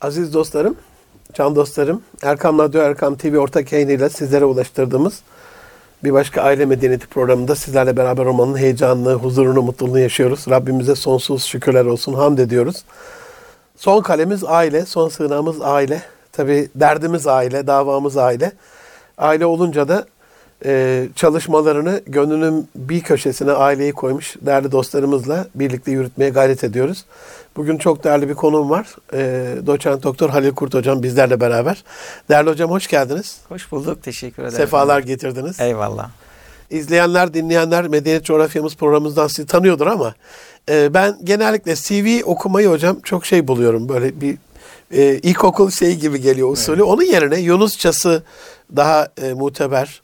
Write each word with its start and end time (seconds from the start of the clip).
Aziz 0.00 0.34
dostlarım, 0.34 0.76
can 1.34 1.56
dostlarım, 1.56 2.02
Erkam 2.22 2.58
Radyo 2.58 2.80
Erkam 2.80 3.16
TV 3.16 3.36
ortak 3.36 3.72
yayınıyla 3.72 4.08
sizlere 4.10 4.44
ulaştırdığımız 4.44 5.20
bir 6.04 6.12
başka 6.12 6.42
aile 6.42 6.66
medeniyeti 6.66 7.06
programında 7.06 7.54
sizlerle 7.54 7.96
beraber 7.96 8.26
olmanın 8.26 8.56
heyecanını, 8.58 9.12
huzurunu, 9.12 9.62
mutluluğunu 9.62 9.98
yaşıyoruz. 9.98 10.44
Rabbimize 10.50 10.94
sonsuz 10.94 11.44
şükürler 11.44 11.84
olsun, 11.84 12.14
hamd 12.14 12.38
ediyoruz. 12.38 12.84
Son 13.76 14.02
kalemiz 14.02 14.44
aile, 14.44 14.86
son 14.86 15.08
sığınağımız 15.08 15.62
aile. 15.62 16.02
Tabi 16.32 16.68
derdimiz 16.74 17.26
aile, 17.26 17.66
davamız 17.66 18.16
aile. 18.16 18.52
Aile 19.18 19.46
olunca 19.46 19.88
da 19.88 20.06
e, 20.64 21.08
çalışmalarını 21.16 22.02
gönlünün 22.06 22.68
bir 22.74 23.00
köşesine 23.00 23.52
aileyi 23.52 23.92
koymuş 23.92 24.36
değerli 24.40 24.72
dostlarımızla 24.72 25.46
birlikte 25.54 25.90
yürütmeye 25.90 26.30
gayret 26.30 26.64
ediyoruz. 26.64 27.04
Bugün 27.56 27.78
çok 27.78 28.04
değerli 28.04 28.28
bir 28.28 28.34
konum 28.34 28.70
var. 28.70 28.96
E, 29.12 29.46
doçent 29.66 30.02
doktor 30.02 30.30
Halil 30.30 30.50
Kurt 30.50 30.74
hocam 30.74 31.02
bizlerle 31.02 31.40
beraber. 31.40 31.84
Değerli 32.28 32.50
hocam 32.50 32.70
hoş 32.70 32.86
geldiniz. 32.86 33.36
Hoş 33.48 33.72
bulduk. 33.72 34.02
Teşekkür 34.02 34.42
ederim. 34.42 34.56
Sefalar 34.56 35.00
getirdiniz. 35.00 35.60
Eyvallah. 35.60 36.10
İzleyenler, 36.70 37.34
dinleyenler 37.34 37.88
Medeniyet 37.88 38.24
Coğrafyamız 38.24 38.76
programımızdan 38.76 39.26
sizi 39.26 39.46
tanıyordur 39.46 39.86
ama 39.86 40.14
e, 40.68 40.94
ben 40.94 41.18
genellikle 41.24 41.74
CV 41.74 42.24
okumayı 42.24 42.68
hocam 42.68 43.00
çok 43.00 43.26
şey 43.26 43.48
buluyorum. 43.48 43.88
Böyle 43.88 44.20
bir 44.20 44.38
e, 44.90 45.14
ilkokul 45.14 45.70
şeyi 45.70 45.98
gibi 45.98 46.20
geliyor 46.20 46.52
usulü. 46.52 46.76
Evet. 46.76 46.88
Onun 46.88 47.02
yerine 47.02 47.40
Yunusçası 47.40 48.22
daha 48.76 49.08
e, 49.22 49.32
muteber 49.32 50.02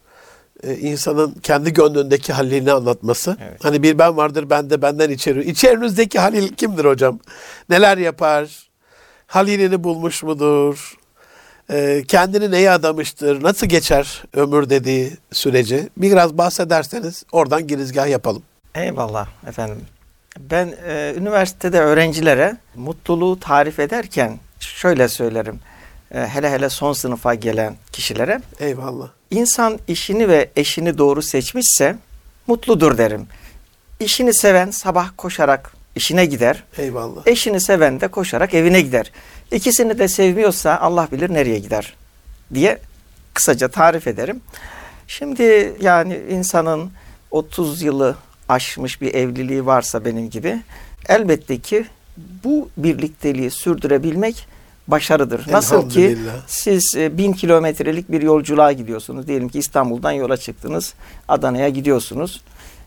e, 0.66 0.77
insanın 0.77 1.34
kendi 1.42 1.73
gönlündeki 1.73 2.32
halini 2.32 2.73
anlatması. 2.73 3.36
Evet. 3.48 3.64
Hani 3.64 3.82
bir 3.82 3.98
ben 3.98 4.16
vardır 4.16 4.50
ben 4.50 4.70
de 4.70 4.82
benden 4.82 5.10
içeri. 5.10 5.45
İçerinizdeki 5.45 6.18
Halil 6.18 6.48
kimdir 6.48 6.84
hocam? 6.84 7.18
Neler 7.68 7.98
yapar? 7.98 8.68
Halilini 9.27 9.84
bulmuş 9.84 10.23
mudur? 10.23 10.95
E, 11.70 12.04
kendini 12.09 12.50
neye 12.50 12.70
adamıştır? 12.70 13.43
Nasıl 13.43 13.66
geçer 13.66 14.23
ömür 14.34 14.71
dediği 14.71 15.12
süreci? 15.32 15.88
Biraz 15.96 16.38
bahsederseniz 16.38 17.24
oradan 17.32 17.66
girizgah 17.66 18.09
yapalım. 18.09 18.43
Eyvallah 18.74 19.28
efendim. 19.49 19.80
Ben 20.38 20.74
e, 20.87 21.15
üniversitede 21.16 21.80
öğrencilere 21.80 22.56
mutluluğu 22.74 23.40
tarif 23.40 23.78
ederken 23.78 24.38
şöyle 24.60 25.09
söylerim. 25.09 25.60
E, 26.15 26.26
hele 26.26 26.51
hele 26.51 26.68
son 26.68 26.93
sınıfa 26.93 27.34
gelen 27.34 27.76
kişilere. 27.93 28.40
Eyvallah. 28.60 29.09
İnsan 29.30 29.79
işini 29.88 30.29
ve 30.29 30.51
eşini 30.56 30.98
doğru 30.98 31.23
seçmişse 31.23 31.96
mutludur 32.46 32.98
derim. 32.98 33.26
İşini 34.01 34.34
seven 34.34 34.71
sabah 34.71 35.10
koşarak 35.16 35.73
işine 35.96 36.26
gider. 36.26 36.65
Eyvallah. 36.79 37.26
Eşini 37.26 37.60
seven 37.60 38.01
de 38.01 38.09
koşarak 38.09 38.54
evine 38.54 38.80
gider. 38.80 39.12
İkisini 39.52 39.98
de 39.98 40.09
sevmiyorsa 40.09 40.79
Allah 40.79 41.09
bilir 41.12 41.34
nereye 41.34 41.59
gider 41.59 41.95
diye 42.54 42.78
kısaca 43.34 43.68
tarif 43.68 44.06
ederim. 44.06 44.40
Şimdi 45.06 45.76
yani 45.80 46.21
insanın 46.30 46.90
30 47.30 47.82
yılı 47.82 48.16
aşmış 48.49 49.01
bir 49.01 49.15
evliliği 49.15 49.66
varsa 49.66 50.04
benim 50.04 50.30
gibi 50.30 50.62
elbette 51.09 51.59
ki 51.59 51.87
bu 52.45 52.68
birlikteliği 52.76 53.51
sürdürebilmek 53.51 54.46
başarıdır. 54.88 55.52
Nasıl 55.52 55.90
ki 55.90 56.18
siz 56.46 56.96
e, 56.96 57.18
bin 57.18 57.32
kilometrelik 57.32 58.10
bir 58.10 58.23
yolculuğa 58.23 58.73
gidiyorsunuz. 58.73 59.27
Diyelim 59.27 59.49
ki 59.49 59.59
İstanbul'dan 59.59 60.13
yola 60.13 60.37
çıktınız. 60.37 60.95
Adana'ya 61.29 61.68
gidiyorsunuz. 61.68 62.40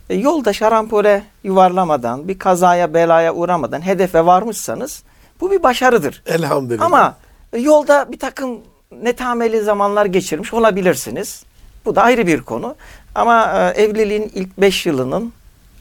E, 0.09 0.15
yolda 0.15 0.53
şarampole 0.53 1.23
yuvarlamadan, 1.43 2.27
bir 2.27 2.39
kazaya 2.39 2.93
belaya 2.93 3.33
uğramadan 3.33 3.81
hedefe 3.81 4.25
varmışsanız 4.25 5.03
bu 5.41 5.51
bir 5.51 5.63
başarıdır. 5.63 6.23
Elhamdülillah. 6.25 6.85
Ama 6.85 7.15
yolda 7.57 8.11
bir 8.11 8.19
takım 8.19 8.59
netameli 9.01 9.61
zamanlar 9.61 10.05
geçirmiş 10.05 10.53
olabilirsiniz. 10.53 11.43
Bu 11.85 11.95
da 11.95 12.01
ayrı 12.03 12.27
bir 12.27 12.41
konu. 12.41 12.75
Ama 13.15 13.53
e, 13.75 13.81
evliliğin 13.81 14.31
ilk 14.35 14.57
beş 14.57 14.85
yılının 14.85 15.33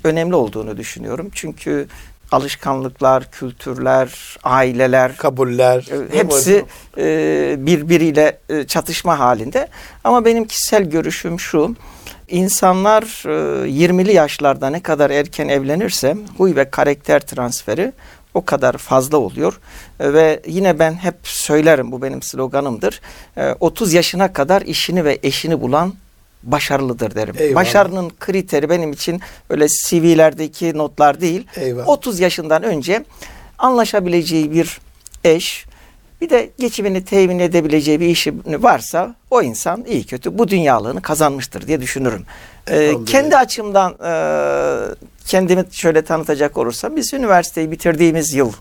önemli 0.05 0.35
olduğunu 0.35 0.77
düşünüyorum. 0.77 1.31
Çünkü 1.35 1.89
alışkanlıklar, 2.37 3.31
kültürler, 3.31 4.37
aileler, 4.45 5.17
kabuller 5.17 5.79
e, 5.79 6.19
hepsi 6.19 6.65
e, 6.99 7.57
birbiriyle 7.59 8.39
e, 8.49 8.67
çatışma 8.67 9.19
halinde. 9.19 9.69
Ama 10.05 10.25
benim 10.25 10.45
kişisel 10.47 10.85
görüşüm 10.85 11.41
şu. 11.41 11.77
İnsanlar 12.29 13.03
e, 13.03 13.69
20'li 13.69 14.13
yaşlarda 14.13 14.71
ne 14.71 14.81
kadar 14.81 15.11
erken 15.11 15.49
evlenirse 15.49 16.17
huy 16.39 16.57
ve 16.57 16.71
karakter 16.71 17.21
transferi 17.21 17.93
o 18.35 18.45
kadar 18.45 18.77
fazla 18.77 19.17
oluyor. 19.17 19.61
Ve 20.01 20.41
yine 20.47 20.79
ben 20.79 20.95
hep 20.95 21.15
söylerim 21.23 21.93
bu 21.93 22.03
benim 22.03 22.23
sloganımdır. 22.23 23.01
E, 23.37 23.55
30 23.61 23.93
yaşına 23.93 24.33
kadar 24.33 24.63
işini 24.63 25.05
ve 25.05 25.19
eşini 25.23 25.61
bulan 25.61 25.95
başarılıdır 26.43 27.15
derim. 27.15 27.35
Eyvallah. 27.39 27.57
Başarının 27.57 28.13
kriteri 28.21 28.71
benim 28.71 28.93
için 28.93 29.21
öyle 29.51 29.67
CV'lerdeki 29.69 30.79
notlar 30.79 31.21
değil. 31.21 31.47
Eyvallah. 31.57 31.89
30 31.89 32.21
yaşından 32.21 32.63
önce 32.63 33.05
anlaşabileceği 33.59 34.53
bir 34.53 34.81
eş, 35.25 35.67
bir 36.21 36.31
de 36.31 36.51
geçimini 36.59 37.05
temin 37.05 37.39
edebileceği 37.39 38.01
bir 38.01 38.07
işi 38.07 38.35
varsa 38.47 39.15
o 39.31 39.43
insan 39.43 39.85
iyi 39.85 40.07
kötü 40.07 40.39
bu 40.39 40.49
dünyalığını 40.49 41.03
kazanmıştır 41.03 41.67
diye 41.67 41.81
düşünürüm. 41.81 42.25
Ee, 42.71 42.93
kendi 43.07 43.37
açımdan 43.37 43.95
e, 44.05 44.13
kendimi 45.27 45.65
şöyle 45.71 46.03
tanıtacak 46.03 46.59
olursam 46.59 46.97
biz 46.97 47.15
üniversiteyi 47.15 47.71
bitirdiğimiz 47.71 48.35
yıl 48.35 48.53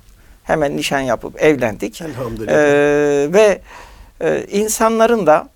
hemen 0.43 0.77
nişan 0.77 0.99
yapıp 0.99 1.41
evlendik. 1.41 2.01
Elhamdülillah. 2.01 2.53
Ee, 2.53 3.33
ve 3.33 3.61
e, 4.21 4.45
insanların 4.51 5.27
da 5.27 5.49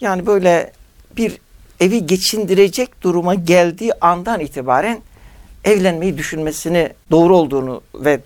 yani 0.00 0.26
böyle 0.26 0.72
bir 1.16 1.38
evi 1.80 2.06
geçindirecek 2.06 3.02
duruma 3.02 3.34
geldiği 3.34 3.92
andan 4.00 4.40
itibaren 4.40 5.00
evlenmeyi 5.64 6.18
düşünmesini 6.18 6.90
doğru 7.10 7.36
olduğunu 7.36 7.80
ve 7.94 8.20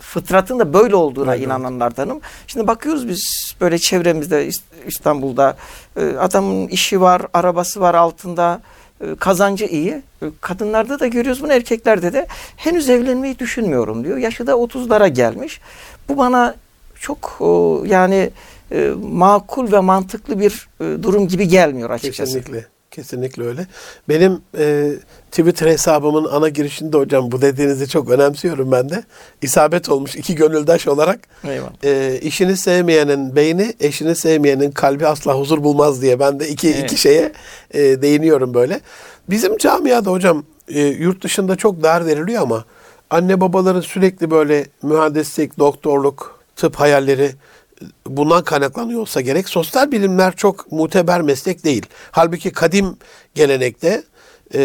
fıtratın 0.00 0.58
da 0.58 0.72
böyle 0.72 0.96
olduğuna 0.96 1.34
evet. 1.34 1.46
inananlardanım. 1.46 2.20
Şimdi 2.46 2.66
bakıyoruz 2.66 3.08
biz 3.08 3.54
böyle 3.60 3.78
çevremizde 3.78 4.50
İstanbul'da 4.86 5.56
e, 5.96 6.00
adamın 6.00 6.68
işi 6.68 7.00
var, 7.00 7.22
arabası 7.32 7.80
var 7.80 7.94
altında, 7.94 8.60
e, 9.00 9.14
kazancı 9.14 9.64
iyi. 9.64 10.02
E, 10.22 10.26
kadınlarda 10.40 11.00
da 11.00 11.06
görüyoruz 11.06 11.42
bunu, 11.42 11.52
erkeklerde 11.52 12.12
de 12.12 12.26
henüz 12.56 12.88
evlenmeyi 12.88 13.38
düşünmüyorum 13.38 14.04
diyor. 14.04 14.16
Yaşı 14.16 14.46
da 14.46 14.52
30'lara 14.52 15.08
gelmiş. 15.08 15.60
Bu 16.08 16.16
bana 16.16 16.54
çok 17.00 17.38
yani 17.86 18.30
makul 19.02 19.72
ve 19.72 19.80
mantıklı 19.80 20.40
bir 20.40 20.68
durum 20.80 21.28
gibi 21.28 21.48
gelmiyor 21.48 21.90
açıkçası. 21.90 22.34
Kesinlikle. 22.34 22.73
Kesinlikle 22.94 23.42
öyle. 23.44 23.66
Benim 24.08 24.40
e, 24.58 24.92
Twitter 25.30 25.66
hesabımın 25.66 26.24
ana 26.24 26.48
girişinde 26.48 26.96
hocam 26.96 27.32
bu 27.32 27.42
dediğinizi 27.42 27.88
çok 27.88 28.10
önemsiyorum 28.10 28.72
ben 28.72 28.88
de. 28.88 29.04
İsabet 29.42 29.88
olmuş 29.88 30.16
iki 30.16 30.34
gönüldaş 30.34 30.88
olarak. 30.88 31.20
E, 31.84 32.18
işini 32.22 32.56
sevmeyenin 32.56 33.36
beyni, 33.36 33.74
eşini 33.80 34.14
sevmeyenin 34.14 34.70
kalbi 34.70 35.06
asla 35.06 35.38
huzur 35.38 35.64
bulmaz 35.64 36.02
diye 36.02 36.20
ben 36.20 36.40
de 36.40 36.48
iki, 36.48 36.68
evet. 36.70 36.84
iki 36.84 37.00
şeye 37.00 37.32
e, 37.70 37.80
değiniyorum 37.80 38.54
böyle. 38.54 38.80
Bizim 39.30 39.56
camiada 39.56 40.10
hocam 40.10 40.44
e, 40.68 40.80
yurt 40.80 41.24
dışında 41.24 41.56
çok 41.56 41.82
değer 41.82 42.06
veriliyor 42.06 42.42
ama 42.42 42.64
anne 43.10 43.40
babaların 43.40 43.80
sürekli 43.80 44.30
böyle 44.30 44.66
mühendislik, 44.82 45.58
doktorluk, 45.58 46.40
tıp 46.56 46.76
hayalleri 46.76 47.32
bundan 48.06 48.44
kaynaklanıyor 48.44 49.00
olsa 49.00 49.20
gerek. 49.20 49.48
Sosyal 49.48 49.92
bilimler 49.92 50.36
çok 50.36 50.72
muteber 50.72 51.22
meslek 51.22 51.64
değil. 51.64 51.86
Halbuki 52.10 52.52
kadim 52.52 52.96
gelenekte 53.34 54.02
e, 54.54 54.60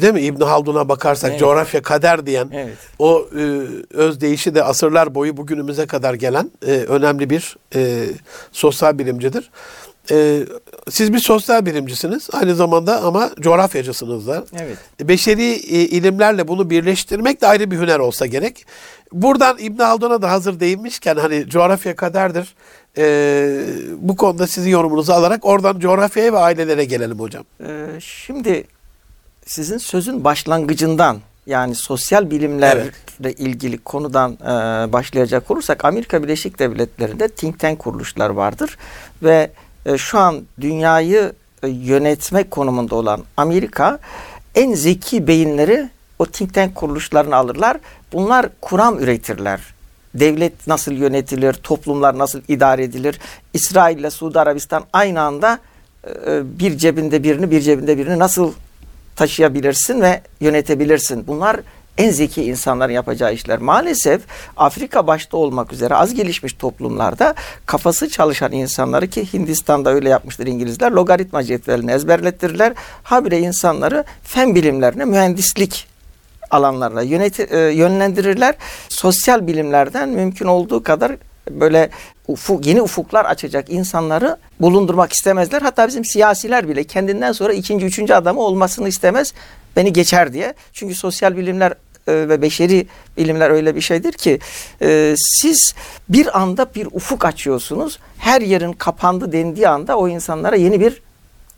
değil 0.00 0.12
mi 0.12 0.20
İbn 0.20 0.42
Haldun'a 0.42 0.88
bakarsak 0.88 1.30
evet. 1.30 1.40
coğrafya 1.40 1.82
kader 1.82 2.26
diyen 2.26 2.50
evet. 2.52 2.76
o 2.98 3.28
e, 3.38 3.42
özdeyişi 3.94 4.54
de 4.54 4.64
asırlar 4.64 5.14
boyu 5.14 5.36
bugünümüze 5.36 5.86
kadar 5.86 6.14
gelen 6.14 6.50
e, 6.66 6.70
önemli 6.70 7.30
bir 7.30 7.56
e, 7.74 8.06
sosyal 8.52 8.98
bilimcidir. 8.98 9.50
E, 10.10 10.46
siz 10.90 11.12
bir 11.12 11.18
sosyal 11.18 11.66
bilimcisiniz 11.66 12.28
aynı 12.32 12.54
zamanda 12.54 13.02
ama 13.02 13.30
coğrafyacısınız 13.40 14.26
da. 14.26 14.44
Evet. 14.58 14.78
Beşeri 15.00 15.50
e, 15.52 15.80
ilimlerle 15.80 16.48
bunu 16.48 16.70
birleştirmek 16.70 17.40
de 17.40 17.46
ayrı 17.46 17.70
bir 17.70 17.78
hüner 17.78 17.98
olsa 17.98 18.26
gerek. 18.26 18.66
Buradan 19.12 19.58
İbn 19.58 19.82
Haldun'a 19.82 20.22
da 20.22 20.30
hazır 20.30 20.60
değinmişken 20.60 21.16
hani 21.16 21.48
coğrafya 21.48 21.96
kaderdir. 21.96 22.54
Ee, 22.98 23.64
bu 23.98 24.16
konuda 24.16 24.46
sizin 24.46 24.70
yorumunuzu 24.70 25.12
alarak 25.12 25.44
oradan 25.44 25.78
coğrafyaya 25.78 26.32
ve 26.32 26.38
ailelere 26.38 26.84
gelelim 26.84 27.18
hocam. 27.18 27.44
Ee, 27.60 27.86
şimdi 28.00 28.64
sizin 29.46 29.78
sözün 29.78 30.24
başlangıcından 30.24 31.18
yani 31.46 31.74
sosyal 31.74 32.30
bilimlerle 32.30 32.90
evet. 33.20 33.40
ilgili 33.40 33.78
konudan 33.78 34.32
e, 34.32 34.92
başlayacak 34.92 35.50
olursak 35.50 35.84
Amerika 35.84 36.22
Birleşik 36.22 36.58
Devletleri'nde 36.58 37.28
think 37.28 37.58
tank 37.58 37.78
kuruluşlar 37.78 38.30
vardır 38.30 38.78
ve 39.22 39.50
e, 39.86 39.98
şu 39.98 40.18
an 40.18 40.42
dünyayı 40.60 41.32
e, 41.62 41.68
yönetme 41.68 42.50
konumunda 42.50 42.94
olan 42.94 43.24
Amerika 43.36 43.98
en 44.54 44.74
zeki 44.74 45.26
beyinleri 45.26 45.90
o 46.18 46.26
think 46.26 46.54
tank 46.54 46.74
kuruluşlarını 46.74 47.36
alırlar. 47.36 47.76
Bunlar 48.12 48.48
kuram 48.60 48.98
üretirler. 48.98 49.60
devlet 50.14 50.66
nasıl 50.66 50.92
yönetilir, 50.92 51.52
toplumlar 51.52 52.18
nasıl 52.18 52.40
idare 52.48 52.84
edilir. 52.84 53.18
İsrail 53.54 53.98
ile 53.98 54.10
Suudi 54.10 54.40
Arabistan 54.40 54.84
aynı 54.92 55.20
anda 55.20 55.58
e, 56.26 56.58
bir 56.58 56.78
cebinde 56.78 57.22
birini 57.22 57.50
bir 57.50 57.60
cebinde 57.60 57.98
birini 57.98 58.18
nasıl 58.18 58.52
taşıyabilirsin 59.16 60.00
ve 60.00 60.20
yönetebilirsin. 60.40 61.26
Bunlar 61.26 61.60
en 62.00 62.10
zeki 62.10 62.44
insanların 62.44 62.92
yapacağı 62.92 63.32
işler. 63.34 63.58
Maalesef 63.58 64.22
Afrika 64.56 65.06
başta 65.06 65.36
olmak 65.36 65.72
üzere 65.72 65.94
az 65.94 66.14
gelişmiş 66.14 66.52
toplumlarda 66.52 67.34
kafası 67.66 68.08
çalışan 68.08 68.52
insanları 68.52 69.06
ki 69.06 69.32
Hindistan'da 69.32 69.94
öyle 69.94 70.08
yapmıştır 70.08 70.46
İngilizler 70.46 70.92
logaritma 70.92 71.44
cetvelini 71.44 71.92
ezberlettirirler. 71.92 72.72
Habire 73.02 73.38
insanları 73.38 74.04
fen 74.22 74.54
bilimlerine, 74.54 75.04
mühendislik 75.04 75.86
alanlarına 76.50 77.02
yöneti, 77.02 77.42
e, 77.42 77.58
yönlendirirler. 77.58 78.54
Sosyal 78.88 79.46
bilimlerden 79.46 80.08
mümkün 80.08 80.46
olduğu 80.46 80.82
kadar 80.82 81.12
böyle 81.50 81.90
ufuk, 82.28 82.66
yeni 82.66 82.82
ufuklar 82.82 83.24
açacak 83.24 83.70
insanları 83.70 84.36
bulundurmak 84.60 85.12
istemezler. 85.12 85.62
Hatta 85.62 85.88
bizim 85.88 86.04
siyasiler 86.04 86.68
bile 86.68 86.84
kendinden 86.84 87.32
sonra 87.32 87.52
ikinci, 87.52 87.86
üçüncü 87.86 88.14
adamı 88.14 88.40
olmasını 88.40 88.88
istemez. 88.88 89.32
Beni 89.76 89.92
geçer 89.92 90.32
diye. 90.32 90.54
Çünkü 90.72 90.94
sosyal 90.94 91.36
bilimler 91.36 91.74
ve 92.10 92.42
beşeri 92.42 92.86
bilimler 93.16 93.50
öyle 93.50 93.76
bir 93.76 93.80
şeydir 93.80 94.12
ki 94.12 94.38
e, 94.82 95.14
siz 95.16 95.74
bir 96.08 96.40
anda 96.40 96.66
bir 96.74 96.86
ufuk 96.86 97.24
açıyorsunuz. 97.24 97.98
Her 98.18 98.40
yerin 98.40 98.72
kapandı 98.72 99.32
dendiği 99.32 99.68
anda 99.68 99.98
o 99.98 100.08
insanlara 100.08 100.56
yeni 100.56 100.80
bir 100.80 101.02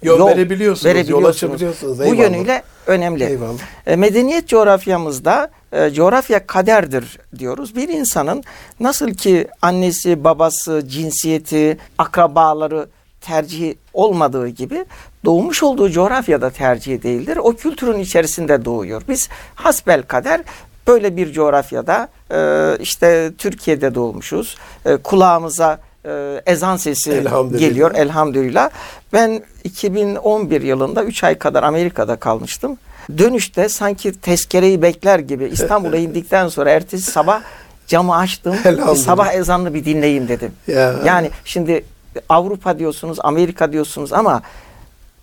yol, 0.03 0.19
yol 0.19 0.29
verebiliyorsunuz, 0.29 0.85
verebiliyorsunuz. 0.85 1.43
Yol 1.43 1.51
açabiliyorsunuz. 1.51 2.01
Eyvallah. 2.01 2.19
Bu 2.19 2.23
yönüyle 2.23 2.63
önemli. 2.87 3.25
Eyvallah. 3.25 3.59
E, 3.87 3.97
medeniyet 3.97 4.49
coğrafyamızda 4.49 5.51
e, 5.73 5.91
coğrafya 5.91 6.47
kaderdir 6.47 7.19
diyoruz. 7.39 7.77
Bir 7.77 7.89
insanın 7.89 8.45
nasıl 8.81 9.15
ki 9.15 9.49
annesi, 9.63 10.25
babası, 10.25 10.83
cinsiyeti, 10.89 11.79
akrabaları 11.99 12.89
tercih 13.21 13.75
olmadığı 13.93 14.49
gibi 14.49 14.85
doğmuş 15.25 15.63
olduğu 15.63 15.91
coğrafyada 15.91 16.51
tercih 16.51 17.03
değildir. 17.03 17.37
O 17.43 17.53
kültürün 17.53 17.99
içerisinde 17.99 18.65
doğuyor. 18.65 19.03
Biz 19.09 19.29
hasbel 19.55 20.03
kader 20.03 20.41
böyle 20.87 21.17
bir 21.17 21.33
coğrafyada 21.33 22.09
e, 22.35 22.71
işte 22.81 23.33
Türkiye'de 23.39 23.95
doğmuşuz. 23.95 24.57
E, 24.85 24.97
kulağımıza 24.97 25.81
e, 26.05 26.43
ezan 26.47 26.77
sesi 26.77 27.13
elhamdülillah. 27.13 27.61
geliyor 27.61 27.95
elhamdülillah. 27.95 28.71
Ben 29.13 29.43
2011 29.65 30.61
yılında 30.63 31.05
3 31.05 31.25
ay 31.25 31.39
kadar 31.39 31.63
Amerika'da 31.63 32.17
kalmıştım. 32.17 32.79
Dönüşte 33.19 33.69
sanki 33.69 34.21
tezkereyi 34.21 34.83
bekler 34.83 35.19
gibi 35.19 35.45
İstanbul'a 35.45 35.97
indikten 36.07 36.49
sonra 36.49 36.71
ertesi 36.71 37.11
sabah 37.11 37.43
camı 37.87 38.17
açtım. 38.17 38.57
sabah 38.97 39.35
ezanını 39.35 39.75
bir 39.75 39.85
dinleyeyim 39.85 40.29
dedim. 40.29 40.53
Ya. 40.67 40.95
Yani 41.05 41.31
şimdi 41.45 41.85
Avrupa 42.29 42.79
diyorsunuz, 42.79 43.19
Amerika 43.21 43.73
diyorsunuz 43.73 44.13
ama 44.13 44.43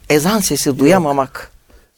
ezan 0.09 0.39
sesi 0.39 0.79
duyamamak. 0.79 1.51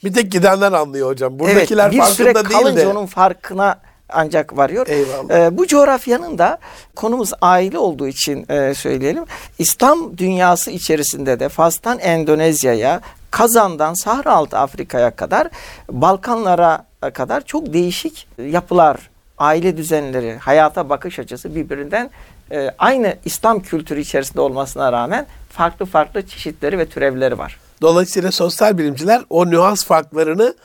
Bir 0.04 0.14
tek 0.14 0.32
gidenler 0.32 0.72
anlıyor 0.72 1.10
hocam. 1.10 1.40
Buradakiler 1.40 1.84
evet, 1.84 1.94
bir 1.94 1.98
farkında 1.98 2.16
süre 2.16 2.34
kalınca 2.34 2.76
değil 2.76 2.88
de. 2.88 2.88
onun 2.88 3.06
farkına 3.06 3.80
ancak 4.10 4.58
varıyor. 4.58 4.88
Eyvallah. 4.88 5.30
Ee, 5.30 5.58
bu 5.58 5.68
coğrafyanın 5.68 6.38
da 6.38 6.58
konumuz 6.96 7.32
aile 7.42 7.78
olduğu 7.78 8.08
için 8.08 8.46
e, 8.50 8.74
söyleyelim. 8.74 9.24
İslam 9.60 10.18
dünyası 10.18 10.72
içerisinde 10.72 11.40
de 11.40 11.50
Fas'tan 11.50 12.00
Endonezya'ya, 12.00 13.02
Kazan'dan 13.32 13.94
Sahra 13.94 14.32
Altı 14.32 14.58
Afrika'ya 14.58 15.12
kadar, 15.12 15.48
Balkanlara 15.92 16.86
kadar 17.14 17.42
çok 17.42 17.74
değişik 17.74 18.28
yapılar, 18.38 18.98
aile 19.38 19.78
düzenleri, 19.78 20.38
hayata 20.38 20.90
bakış 20.90 21.20
açısı 21.20 21.56
birbirinden 21.56 22.10
e, 22.52 22.72
aynı 22.80 23.16
İslam 23.26 23.60
kültürü 23.60 24.02
içerisinde 24.02 24.42
olmasına 24.42 24.92
rağmen 24.92 25.26
farklı 25.50 25.86
farklı 25.86 26.28
çeşitleri 26.28 26.78
ve 26.80 26.86
türevleri 26.86 27.38
var. 27.38 27.58
Dolayısıyla 27.82 28.32
sosyal 28.32 28.78
bilimciler 28.78 29.22
o 29.30 29.50
nüans 29.50 29.86
farklarını 29.86 30.56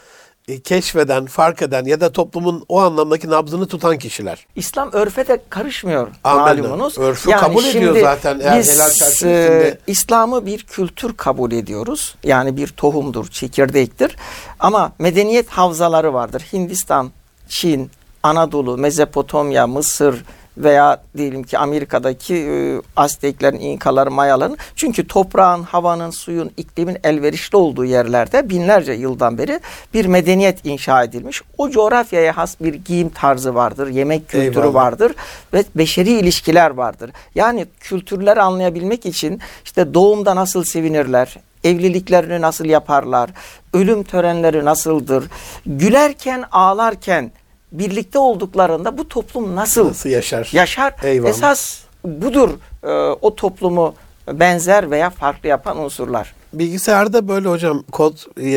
e, 0.48 0.60
keşfeden, 0.60 1.26
fark 1.26 1.62
eden 1.62 1.84
ya 1.84 2.00
da 2.00 2.12
toplumun 2.12 2.64
o 2.68 2.80
anlamdaki 2.80 3.30
nabzını 3.30 3.66
tutan 3.66 3.98
kişiler. 3.98 4.46
İslam 4.56 4.92
örfe 4.92 5.28
de 5.28 5.42
karışmıyor 5.50 6.08
Amenna. 6.24 6.62
malumunuz. 6.62 6.98
Örfü 6.98 7.30
yani 7.30 7.40
kabul 7.40 7.64
ediyor 7.64 8.00
zaten 8.00 8.40
eğer 8.40 8.58
biz, 8.58 8.74
helal 8.74 8.90
çerçevesinde. 8.90 9.78
İslam'ı 9.86 10.46
bir 10.46 10.62
kültür 10.62 11.16
kabul 11.16 11.52
ediyoruz. 11.52 12.14
Yani 12.24 12.56
bir 12.56 12.68
tohumdur, 12.68 13.28
çekirdektir. 13.28 14.16
Ama 14.60 14.92
medeniyet 14.98 15.48
havzaları 15.48 16.14
vardır. 16.14 16.42
Hindistan, 16.52 17.10
Çin, 17.48 17.90
Anadolu, 18.22 18.78
Mezopotamya, 18.78 19.66
Mısır, 19.66 20.24
veya 20.58 21.02
diyelim 21.16 21.42
ki 21.42 21.58
Amerika'daki 21.58 22.34
e, 22.34 22.80
Azteklerin, 22.96 23.60
İnkaların, 23.60 24.12
Mayaların 24.12 24.56
çünkü 24.76 25.06
toprağın, 25.06 25.62
havanın, 25.62 26.10
suyun, 26.10 26.50
iklimin 26.56 26.98
elverişli 27.04 27.56
olduğu 27.56 27.84
yerlerde 27.84 28.48
binlerce 28.48 28.92
yıldan 28.92 29.38
beri 29.38 29.60
bir 29.94 30.06
medeniyet 30.06 30.66
inşa 30.66 31.04
edilmiş. 31.04 31.42
O 31.58 31.70
coğrafyaya 31.70 32.36
has 32.36 32.60
bir 32.60 32.74
giyim 32.74 33.08
tarzı 33.08 33.54
vardır, 33.54 33.88
yemek 33.88 34.28
kültürü 34.28 34.60
Eyvallah. 34.60 34.74
vardır 34.74 35.12
ve 35.52 35.64
beşeri 35.74 36.10
ilişkiler 36.10 36.70
vardır. 36.70 37.10
Yani 37.34 37.66
kültürleri 37.80 38.40
anlayabilmek 38.40 39.06
için 39.06 39.40
işte 39.64 39.94
doğumda 39.94 40.36
nasıl 40.36 40.64
sevinirler, 40.64 41.36
evliliklerini 41.64 42.40
nasıl 42.40 42.64
yaparlar, 42.64 43.30
ölüm 43.74 44.02
törenleri 44.02 44.64
nasıldır, 44.64 45.24
gülerken, 45.66 46.44
ağlarken 46.52 47.32
birlikte 47.72 48.18
olduklarında 48.18 48.98
bu 48.98 49.08
toplum 49.08 49.56
nasıl, 49.56 49.88
nasıl 49.88 50.08
yaşar? 50.08 50.48
Yaşar. 50.52 50.94
Eyvallah. 51.02 51.30
Esas 51.30 51.78
budur 52.04 52.50
e, 52.82 52.88
o 53.20 53.34
toplumu 53.34 53.94
benzer 54.32 54.90
veya 54.90 55.10
farklı 55.10 55.48
yapan 55.48 55.78
unsurlar. 55.78 56.34
Bilgisayarda 56.52 57.28
böyle 57.28 57.48
hocam 57.48 57.82
kod 57.92 58.14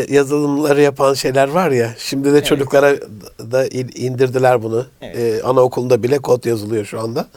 yazılımları 0.10 0.82
yapan 0.82 1.14
şeyler 1.14 1.50
var 1.50 1.72
ya. 1.72 1.94
Şimdi 1.98 2.26
de 2.26 2.38
evet. 2.38 2.46
çocuklara 2.46 2.96
da 3.40 3.68
indirdiler 3.96 4.64
bunu. 4.64 4.86
Evet. 5.02 5.16
Ee, 5.18 5.44
anaokulunda 5.44 6.04
bile 6.04 6.20
kod 6.20 6.46
yazılıyor 6.46 6.86
şu 6.86 7.00
anda. 7.00 7.28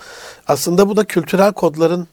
Aslında 0.47 0.89
bu 0.89 0.97
da 0.97 1.05
kültürel 1.05 1.53
kodların 1.53 2.09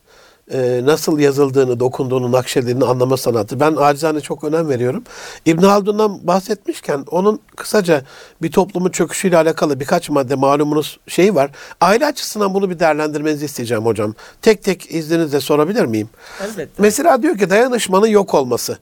e, 0.54 0.82
nasıl 0.84 1.20
yazıldığını, 1.20 1.80
dokunduğunu, 1.80 2.32
nakşedildiğini 2.32 2.86
anlama 2.86 3.18
sanatı. 3.18 3.60
Ben 3.60 3.76
acizane 3.78 4.22
çok 4.22 4.44
önem 4.44 4.70
veriyorum. 4.70 5.04
İbn 5.46 5.64
Haldun'dan 5.64 6.28
bahsetmişken 6.28 7.06
onun 7.12 7.40
kısaca 7.56 8.04
bir 8.42 8.52
toplumun 8.52 8.90
çöküşüyle 8.90 9.38
alakalı 9.38 9.80
birkaç 9.80 10.10
madde 10.10 10.36
malumunuz 10.36 11.00
şey 11.08 11.36
var. 11.36 11.52
Aile 11.82 12.06
açısından 12.06 12.54
bunu 12.54 12.70
bir 12.70 12.80
değerlendirmenizi 12.80 13.46
isteyeceğim 13.46 13.86
hocam. 13.86 14.14
Tek 14.42 14.64
tek 14.64 14.92
izninizle 14.92 15.40
sorabilir 15.40 15.86
miyim? 15.86 16.10
Elbette. 16.44 16.72
Mesela 16.78 17.22
diyor 17.24 17.38
ki 17.38 17.50
dayanışmanın 17.50 18.08
yok 18.08 18.34
olması. 18.34 18.78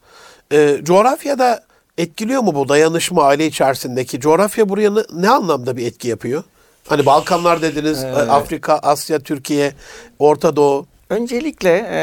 E, 0.51 0.79
coğrafyada 0.83 1.63
etkiliyor 1.97 2.41
mu 2.41 2.55
bu 2.55 2.69
dayanışma 2.69 3.23
aile 3.23 3.45
içerisindeki? 3.45 4.19
Coğrafya 4.19 4.69
buraya 4.69 4.93
ne, 4.93 5.01
ne 5.13 5.29
anlamda 5.29 5.77
bir 5.77 5.87
etki 5.87 6.07
yapıyor? 6.07 6.43
Hani 6.87 7.05
Balkanlar 7.05 7.61
dediniz, 7.61 8.03
evet. 8.03 8.29
Afrika, 8.29 8.77
Asya, 8.77 9.19
Türkiye, 9.19 9.73
Orta 10.19 10.55
Doğu. 10.55 10.85
Öncelikle 11.09 11.87
e, 11.91 11.99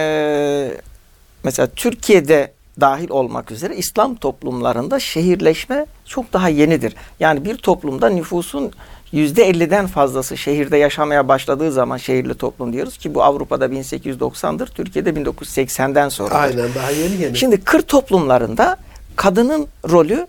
mesela 1.45 1.69
Türkiye'de 1.77 2.53
dahil 2.81 3.11
olmak 3.11 3.51
üzere 3.51 3.77
İslam 3.77 4.15
toplumlarında 4.15 5.01
şehirleşme 5.01 5.87
çok 6.05 6.33
daha 6.33 6.49
yenidir. 6.49 6.95
Yani 7.21 7.45
bir 7.45 7.57
toplumda 7.57 8.09
nüfusun 8.09 8.73
yüzde 9.13 9.51
50'den 9.51 9.87
fazlası 9.87 10.37
şehirde 10.37 10.77
yaşamaya 10.77 11.29
başladığı 11.29 11.73
zaman 11.73 11.97
şehirli 11.97 12.35
toplum 12.35 12.73
diyoruz 12.73 12.99
ki 12.99 13.15
bu 13.15 13.23
Avrupa'da 13.23 13.67
1890'dır, 13.67 14.67
Türkiye'de 14.67 15.11
1980'den 15.11 16.09
sonra. 16.09 16.35
Aynen 16.35 16.75
daha 16.75 16.91
yeni 16.91 17.23
yeni. 17.23 17.37
Şimdi 17.37 17.61
kır 17.61 17.83
toplumlarında 17.83 18.77
kadının 19.17 19.67
rolü 19.91 20.27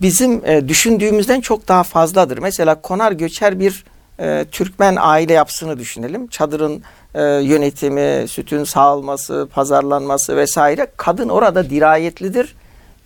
bizim 0.00 0.46
e, 0.46 0.68
düşündüğümüzden 0.68 1.40
çok 1.40 1.68
daha 1.68 1.82
fazladır. 1.82 2.38
Mesela 2.38 2.74
konar 2.74 3.12
göçer 3.12 3.60
bir 3.60 3.84
e, 4.20 4.44
Türkmen 4.52 4.96
aile 5.00 5.32
yapısını 5.32 5.78
düşünelim. 5.78 6.26
Çadırın 6.26 6.82
e, 7.14 7.22
yönetimi, 7.22 8.28
sütün 8.28 8.64
sağılması, 8.64 9.48
pazarlanması 9.52 10.36
vesaire 10.36 10.86
kadın 10.96 11.28
orada 11.28 11.70
dirayetlidir 11.70 12.54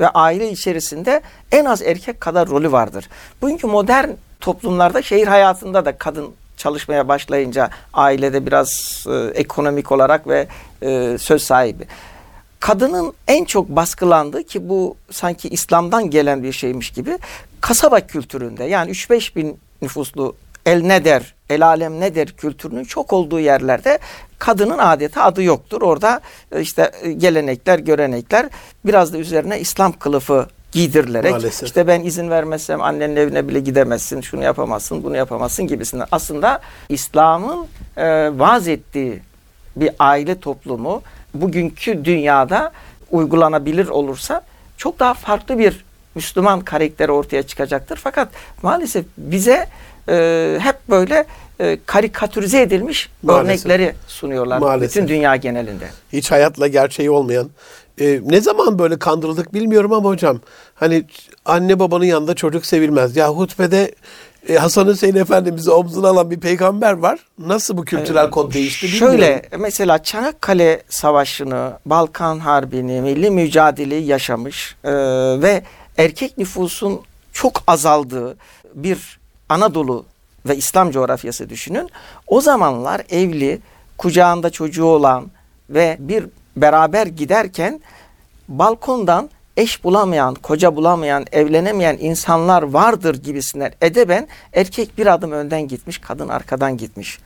ve 0.00 0.08
aile 0.08 0.50
içerisinde 0.50 1.22
en 1.52 1.64
az 1.64 1.82
erkek 1.82 2.20
kadar 2.20 2.48
rolü 2.48 2.72
vardır. 2.72 3.08
Bugünkü 3.42 3.66
modern 3.66 4.10
toplumlarda 4.40 5.02
şehir 5.02 5.26
hayatında 5.26 5.84
da 5.84 5.98
kadın 5.98 6.34
çalışmaya 6.56 7.08
başlayınca 7.08 7.70
ailede 7.94 8.46
biraz 8.46 9.04
e, 9.10 9.40
ekonomik 9.40 9.92
olarak 9.92 10.28
ve 10.28 10.48
e, 10.82 11.18
söz 11.18 11.42
sahibi. 11.42 11.84
Kadının 12.60 13.12
en 13.28 13.44
çok 13.44 13.68
baskılandığı 13.68 14.44
ki 14.44 14.68
bu 14.68 14.96
sanki 15.10 15.48
İslam'dan 15.48 16.10
gelen 16.10 16.42
bir 16.42 16.52
şeymiş 16.52 16.90
gibi 16.90 17.18
kasaba 17.60 18.00
kültüründe 18.00 18.64
yani 18.64 18.90
3-5 18.90 19.36
bin 19.36 19.58
nüfuslu 19.82 20.34
el 20.68 20.82
ne 20.82 21.04
der, 21.04 21.34
el 21.50 21.66
alem 21.66 22.00
ne 22.00 22.14
der 22.14 22.28
kültürünün 22.32 22.84
çok 22.84 23.12
olduğu 23.12 23.40
yerlerde 23.40 23.98
kadının 24.38 24.78
adeta 24.78 25.24
adı 25.24 25.42
yoktur. 25.42 25.82
Orada 25.82 26.20
e, 26.52 26.60
işte 26.60 26.92
e, 27.02 27.12
gelenekler, 27.12 27.78
görenekler 27.78 28.46
biraz 28.84 29.12
da 29.12 29.18
üzerine 29.18 29.60
İslam 29.60 29.92
kılıfı 29.92 30.46
giydirilerek 30.72 31.30
Maalesef. 31.30 31.68
işte 31.68 31.86
ben 31.86 32.00
izin 32.00 32.30
vermezsem 32.30 32.82
annenin 32.82 33.16
evine 33.16 33.48
bile 33.48 33.60
gidemezsin, 33.60 34.20
şunu 34.20 34.44
yapamazsın, 34.44 35.04
bunu 35.04 35.16
yapamazsın 35.16 35.66
gibisinden. 35.66 36.06
Aslında 36.12 36.60
İslam'ın 36.88 37.66
e, 37.96 38.38
vaaz 38.38 38.68
ettiği 38.68 39.22
bir 39.76 39.90
aile 39.98 40.40
toplumu 40.40 41.02
bugünkü 41.34 42.04
dünyada 42.04 42.72
uygulanabilir 43.10 43.88
olursa 43.88 44.42
çok 44.76 44.98
daha 44.98 45.14
farklı 45.14 45.58
bir 45.58 45.84
Müslüman 46.14 46.60
karakteri 46.60 47.12
ortaya 47.12 47.42
çıkacaktır. 47.42 47.96
Fakat 47.96 48.28
maalesef 48.62 49.04
bize 49.18 49.68
e, 50.08 50.58
hep 50.60 50.76
böyle 50.90 51.24
e, 51.60 51.78
karikatürize 51.86 52.62
edilmiş 52.62 53.08
maalesef. 53.22 53.66
örnekleri 53.66 53.94
sunuyorlar 54.06 54.58
maalesef. 54.58 55.02
bütün 55.02 55.14
dünya 55.14 55.36
genelinde. 55.36 55.84
Hiç 56.12 56.30
hayatla 56.30 56.68
gerçeği 56.68 57.10
olmayan. 57.10 57.50
E, 58.00 58.20
ne 58.24 58.40
zaman 58.40 58.78
böyle 58.78 58.98
kandırıldık 58.98 59.54
bilmiyorum 59.54 59.92
ama 59.92 60.08
hocam 60.08 60.40
hani 60.74 61.04
anne 61.44 61.78
babanın 61.78 62.04
yanında 62.04 62.34
çocuk 62.34 62.66
sevilmez. 62.66 63.16
Ya 63.16 63.28
hutbede 63.28 63.94
e, 64.48 64.56
Hasan 64.56 64.86
Hüseyin 64.86 65.16
Efendimiz'i 65.16 65.70
omzuna 65.70 66.08
alan 66.08 66.30
bir 66.30 66.40
peygamber 66.40 66.92
var. 66.92 67.18
Nasıl 67.38 67.76
bu 67.76 67.84
kültürel 67.84 68.26
ee, 68.26 68.30
kod 68.30 68.54
değişti 68.54 68.86
bilmiyorum. 68.86 69.18
Şöyle 69.18 69.42
mesela 69.58 70.02
Çanakkale 70.02 70.82
Savaşı'nı, 70.88 71.72
Balkan 71.86 72.38
Harbi'ni, 72.38 73.00
milli 73.00 73.30
mücadeleyi 73.30 74.06
yaşamış 74.06 74.76
e, 74.84 74.92
ve 75.42 75.62
erkek 75.98 76.38
nüfusun 76.38 77.00
çok 77.32 77.62
azaldığı 77.66 78.36
bir 78.74 79.17
Anadolu 79.48 80.04
ve 80.48 80.56
İslam 80.56 80.90
coğrafyası 80.90 81.50
düşünün. 81.50 81.90
O 82.26 82.40
zamanlar 82.40 83.02
evli, 83.10 83.60
kucağında 83.98 84.50
çocuğu 84.50 84.84
olan 84.84 85.30
ve 85.70 85.96
bir 86.00 86.26
beraber 86.56 87.06
giderken 87.06 87.80
balkondan 88.48 89.30
eş 89.56 89.84
bulamayan, 89.84 90.34
koca 90.34 90.76
bulamayan, 90.76 91.26
evlenemeyen 91.32 91.96
insanlar 92.00 92.62
vardır 92.62 93.22
gibisinden 93.22 93.72
edeben 93.82 94.28
erkek 94.52 94.98
bir 94.98 95.06
adım 95.06 95.32
önden 95.32 95.68
gitmiş, 95.68 95.98
kadın 95.98 96.28
arkadan 96.28 96.76
gitmiş. 96.76 97.18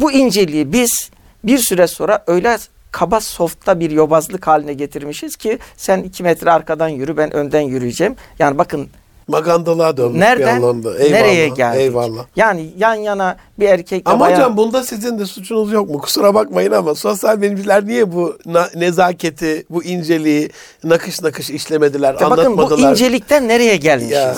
Bu 0.00 0.12
inceliği 0.12 0.72
biz 0.72 1.10
bir 1.44 1.58
süre 1.58 1.86
sonra 1.86 2.24
öyle 2.26 2.58
kaba 2.90 3.20
softta 3.20 3.80
bir 3.80 3.90
yobazlık 3.90 4.46
haline 4.46 4.74
getirmişiz 4.74 5.36
ki 5.36 5.58
sen 5.76 6.02
iki 6.02 6.22
metre 6.22 6.50
arkadan 6.50 6.88
yürü 6.88 7.16
ben 7.16 7.34
önden 7.34 7.60
yürüyeceğim. 7.60 8.16
Yani 8.38 8.58
bakın 8.58 8.88
Magandalığa 9.28 9.96
dönmüş 9.96 10.20
Nereden, 10.20 10.46
bir 10.46 10.52
anlamda. 10.52 10.98
Eyvallah, 10.98 11.20
nereye 11.20 11.48
geldik? 11.48 11.80
Eyvallah. 11.80 12.24
Yani 12.36 12.72
yan 12.78 12.94
yana 12.94 13.36
bir 13.58 13.68
erkek 13.68 14.02
Ama 14.04 14.20
bayan... 14.20 14.36
hocam 14.36 14.56
bunda 14.56 14.82
sizin 14.82 15.18
de 15.18 15.26
suçunuz 15.26 15.72
yok 15.72 15.90
mu? 15.90 15.98
Kusura 15.98 16.34
bakmayın 16.34 16.72
ama 16.72 16.94
sosyal 16.94 17.42
bilimciler 17.42 17.86
niye 17.86 18.12
bu 18.12 18.38
nezaketi, 18.74 19.64
bu 19.70 19.84
inceliği 19.84 20.50
nakış 20.84 21.22
nakış 21.22 21.50
işlemediler, 21.50 22.14
ya 22.20 22.26
anlatmadılar? 22.26 22.58
Bakın 22.58 22.84
bu 22.84 22.90
incelikten 22.90 23.48
nereye 23.48 23.76
gelmişiz? 23.76 24.12
Ya, 24.12 24.34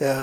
ya. 0.00 0.16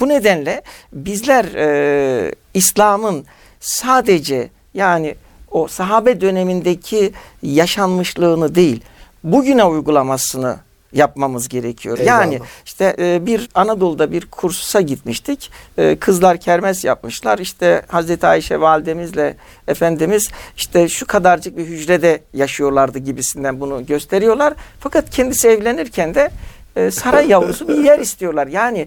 Bu 0.00 0.08
nedenle 0.08 0.62
bizler 0.92 1.44
e, 1.44 2.34
İslam'ın 2.54 3.26
sadece 3.60 4.50
yani 4.74 5.14
o 5.50 5.68
sahabe 5.68 6.20
dönemindeki 6.20 7.12
yaşanmışlığını 7.42 8.54
değil, 8.54 8.80
bugüne 9.24 9.64
uygulamasını 9.64 10.56
yapmamız 10.92 11.48
gerekiyor. 11.48 11.98
Eyvallah. 11.98 12.20
Yani 12.20 12.40
işte 12.64 12.96
e, 12.98 13.26
bir 13.26 13.48
Anadolu'da 13.54 14.12
bir 14.12 14.26
kursa 14.26 14.80
gitmiştik. 14.80 15.50
E, 15.78 15.96
kızlar 15.96 16.40
kermes 16.40 16.84
yapmışlar. 16.84 17.38
İşte 17.38 17.82
Hazreti 17.88 18.26
Ayşe 18.26 18.60
validemizle 18.60 19.36
Efendimiz 19.68 20.30
işte 20.56 20.88
şu 20.88 21.06
kadarcık 21.06 21.56
bir 21.56 21.66
hücrede 21.66 22.20
yaşıyorlardı 22.32 22.98
gibisinden 22.98 23.60
bunu 23.60 23.86
gösteriyorlar. 23.86 24.54
Fakat 24.80 25.10
kendisi 25.10 25.48
evlenirken 25.48 26.14
de 26.14 26.30
e, 26.76 26.90
saray 26.90 27.28
yavrusu 27.28 27.68
bir 27.68 27.84
yer 27.84 27.98
istiyorlar. 27.98 28.46
Yani 28.46 28.86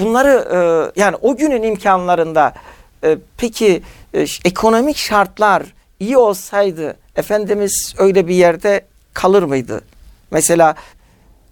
bunları 0.00 0.92
yani 0.96 1.16
o 1.22 1.36
günün 1.36 1.62
imkanlarında 1.62 2.54
peki 3.36 3.82
ekonomik 4.44 4.96
şartlar 4.96 5.62
iyi 6.00 6.16
olsaydı 6.16 6.96
Efendimiz 7.16 7.94
öyle 7.98 8.28
bir 8.28 8.34
yerde 8.34 8.80
kalır 9.14 9.42
mıydı? 9.42 9.80
Mesela 10.30 10.74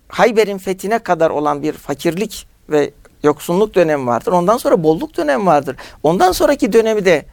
Hayber'in 0.09 0.59
fethine 0.59 0.99
kadar 0.99 1.31
olan 1.31 1.63
bir 1.63 1.73
fakirlik 1.73 2.47
ve 2.69 2.91
yoksunluk 3.23 3.75
dönemi 3.75 4.07
vardır. 4.07 4.33
Ondan 4.33 4.57
sonra 4.57 4.83
bolluk 4.83 5.17
dönemi 5.17 5.47
vardır. 5.47 5.77
Ondan 6.03 6.33
sonraki 6.33 6.73
dönemi 6.73 7.05
de 7.05 7.25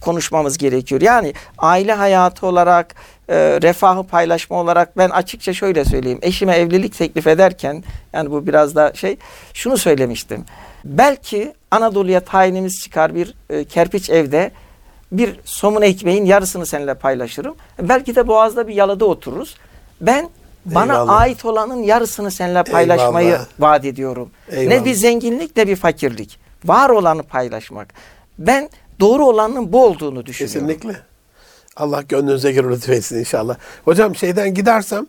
konuşmamız 0.00 0.58
gerekiyor. 0.58 1.00
Yani 1.00 1.34
aile 1.58 1.92
hayatı 1.92 2.46
olarak, 2.46 2.94
e, 3.28 3.36
refahı 3.62 4.02
paylaşma 4.02 4.60
olarak 4.60 4.96
ben 4.96 5.10
açıkça 5.10 5.52
şöyle 5.52 5.84
söyleyeyim. 5.84 6.18
Eşime 6.22 6.56
evlilik 6.56 6.98
teklif 6.98 7.26
ederken 7.26 7.84
yani 8.12 8.30
bu 8.30 8.46
biraz 8.46 8.74
da 8.74 8.92
şey 8.94 9.16
şunu 9.54 9.78
söylemiştim. 9.78 10.44
Belki 10.84 11.54
Anadolu'ya 11.70 12.20
tayinimiz 12.20 12.80
çıkar 12.82 13.14
bir 13.14 13.34
e, 13.50 13.64
kerpiç 13.64 14.10
evde 14.10 14.50
bir 15.12 15.40
somun 15.44 15.82
ekmeğin 15.82 16.24
yarısını 16.24 16.66
seninle 16.66 16.94
paylaşırım. 16.94 17.54
Belki 17.82 18.16
de 18.16 18.26
Boğaz'da 18.26 18.68
bir 18.68 18.74
yalıda 18.74 19.04
otururuz. 19.04 19.56
Ben 20.00 20.30
bana 20.64 20.92
Eyvallah. 20.92 21.20
ait 21.20 21.44
olanın 21.44 21.82
yarısını 21.82 22.30
seninle 22.30 22.62
paylaşmayı 22.62 23.28
Eyvallah. 23.28 23.46
vaat 23.58 23.84
ediyorum. 23.84 24.30
Eyvallah. 24.50 24.76
Ne 24.78 24.84
bir 24.84 24.94
zenginlik 24.94 25.56
ne 25.56 25.66
bir 25.68 25.76
fakirlik. 25.76 26.38
Var 26.64 26.90
olanı 26.90 27.22
paylaşmak. 27.22 27.94
Ben 28.38 28.70
doğru 29.00 29.26
olanın 29.26 29.72
bu 29.72 29.84
olduğunu 29.84 30.26
düşünüyorum. 30.26 30.68
Kesinlikle. 30.68 31.00
Allah 31.76 32.02
gönlünüze 32.02 32.52
göre 32.52 32.68
lütfetsin 32.68 33.18
inşallah. 33.18 33.56
Hocam 33.84 34.16
şeyden 34.16 34.54
gidersem 34.54 35.06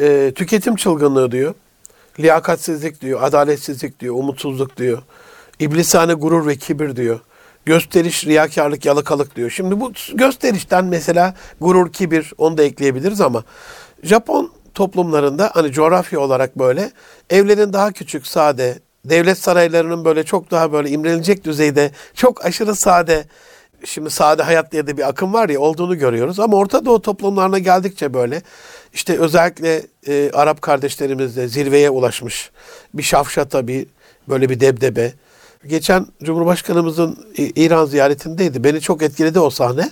e, 0.00 0.32
tüketim 0.34 0.76
çılgınlığı 0.76 1.30
diyor. 1.32 1.54
Liyakatsizlik 2.20 3.00
diyor, 3.00 3.22
adaletsizlik 3.22 4.00
diyor, 4.00 4.14
umutsuzluk 4.14 4.76
diyor. 4.76 5.02
İblisane 5.60 6.14
gurur 6.14 6.46
ve 6.46 6.56
kibir 6.56 6.96
diyor. 6.96 7.20
Gösteriş, 7.64 8.26
riyakarlık, 8.26 8.84
yalakalık 8.84 9.36
diyor. 9.36 9.50
Şimdi 9.50 9.80
bu 9.80 9.92
gösterişten 10.14 10.84
mesela 10.84 11.34
gurur, 11.60 11.92
kibir 11.92 12.32
onu 12.38 12.58
da 12.58 12.62
ekleyebiliriz 12.62 13.20
ama 13.20 13.44
Japon 14.02 14.50
toplumlarında 14.78 15.50
hani 15.54 15.72
coğrafya 15.72 16.20
olarak 16.20 16.58
böyle 16.58 16.90
evlerin 17.30 17.72
daha 17.72 17.92
küçük, 17.92 18.26
sade, 18.26 18.78
devlet 19.04 19.38
saraylarının 19.38 20.04
böyle 20.04 20.24
çok 20.24 20.50
daha 20.50 20.72
böyle 20.72 20.90
imrenilecek 20.90 21.44
düzeyde 21.44 21.90
çok 22.14 22.44
aşırı 22.44 22.74
sade 22.74 23.24
şimdi 23.84 24.10
sade 24.10 24.42
hayat 24.42 24.72
diye 24.72 24.86
de 24.86 24.96
bir 24.96 25.08
akım 25.08 25.32
var 25.32 25.48
ya 25.48 25.60
olduğunu 25.60 25.98
görüyoruz. 25.98 26.40
Ama 26.40 26.56
Orta 26.56 26.84
Doğu 26.84 27.02
toplumlarına 27.02 27.58
geldikçe 27.58 28.14
böyle 28.14 28.42
işte 28.92 29.18
özellikle 29.18 29.82
e, 30.06 30.30
Arap 30.32 30.62
kardeşlerimizle 30.62 31.48
zirveye 31.48 31.90
ulaşmış 31.90 32.50
bir 32.94 33.02
şafşata 33.02 33.68
bir 33.68 33.86
böyle 34.28 34.48
bir 34.48 34.60
debdebe. 34.60 35.12
Geçen 35.66 36.06
Cumhurbaşkanımızın 36.22 37.26
İran 37.36 37.84
ziyaretindeydi. 37.84 38.64
Beni 38.64 38.80
çok 38.80 39.02
etkiledi 39.02 39.40
o 39.40 39.50
sahne. 39.50 39.90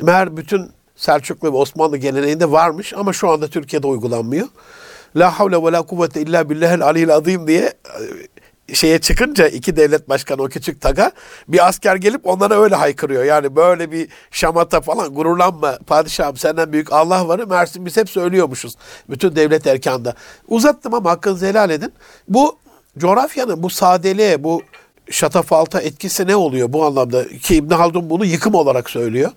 Meğer 0.00 0.36
bütün 0.36 0.70
Selçuklu 1.02 1.52
ve 1.52 1.56
Osmanlı 1.56 1.96
geleneğinde 1.96 2.50
varmış 2.50 2.92
ama 2.94 3.12
şu 3.12 3.30
anda 3.30 3.48
Türkiye'de 3.48 3.86
uygulanmıyor. 3.86 4.48
La 5.16 5.38
havle 5.38 5.62
ve 5.62 5.72
la 5.72 5.82
kuvvete 5.82 6.20
illa 6.20 6.50
billahel 6.50 6.82
aliyil 6.82 7.14
azim 7.14 7.46
diye 7.46 7.72
e, 8.68 8.74
şeye 8.74 8.98
çıkınca 8.98 9.48
iki 9.48 9.76
devlet 9.76 10.08
başkanı 10.08 10.42
o 10.42 10.48
küçük 10.48 10.80
taga 10.80 11.12
bir 11.48 11.68
asker 11.68 11.96
gelip 11.96 12.26
onlara 12.26 12.62
öyle 12.62 12.74
haykırıyor. 12.74 13.24
Yani 13.24 13.56
böyle 13.56 13.92
bir 13.92 14.08
şamata 14.30 14.80
falan 14.80 15.14
gururlanma 15.14 15.78
padişahım 15.86 16.36
senden 16.36 16.72
büyük 16.72 16.92
Allah 16.92 17.28
varı 17.28 17.46
Mersin 17.46 17.86
biz 17.86 17.96
hep 17.96 18.10
söylüyormuşuz. 18.10 18.74
Bütün 19.10 19.36
devlet 19.36 19.66
erkanda. 19.66 20.14
Uzattım 20.48 20.94
ama 20.94 21.10
hakkınızı 21.10 21.46
helal 21.46 21.70
edin. 21.70 21.92
Bu 22.28 22.58
coğrafyanın 22.98 23.62
bu 23.62 23.70
sadeliğe 23.70 24.44
bu 24.44 24.62
şatafalta 25.10 25.80
etkisi 25.80 26.26
ne 26.26 26.36
oluyor 26.36 26.72
bu 26.72 26.84
anlamda? 26.84 27.28
Ki 27.28 27.54
İbn 27.54 27.74
Haldun 27.74 28.10
bunu 28.10 28.24
yıkım 28.24 28.54
olarak 28.54 28.90
söylüyor. 28.90 29.30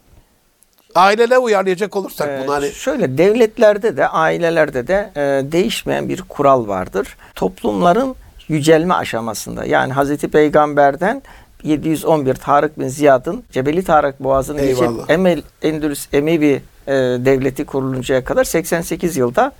Ailele 0.95 1.37
uyarlayacak 1.37 1.95
olursak 1.95 2.29
ee, 2.29 2.43
bunu 2.43 2.53
hani. 2.53 2.71
Şöyle 2.71 3.17
devletlerde 3.17 3.97
de 3.97 4.07
ailelerde 4.07 4.87
de 4.87 5.11
e, 5.15 5.51
değişmeyen 5.51 6.09
bir 6.09 6.21
kural 6.21 6.67
vardır. 6.67 7.17
Toplumların 7.35 8.15
yücelme 8.47 8.93
aşamasında 8.93 9.65
yani 9.65 9.93
Hazreti 9.93 10.27
Peygamber'den 10.27 11.21
711 11.63 12.33
Tarık 12.35 12.79
bin 12.79 12.87
Ziyad'ın 12.87 13.43
Cebeli 13.51 13.83
Tarık 13.83 14.19
Boğazı'nı 14.19 14.61
geçip 14.61 14.89
Emel, 15.09 15.41
Endülüs 15.61 16.07
Emevi 16.13 16.61
e, 16.87 16.93
devleti 16.95 17.65
kuruluncaya 17.65 18.23
kadar 18.23 18.43
88 18.43 19.17
yılda 19.17 19.51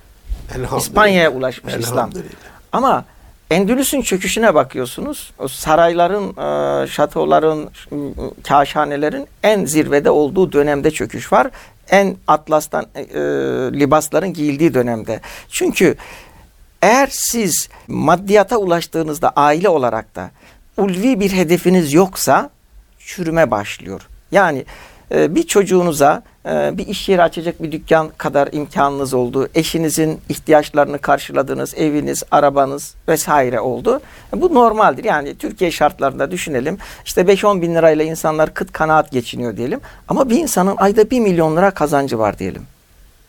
İspanya'ya 0.76 1.32
ulaşmış 1.32 1.74
İslam. 1.74 2.10
Ama 2.72 3.04
Endülüs'ün 3.50 4.02
çöküşüne 4.02 4.54
bakıyorsunuz. 4.54 5.32
O 5.38 5.48
sarayların, 5.48 6.28
e, 6.30 6.86
şatoların, 6.86 7.70
kaşhanelerin 8.42 9.26
en 9.42 9.64
zirvede 9.64 10.10
olduğu 10.10 10.52
dönemde 10.52 10.90
çöküş 10.90 11.32
var. 11.32 11.50
En 11.90 12.16
atlastan 12.26 12.86
e, 12.94 13.00
e, 13.00 13.20
libasların 13.72 14.32
giyildiği 14.32 14.74
dönemde. 14.74 15.20
Çünkü 15.48 15.96
eğer 16.82 17.08
siz 17.10 17.68
maddiyata 17.88 18.56
ulaştığınızda 18.56 19.32
aile 19.36 19.68
olarak 19.68 20.16
da 20.16 20.30
ulvi 20.76 21.20
bir 21.20 21.32
hedefiniz 21.32 21.92
yoksa 21.92 22.50
çürüme 22.98 23.50
başlıyor. 23.50 24.08
Yani 24.32 24.64
bir 25.10 25.42
çocuğunuza 25.42 26.22
bir 26.46 26.86
iş 26.86 27.08
yeri 27.08 27.22
açacak 27.22 27.62
bir 27.62 27.72
dükkan 27.72 28.10
kadar 28.18 28.48
imkanınız 28.52 29.14
oldu. 29.14 29.48
Eşinizin 29.54 30.20
ihtiyaçlarını 30.28 30.98
karşıladınız, 30.98 31.74
eviniz, 31.74 32.22
arabanız 32.30 32.94
vesaire 33.08 33.60
oldu. 33.60 34.00
Bu 34.36 34.54
normaldir. 34.54 35.04
Yani 35.04 35.38
Türkiye 35.38 35.70
şartlarında 35.70 36.30
düşünelim. 36.30 36.78
İşte 37.04 37.20
5-10 37.20 37.62
bin 37.62 37.74
lirayla 37.74 38.04
insanlar 38.04 38.54
kıt 38.54 38.72
kanaat 38.72 39.10
geçiniyor 39.12 39.56
diyelim. 39.56 39.80
Ama 40.08 40.30
bir 40.30 40.38
insanın 40.38 40.74
ayda 40.76 41.10
1 41.10 41.20
milyon 41.20 41.56
lira 41.56 41.70
kazancı 41.70 42.18
var 42.18 42.38
diyelim. 42.38 42.62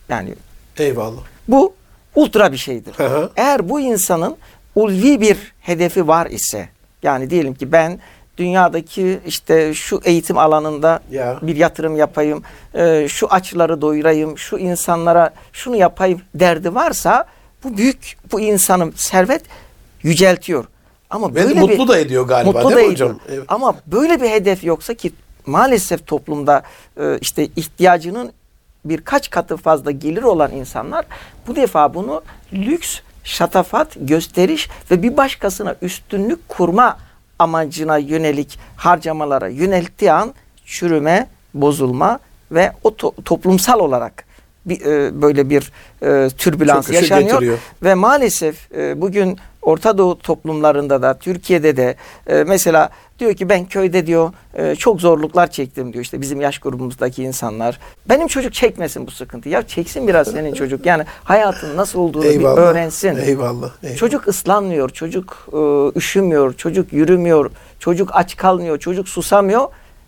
Yani 0.10 0.34
Eyvallah. 0.78 1.22
bu 1.48 1.74
ultra 2.16 2.52
bir 2.52 2.58
şeydir. 2.58 2.96
Eğer 3.36 3.70
bu 3.70 3.80
insanın 3.80 4.38
ulvi 4.76 5.22
bir 5.22 5.38
hedefi 5.62 6.08
var 6.08 6.26
ise 6.26 6.70
yani 7.04 7.30
diyelim 7.30 7.54
ki 7.54 7.72
ben 7.72 8.00
dünyadaki 8.38 9.20
işte 9.26 9.74
şu 9.74 10.02
eğitim 10.04 10.38
alanında 10.38 11.00
ya. 11.12 11.40
bir 11.42 11.56
yatırım 11.56 11.96
yapayım, 11.96 12.44
e, 12.74 13.08
şu 13.10 13.28
açları 13.28 13.82
doyurayım, 13.82 14.38
şu 14.38 14.58
insanlara 14.58 15.30
şunu 15.54 15.76
yapayım 15.76 16.22
derdi 16.36 16.76
varsa 16.76 17.26
bu 17.64 17.78
büyük 17.78 18.18
bu 18.32 18.42
insanın 18.42 18.94
servet 18.96 19.42
yüceltiyor. 20.04 20.66
Ama 21.10 21.36
böyle 21.36 21.56
Ve 21.56 21.60
mutlu 21.60 21.84
bir, 21.84 21.88
da 21.88 22.00
ediyor 22.00 22.28
galiba 22.28 22.52
mutlu 22.52 22.70
değil 22.70 22.82
da 22.82 22.86
mi 22.86 22.92
hocam? 22.92 23.20
Evet. 23.30 23.44
Ama 23.48 23.76
böyle 23.88 24.22
bir 24.22 24.30
hedef 24.30 24.64
yoksa 24.64 24.94
ki 24.94 25.12
maalesef 25.46 26.08
toplumda 26.08 26.64
e, 27.00 27.18
işte 27.22 27.48
ihtiyacının 27.56 28.32
birkaç 28.86 29.30
katı 29.30 29.58
fazla 29.58 29.92
gelir 29.92 30.24
olan 30.24 30.52
insanlar 30.52 31.06
bu 31.48 31.56
defa 31.56 31.94
bunu 31.94 32.22
lüks, 32.54 33.00
şatafat, 33.24 33.88
gösteriş 33.96 34.70
ve 34.92 35.04
bir 35.04 35.18
başkasına 35.18 35.76
üstünlük 35.82 36.50
kurma 36.50 36.98
amacına 37.40 37.98
yönelik 37.98 38.60
harcamalara 38.76 39.48
yönelttiği 39.48 40.12
an 40.12 40.34
çürüme, 40.66 41.28
bozulma 41.54 42.20
ve 42.52 42.72
o 42.84 42.96
to 42.96 43.14
toplumsal 43.26 43.80
olarak 43.80 44.27
bir, 44.70 44.82
e, 44.86 45.22
böyle 45.22 45.50
bir 45.50 45.72
e, 46.04 46.30
türbülans 46.30 46.90
yaşanıyor 46.90 47.30
getiriyor. 47.30 47.58
ve 47.84 47.94
maalesef 47.94 48.72
e, 48.76 49.02
bugün 49.02 49.38
Orta 49.62 49.98
Doğu 49.98 50.20
toplumlarında 50.20 51.02
da 51.02 51.18
Türkiye'de 51.18 51.78
de 51.78 51.96
e, 52.28 52.44
mesela 52.44 52.90
diyor 53.20 53.34
ki 53.34 53.50
ben 53.50 53.66
köyde 53.66 54.08
diyor 54.08 54.34
e, 54.54 54.76
çok 54.76 55.02
zorluklar 55.02 55.52
çektim 55.52 55.94
diyor 55.94 56.04
işte 56.04 56.22
bizim 56.22 56.42
yaş 56.42 56.60
grubumuzdaki 56.60 57.24
insanlar. 57.24 57.80
Benim 58.10 58.28
çocuk 58.28 58.54
çekmesin 58.54 59.08
bu 59.08 59.12
sıkıntı. 59.12 59.50
Ya 59.50 59.68
çeksin 59.68 60.08
biraz 60.08 60.28
senin 60.28 60.54
çocuk. 60.54 60.86
Yani 60.86 61.04
hayatın 61.24 61.78
nasıl 61.78 62.00
olduğunu 62.00 62.26
eyvallah, 62.26 62.58
bir 62.58 62.62
öğrensin. 62.62 63.16
Eyvallah, 63.16 63.72
eyvallah. 63.84 63.98
Çocuk 63.98 64.28
ıslanmıyor, 64.28 64.90
çocuk 64.90 65.48
e, 65.54 65.58
üşümüyor, 65.98 66.54
çocuk 66.54 66.94
yürümüyor, 66.94 67.52
çocuk 67.80 68.10
aç 68.14 68.38
kalmıyor, 68.38 68.80
çocuk 68.80 69.10
susamıyor. 69.10 69.68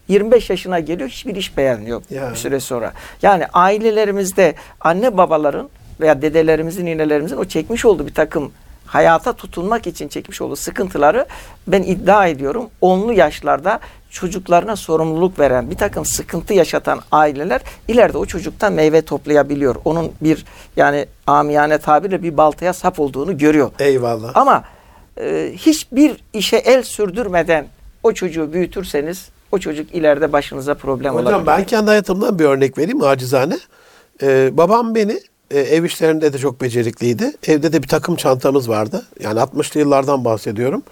25 0.09 0.49
yaşına 0.49 0.79
geliyor 0.79 1.09
hiçbir 1.09 1.35
iş 1.35 1.57
beğenmiyor 1.57 2.01
yani. 2.09 2.31
bir 2.31 2.35
süre 2.35 2.59
sonra. 2.59 2.93
Yani 3.21 3.45
ailelerimizde 3.53 4.55
anne 4.81 5.17
babaların 5.17 5.69
veya 5.99 6.21
dedelerimizin, 6.21 6.85
ninelerimizin 6.85 7.37
o 7.37 7.45
çekmiş 7.45 7.85
olduğu 7.85 8.07
bir 8.07 8.13
takım 8.13 8.51
hayata 8.85 9.33
tutunmak 9.33 9.87
için 9.87 10.07
çekmiş 10.07 10.41
olduğu 10.41 10.55
sıkıntıları 10.55 11.25
ben 11.67 11.83
iddia 11.83 12.27
ediyorum 12.27 12.69
onlu 12.81 13.13
yaşlarda 13.13 13.79
çocuklarına 14.09 14.75
sorumluluk 14.75 15.39
veren 15.39 15.71
bir 15.71 15.75
takım 15.75 16.05
sıkıntı 16.05 16.53
yaşatan 16.53 17.01
aileler 17.11 17.61
ileride 17.87 18.17
o 18.17 18.25
çocuktan 18.25 18.73
meyve 18.73 19.01
toplayabiliyor. 19.01 19.75
Onun 19.85 20.11
bir 20.21 20.45
yani 20.75 21.05
amiyane 21.27 21.77
tabirle 21.77 22.23
bir 22.23 22.37
baltaya 22.37 22.73
sap 22.73 22.99
olduğunu 22.99 23.37
görüyor. 23.37 23.71
Eyvallah. 23.79 24.31
Ama 24.35 24.63
e, 25.21 25.51
hiçbir 25.55 26.17
işe 26.33 26.57
el 26.57 26.83
sürdürmeden 26.83 27.67
o 28.03 28.13
çocuğu 28.13 28.53
büyütürseniz 28.53 29.29
o 29.51 29.59
çocuk 29.59 29.95
ileride 29.95 30.33
başınıza 30.33 30.73
problem 30.73 31.13
Hocam, 31.13 31.15
olabilir. 31.15 31.41
Hocam 31.41 31.57
ben 31.57 31.65
kendi 31.65 31.87
hayatımdan 31.87 32.39
bir 32.39 32.45
örnek 32.45 32.77
vereyim 32.77 33.03
acizane. 33.03 33.59
Ee, 34.21 34.57
babam 34.57 34.95
beni 34.95 35.19
e, 35.51 35.59
ev 35.59 35.83
işlerinde 35.83 36.33
de 36.33 36.37
çok 36.37 36.61
becerikliydi. 36.61 37.33
Evde 37.47 37.73
de 37.73 37.83
bir 37.83 37.87
takım 37.87 38.15
çantamız 38.15 38.69
vardı. 38.69 39.05
Yani 39.19 39.39
60'lı 39.39 39.79
yıllardan 39.79 40.25
bahsediyorum. 40.25 40.83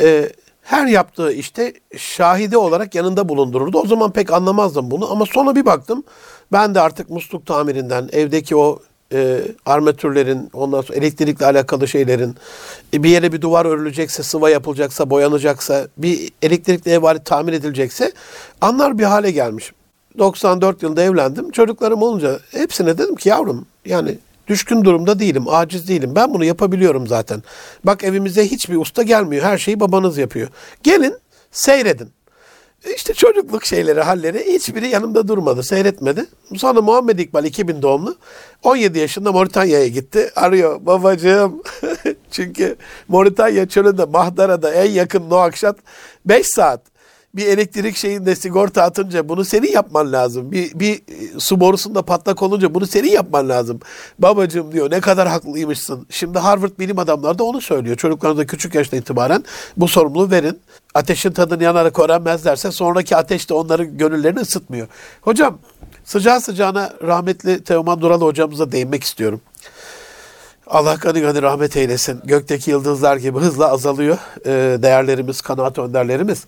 E, 0.00 0.28
her 0.62 0.86
yaptığı 0.86 1.32
işte 1.32 1.72
şahide 1.96 2.56
olarak 2.56 2.94
yanında 2.94 3.28
bulundururdu. 3.28 3.78
O 3.78 3.86
zaman 3.86 4.12
pek 4.12 4.32
anlamazdım 4.32 4.90
bunu 4.90 5.12
ama 5.12 5.26
sonra 5.26 5.56
bir 5.56 5.66
baktım. 5.66 6.04
Ben 6.52 6.74
de 6.74 6.80
artık 6.80 7.10
musluk 7.10 7.46
tamirinden, 7.46 8.08
evdeki 8.12 8.56
o 8.56 8.78
e, 9.12 9.40
armatürlerin, 9.66 10.50
ondan 10.52 10.80
sonra 10.80 10.98
elektrikle 10.98 11.46
alakalı 11.46 11.88
şeylerin, 11.88 12.36
e, 12.94 13.02
bir 13.02 13.10
yere 13.10 13.32
bir 13.32 13.40
duvar 13.40 13.66
örülecekse, 13.66 14.22
sıva 14.22 14.50
yapılacaksa, 14.50 15.10
boyanacaksa, 15.10 15.88
bir 15.98 16.30
elektrikli 16.42 16.90
ev 16.90 17.18
tamir 17.24 17.52
edilecekse 17.52 18.12
anlar 18.60 18.98
bir 18.98 19.04
hale 19.04 19.30
gelmişim. 19.30 19.74
94 20.18 20.82
yılında 20.82 21.02
evlendim. 21.02 21.50
Çocuklarım 21.50 22.02
olunca 22.02 22.38
hepsine 22.50 22.98
dedim 22.98 23.14
ki 23.14 23.28
yavrum 23.28 23.66
yani 23.84 24.18
düşkün 24.48 24.84
durumda 24.84 25.18
değilim, 25.18 25.44
aciz 25.48 25.88
değilim. 25.88 26.12
Ben 26.16 26.34
bunu 26.34 26.44
yapabiliyorum 26.44 27.06
zaten. 27.06 27.42
Bak 27.84 28.04
evimize 28.04 28.46
hiçbir 28.46 28.76
usta 28.76 29.02
gelmiyor. 29.02 29.44
Her 29.44 29.58
şeyi 29.58 29.80
babanız 29.80 30.18
yapıyor. 30.18 30.48
Gelin 30.82 31.16
seyredin. 31.50 32.10
İşte 32.96 33.14
çocukluk 33.14 33.64
şeyleri, 33.64 34.00
halleri 34.00 34.54
hiçbiri 34.54 34.88
yanımda 34.88 35.28
durmadı, 35.28 35.62
seyretmedi. 35.62 36.26
Sonra 36.56 36.82
Muhammed 36.82 37.18
İkbal 37.18 37.44
2000 37.44 37.82
doğumlu 37.82 38.16
17 38.62 38.98
yaşında 38.98 39.32
Moritanya'ya 39.32 39.88
gitti. 39.88 40.30
Arıyor 40.36 40.86
babacığım. 40.86 41.62
Çünkü 42.30 42.76
Moritanya 43.08 43.68
çölünde 43.68 44.04
Mahdara'da 44.04 44.74
en 44.74 44.90
yakın 44.90 45.30
Noakşat 45.30 45.76
5 46.24 46.46
saat 46.46 46.91
bir 47.34 47.46
elektrik 47.46 47.96
şeyinde 47.96 48.36
sigorta 48.36 48.82
atınca 48.82 49.28
bunu 49.28 49.44
senin 49.44 49.72
yapman 49.72 50.12
lazım. 50.12 50.52
Bir, 50.52 50.80
bir 50.80 50.94
e, 50.94 51.40
su 51.40 51.60
borusunda 51.60 52.02
patlak 52.02 52.42
olunca 52.42 52.74
bunu 52.74 52.86
senin 52.86 53.10
yapman 53.10 53.48
lazım. 53.48 53.80
Babacığım 54.18 54.72
diyor 54.72 54.90
ne 54.90 55.00
kadar 55.00 55.28
haklıymışsın. 55.28 56.06
Şimdi 56.10 56.38
Harvard 56.38 56.78
bilim 56.78 56.98
adamları 56.98 57.38
da 57.38 57.44
onu 57.44 57.60
söylüyor. 57.60 57.96
Çocuklarınıza 57.96 58.46
küçük 58.46 58.74
yaşta 58.74 58.96
itibaren 58.96 59.44
bu 59.76 59.88
sorumluluğu 59.88 60.30
verin. 60.30 60.60
Ateşin 60.94 61.32
tadını 61.32 61.62
yanarak 61.62 61.98
öğrenmezlerse 61.98 62.70
sonraki 62.70 63.16
ateş 63.16 63.50
de 63.50 63.54
onların 63.54 63.98
gönüllerini 63.98 64.40
ısıtmıyor. 64.40 64.88
Hocam 65.20 65.58
sıcağı 66.04 66.40
sıcağına 66.40 66.92
rahmetli 67.02 67.64
Teoman 67.64 68.00
Dural 68.00 68.20
hocamıza 68.20 68.72
değinmek 68.72 69.04
istiyorum. 69.04 69.40
Allah 70.66 70.94
gani 70.94 71.20
gani 71.20 71.42
rahmet 71.42 71.76
eylesin. 71.76 72.20
Gökteki 72.24 72.70
yıldızlar 72.70 73.16
gibi 73.16 73.38
hızla 73.38 73.72
azalıyor 73.72 74.18
e, 74.46 74.82
değerlerimiz, 74.82 75.40
kanaat 75.40 75.78
önderlerimiz 75.78 76.46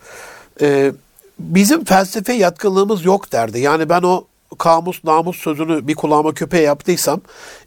e, 0.61 0.93
bizim 1.39 1.85
felsefe 1.85 2.33
yatkınlığımız 2.33 3.05
yok 3.05 3.33
derdi. 3.33 3.61
Yani 3.61 3.89
ben 3.89 4.03
o 4.03 4.25
kamus 4.59 5.05
namus 5.05 5.37
sözünü 5.37 5.89
bir 5.89 5.95
kulağıma 5.95 6.35
köpeğe 6.35 6.63
yaptıysam 6.63 7.21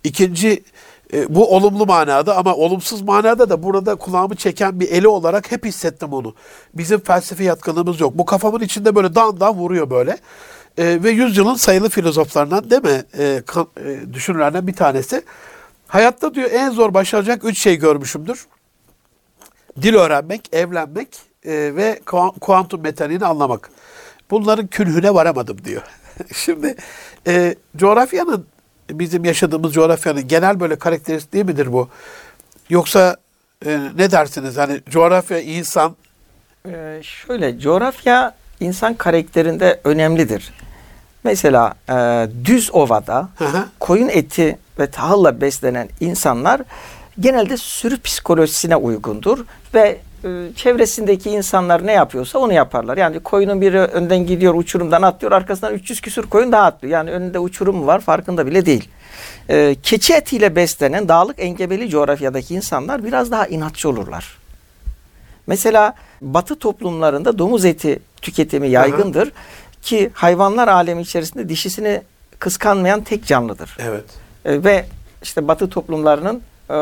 ikinci 0.04 0.64
e, 1.14 1.36
bu 1.36 1.56
olumlu 1.56 1.86
manada 1.86 2.38
ama 2.38 2.56
olumsuz 2.56 3.02
manada 3.02 3.50
da 3.50 3.64
burada 3.64 3.96
kulağımı 3.96 4.36
çeken 4.36 4.80
bir 4.80 4.92
eli 4.92 5.08
olarak 5.08 5.52
hep 5.52 5.66
hissettim 5.66 6.14
onu. 6.14 6.36
Bizim 6.74 7.00
felsefe 7.00 7.44
yatkınlığımız 7.44 8.00
yok. 8.00 8.18
Bu 8.18 8.26
kafamın 8.26 8.60
içinde 8.60 8.96
böyle 8.96 9.16
dan 9.16 9.40
dan 9.40 9.54
vuruyor 9.54 9.90
böyle. 9.90 10.18
E, 10.78 11.04
ve 11.04 11.10
yüzyılın 11.10 11.56
sayılı 11.56 11.90
filozoflarından 11.90 12.70
değil 12.70 12.84
mi 12.84 13.04
e, 13.18 13.42
kan, 13.46 13.68
e, 13.86 14.14
düşünürlerden 14.14 14.68
bir 14.68 14.74
tanesi. 14.74 15.24
Hayatta 15.88 16.36
diyor 16.36 16.50
en 16.52 16.70
zor 16.70 16.94
başaracak 16.94 17.46
üç 17.46 17.62
şey 17.64 17.76
görmüşümdür. 17.76 18.48
Dil 19.82 19.96
öğrenmek, 19.96 20.50
evlenmek 20.54 21.08
e, 21.48 21.76
ve 21.76 22.00
kuantum 22.42 22.82
mekaniğini 22.82 23.26
anlamak. 23.26 23.70
Bunların 24.32 24.68
külhüne 24.68 25.14
varamadım 25.14 25.58
diyor. 25.66 25.82
Şimdi 26.34 26.76
e, 27.28 27.56
coğrafyanın 27.78 28.46
bizim 28.90 29.26
yaşadığımız 29.26 29.74
coğrafyanın 29.74 30.28
genel 30.28 30.60
böyle 30.60 30.76
karakteristiği 30.76 31.44
midir 31.44 31.74
bu? 31.74 31.90
Yoksa 32.70 33.18
e, 33.66 33.80
ne 33.98 34.12
dersiniz? 34.12 34.58
Hani 34.58 34.82
coğrafya 34.90 35.40
insan 35.40 35.96
ee, 36.68 37.00
şöyle 37.04 37.60
coğrafya 37.60 38.36
insan 38.60 38.94
karakterinde 38.94 39.80
önemlidir. 39.84 40.54
Mesela 41.24 41.74
e, 41.90 42.28
düz 42.46 42.70
ovada 42.74 43.30
hı 43.38 43.46
hı. 43.46 43.66
koyun 43.80 44.10
eti 44.10 44.58
ve 44.80 44.88
tahılla 44.88 45.42
beslenen 45.42 45.90
insanlar 46.00 46.62
genelde 47.20 47.58
sürü 47.58 48.02
psikolojisine 48.02 48.76
uygundur 48.76 49.46
ve 49.74 50.00
e, 50.28 50.54
çevresindeki 50.56 51.30
insanlar 51.30 51.88
ne 51.88 51.92
yapıyorsa 51.92 52.40
onu 52.40 52.54
yaparlar. 52.54 52.98
Yani 52.98 53.20
koyunun 53.20 53.62
biri 53.62 53.80
önden 53.80 54.26
gidiyor 54.26 54.56
uçurumdan 54.56 55.02
atlıyor 55.02 55.32
arkasından 55.32 55.74
300 55.74 56.02
küsür 56.02 56.24
koyun 56.24 56.52
daha 56.52 56.64
atlıyor. 56.64 56.94
Yani 56.94 57.12
önünde 57.12 57.40
uçurum 57.40 57.88
var 57.88 58.00
farkında 58.00 58.46
bile 58.46 58.66
değil. 58.66 58.90
E, 59.50 59.76
keçi 59.84 60.14
etiyle 60.14 60.56
beslenen 60.56 61.08
dağlık 61.08 61.40
engebeli 61.40 61.90
coğrafyadaki 61.90 62.56
insanlar 62.56 63.04
biraz 63.06 63.32
daha 63.32 63.48
inatçı 63.48 63.90
olurlar. 63.90 64.38
Mesela 65.48 65.94
batı 66.22 66.60
toplumlarında 66.60 67.38
domuz 67.40 67.66
eti 67.66 68.00
tüketimi 68.22 68.70
yaygındır. 68.70 69.28
Aha. 69.28 69.82
Ki 69.82 70.10
hayvanlar 70.14 70.68
alemi 70.68 71.02
içerisinde 71.02 71.50
dişisini 71.50 72.02
kıskanmayan 72.40 73.02
tek 73.02 73.26
canlıdır. 73.26 73.78
Evet. 73.80 74.06
E, 74.46 74.64
ve 74.64 74.86
işte 75.24 75.48
batı 75.48 75.70
toplumlarının 75.70 76.42
e, 76.70 76.74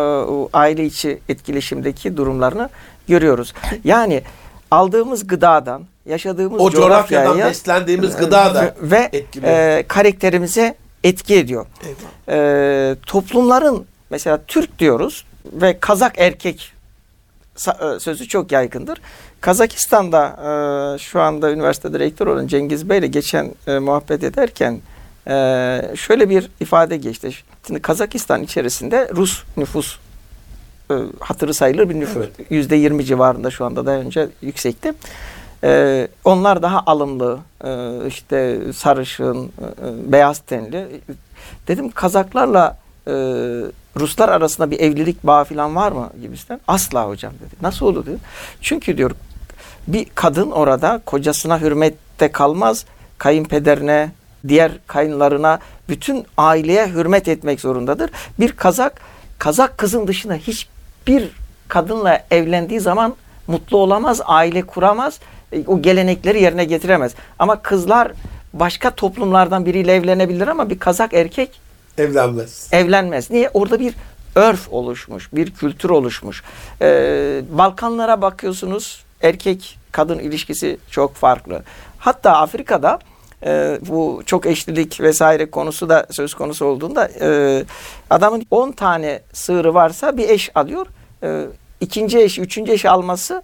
aile 0.54 0.86
içi 0.86 1.20
etkileşimdeki 1.30 2.18
durumlarını 2.18 2.70
görüyoruz. 3.08 3.54
Yani 3.84 4.24
aldığımız 4.72 5.28
gıdadan 5.28 5.84
yaşadığımız 6.06 6.62
o 6.62 6.70
coğrafyadan 6.70 7.26
coğrafyaya 7.26 7.50
beslendiğimiz 7.50 8.16
gıda 8.16 8.56
da 8.56 8.76
ve 8.82 9.12
e, 9.44 9.84
karakterimize 9.88 10.76
etki 11.04 11.36
ediyor. 11.36 11.66
Eyvallah. 11.84 12.92
E, 12.92 12.96
toplumların 13.06 13.86
mesela 14.10 14.42
Türk 14.48 14.80
diyoruz 14.80 15.26
ve 15.54 15.80
Kazak 15.80 16.20
erkek 16.20 16.74
e, 17.68 18.00
sözü 18.00 18.28
çok 18.28 18.52
yaygındır. 18.52 19.02
Kazakistan'da 19.42 20.26
e, 20.96 20.98
şu 21.00 21.22
anda 21.22 21.52
üniversitede 21.52 22.00
rektör 22.00 22.28
olan 22.28 22.48
Cengiz 22.48 22.90
Bey 22.90 23.00
ile 23.00 23.08
geçen 23.08 23.52
e, 23.68 23.80
muhabbet 23.80 24.24
ederken 24.24 24.82
e, 25.28 25.96
şöyle 25.96 26.30
bir 26.30 26.50
ifade 26.60 26.98
geçti. 26.98 27.30
Şimdi 27.68 27.82
Kazakistan 27.82 28.44
içerisinde 28.44 29.10
Rus 29.16 29.44
nüfus 29.58 29.98
e, 30.92 30.96
hatırı 31.20 31.54
sayılır 31.54 31.90
bir 31.90 31.96
nüfus. 31.96 32.18
Evet. 32.18 32.52
Yüzde 32.52 32.76
yirmi 32.76 33.06
civarında 33.06 33.52
şu 33.52 33.66
anda 33.66 33.86
daha 33.86 33.96
önce 33.96 34.30
yüksekti. 34.42 34.94
E, 35.64 36.08
onlar 36.24 36.62
daha 36.62 36.84
alımlı, 36.86 37.40
e, 37.64 38.00
işte 38.08 38.60
sarışın, 38.74 39.44
e, 39.46 39.48
e, 39.48 40.12
beyaz 40.12 40.40
tenli. 40.40 41.02
Dedim 41.68 41.92
Kazaklarla 41.92 42.78
e, 43.08 43.12
Ruslar 44.00 44.30
arasında 44.30 44.72
bir 44.72 44.80
evlilik 44.80 45.24
bağı 45.24 45.44
falan 45.44 45.76
var 45.76 45.92
mı 45.92 46.10
gibisinden. 46.22 46.60
Asla 46.68 47.08
hocam 47.08 47.34
dedi. 47.34 47.56
Nasıl 47.62 47.86
olur 47.86 48.06
dedi. 48.06 48.18
Çünkü 48.62 48.98
diyor 48.98 49.12
bir 49.88 50.06
kadın 50.16 50.52
orada 50.52 51.02
kocasına 51.06 51.62
hürmette 51.62 52.32
kalmaz. 52.32 52.86
Kayınpederine, 53.18 54.12
diğer 54.48 54.72
kayınlarına, 54.88 55.60
bütün 55.90 56.26
aileye 56.38 56.88
hürmet 56.88 57.28
etmek 57.28 57.62
zorundadır. 57.62 58.10
Bir 58.40 58.52
Kazak, 58.52 59.02
Kazak 59.40 59.78
kızın 59.78 60.08
dışında 60.08 60.34
hiçbir 60.34 61.30
kadınla 61.68 62.26
evlendiği 62.32 62.80
zaman 62.80 63.16
mutlu 63.48 63.78
olamaz, 63.78 64.22
aile 64.26 64.62
kuramaz, 64.62 65.20
e, 65.52 65.64
o 65.68 65.82
gelenekleri 65.82 66.42
yerine 66.42 66.66
getiremez. 66.66 67.14
Ama 67.40 67.62
kızlar 67.62 68.12
başka 68.54 68.90
toplumlardan 68.96 69.66
biriyle 69.66 69.94
evlenebilir 69.96 70.48
ama 70.48 70.70
bir 70.70 70.80
Kazak 70.80 71.14
erkek 71.14 71.62
Evlenmez. 71.98 72.70
evlenmez. 72.72 73.32
Niye? 73.32 73.50
Orada 73.54 73.80
bir 73.80 73.94
örf 74.36 74.74
oluşmuş, 74.74 75.34
bir 75.34 75.52
kültür 75.52 75.90
oluşmuş. 75.90 76.44
Ee, 76.82 77.42
Balkanlara 77.52 78.22
bakıyorsunuz, 78.22 79.04
erkek 79.22 79.78
kadın 79.92 80.20
ilişkisi 80.20 80.78
çok 80.92 81.16
farklı. 81.16 81.64
Hatta 81.98 82.32
Afrika'da 82.32 83.00
e, 83.46 83.80
bu 83.82 84.24
çok 84.26 84.46
eşlilik 84.46 85.02
vesaire 85.02 85.52
konusu 85.52 85.90
da 85.90 86.06
söz 86.12 86.34
konusu 86.34 86.66
olduğunda 86.66 87.10
e, 87.22 87.64
adamın 88.10 88.46
10 88.52 88.72
tane 88.72 89.22
sığırı 89.34 89.74
varsa 89.74 90.18
bir 90.18 90.30
eş 90.30 90.52
alıyor. 90.56 90.88
E, 91.24 91.46
ikinci 91.82 92.20
eş, 92.20 92.40
üçüncü 92.40 92.72
eş 92.72 92.86
alması 92.86 93.44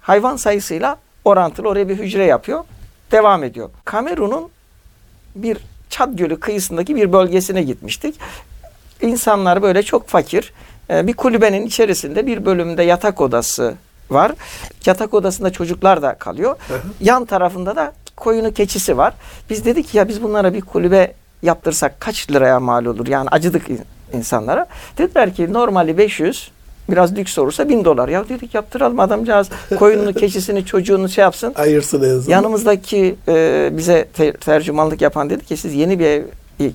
hayvan 0.00 0.36
sayısıyla 0.36 0.96
orantılı 1.24 1.68
oraya 1.68 1.88
bir 1.88 1.98
hücre 1.98 2.24
yapıyor. 2.24 2.64
Devam 3.12 3.44
ediyor. 3.44 3.70
Kamerun'un 3.84 4.48
bir 5.34 5.58
Çad 5.90 6.14
Gölü 6.14 6.40
kıyısındaki 6.40 6.96
bir 6.96 7.12
bölgesine 7.12 7.62
gitmiştik. 7.62 8.14
İnsanlar 9.02 9.62
böyle 9.62 9.82
çok 9.82 10.08
fakir. 10.08 10.52
Ee, 10.90 11.06
Bir 11.06 11.12
kulübenin 11.12 11.66
içerisinde 11.66 12.26
bir 12.26 12.44
bölümde 12.44 12.82
yatak 12.82 13.20
odası 13.20 13.74
var. 14.10 14.32
Yatak 14.86 15.14
odasında 15.14 15.50
çocuklar 15.50 16.02
da 16.02 16.14
kalıyor. 16.14 16.56
Yan 17.00 17.24
tarafında 17.24 17.76
da 17.76 17.92
koyunu 18.16 18.52
keçisi 18.54 18.96
var. 18.96 19.14
Biz 19.50 19.64
dedik 19.64 19.88
ki 19.88 19.98
ya 19.98 20.08
biz 20.08 20.22
bunlara 20.22 20.54
bir 20.54 20.60
kulübe 20.60 21.12
yaptırsak 21.42 22.00
kaç 22.00 22.30
liraya 22.30 22.60
mal 22.60 22.84
olur? 22.84 23.06
Yani 23.06 23.28
acıdık 23.28 23.70
in- 23.70 23.80
insanlara. 24.12 24.66
Dediler 24.98 25.34
ki 25.34 25.52
normali 25.52 25.98
500 25.98 26.50
biraz 26.88 27.16
lüks 27.16 27.38
olursa 27.38 27.68
1000 27.68 27.84
dolar. 27.84 28.08
Ya 28.08 28.28
dedik 28.28 28.54
yaptıralım 28.54 29.00
adamcağız 29.00 29.48
koyununu, 29.78 30.12
keçisini, 30.14 30.64
çocuğunu 30.66 31.08
şey 31.08 31.22
yapsın. 31.22 31.52
Ayırsın 31.56 32.02
en 32.02 32.08
azından. 32.10 32.30
Yanımızdaki 32.36 33.14
e, 33.28 33.68
bize 33.72 34.08
te- 34.14 34.32
tercümanlık 34.32 35.00
yapan 35.02 35.30
dedi 35.30 35.44
ki 35.44 35.56
siz 35.56 35.74
yeni 35.74 35.98
bir 35.98 36.06
ev 36.06 36.22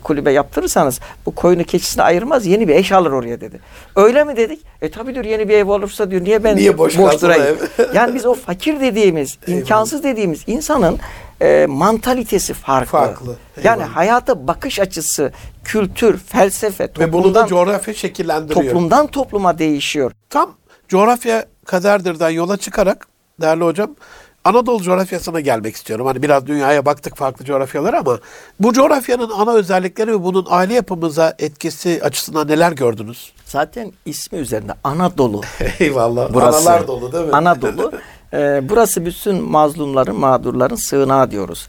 kulübe 0.04 0.32
yaptırırsanız 0.32 1.00
bu 1.26 1.36
koyunu 1.36 1.64
keçisini 1.64 2.04
ayırmaz 2.04 2.46
yeni 2.46 2.68
bir 2.68 2.76
eş 2.76 2.92
alır 2.92 3.12
oraya 3.12 3.42
dedi. 3.42 3.60
Öyle 3.96 4.24
mi 4.24 4.38
dedik? 4.38 4.62
E 4.82 4.92
tabi 4.92 5.14
diyor 5.14 5.26
yeni 5.26 5.50
bir 5.50 5.54
ev 5.54 5.70
olursa 5.70 6.12
diyor 6.12 6.24
niye 6.24 6.44
ben 6.44 6.56
Niye 6.58 6.78
boş 6.78 6.96
kalsın 6.96 7.28
durayım? 7.28 7.58
yani 7.94 8.16
biz 8.16 8.26
o 8.26 8.34
fakir 8.34 8.80
dediğimiz, 8.80 9.38
imkansız 9.48 10.04
dediğimiz 10.04 10.44
insanın 10.48 11.00
e, 11.42 11.66
mantalitesi 11.70 12.54
farklı. 12.54 12.98
Farklı. 12.98 13.36
Yani 13.64 13.84
hayata 13.84 14.48
bakış 14.48 14.80
açısı, 14.80 15.32
kültür, 15.64 16.18
felsefe 16.18 16.90
Ve 17.00 17.14
bunu 17.14 17.24
da 17.24 17.46
toplumdan, 17.46 17.48
coğrafya 17.48 17.94
şekillendiriyor. 17.94 18.66
toplumdan 18.66 19.08
topluma 19.08 19.58
değişiyor. 19.60 20.12
Tam 20.30 20.56
coğrafya 20.88 21.46
kaderdirden 21.66 22.30
yola 22.30 22.58
çıkarak 22.58 23.08
değerli 23.42 23.64
hocam 23.64 23.96
Anadolu 24.46 24.84
coğrafyasına 24.84 25.40
gelmek 25.40 25.76
istiyorum. 25.76 26.06
Hani 26.06 26.24
biraz 26.24 26.48
dünyaya 26.48 26.86
baktık 26.86 27.16
farklı 27.18 27.46
coğrafyalara 27.46 28.00
ama 28.00 28.20
bu 28.60 28.74
coğrafyanın 28.74 29.30
ana 29.30 29.54
özellikleri 29.54 30.12
ve 30.12 30.24
bunun 30.24 30.46
aile 30.50 30.74
yapımıza 30.74 31.36
etkisi 31.40 32.00
açısından 32.04 32.48
neler 32.48 32.72
gördünüz? 32.72 33.34
Zaten 33.46 33.92
ismi 34.06 34.40
üzerinde 34.40 34.74
Anadolu. 34.84 35.42
Eyvallah. 35.80 36.34
Burası. 36.34 36.70
Analar 36.70 36.88
dolu 36.88 37.12
değil 37.12 37.26
mi? 37.26 37.32
Anadolu. 37.34 37.92
Ee, 38.36 38.70
burası 38.70 39.06
bütün 39.06 39.44
mazlumların, 39.44 40.16
mağdurların 40.16 40.76
sığınağı 40.76 41.32
diyoruz. 41.32 41.68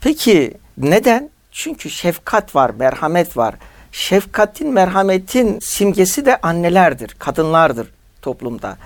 Peki 0.00 0.54
neden? 0.78 1.30
Çünkü 1.52 1.90
şefkat 1.90 2.54
var, 2.54 2.70
merhamet 2.78 3.36
var. 3.36 3.54
Şefkatin, 3.92 4.72
merhametin 4.72 5.58
simgesi 5.60 6.26
de 6.26 6.36
annelerdir, 6.40 7.16
kadınlardır 7.18 7.86
toplumda. 8.22 8.76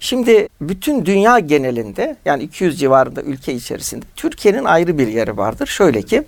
Şimdi 0.00 0.48
bütün 0.60 1.06
dünya 1.06 1.38
genelinde 1.38 2.16
yani 2.24 2.42
200 2.42 2.80
civarında 2.80 3.22
ülke 3.22 3.54
içerisinde 3.54 4.04
Türkiye'nin 4.16 4.64
ayrı 4.64 4.98
bir 4.98 5.08
yeri 5.08 5.36
vardır. 5.36 5.66
Şöyle 5.66 6.02
ki 6.02 6.22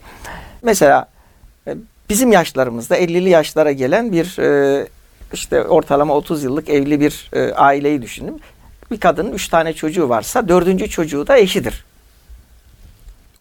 mesela 0.62 1.08
e, 1.66 1.74
bizim 2.08 2.32
yaşlarımızda 2.32 2.98
50'li 2.98 3.28
yaşlara 3.28 3.72
gelen 3.72 4.12
bir 4.12 4.38
e, 4.38 4.86
işte 5.32 5.62
ortalama 5.62 6.14
30 6.14 6.44
yıllık 6.44 6.68
evli 6.68 7.00
bir 7.00 7.30
e, 7.32 7.52
aileyi 7.52 8.02
düşünün. 8.02 8.40
Bir 8.90 9.00
kadının 9.00 9.32
3 9.32 9.48
tane 9.48 9.72
çocuğu 9.72 10.08
varsa 10.08 10.48
dördüncü 10.48 10.88
çocuğu 10.90 11.26
da 11.26 11.38
eşidir. 11.38 11.84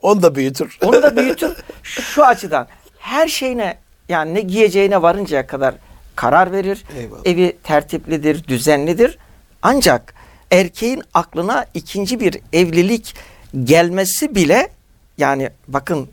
Onu 0.01 0.21
da 0.21 0.35
büyütür. 0.35 0.77
Onu 0.83 1.03
da 1.03 1.15
büyütür 1.17 1.55
şu 1.83 2.25
açıdan 2.25 2.67
her 2.99 3.27
şeyine 3.27 3.77
yani 4.09 4.33
ne 4.33 4.41
giyeceğine 4.41 5.01
varıncaya 5.01 5.47
kadar 5.47 5.75
karar 6.15 6.51
verir. 6.51 6.83
Eyvallah. 6.97 7.21
Evi 7.25 7.57
tertiplidir, 7.63 8.47
düzenlidir. 8.47 9.17
Ancak 9.61 10.13
erkeğin 10.51 11.03
aklına 11.13 11.65
ikinci 11.73 12.19
bir 12.19 12.39
evlilik 12.53 13.15
gelmesi 13.63 14.35
bile 14.35 14.69
yani 15.17 15.49
bakın 15.67 16.09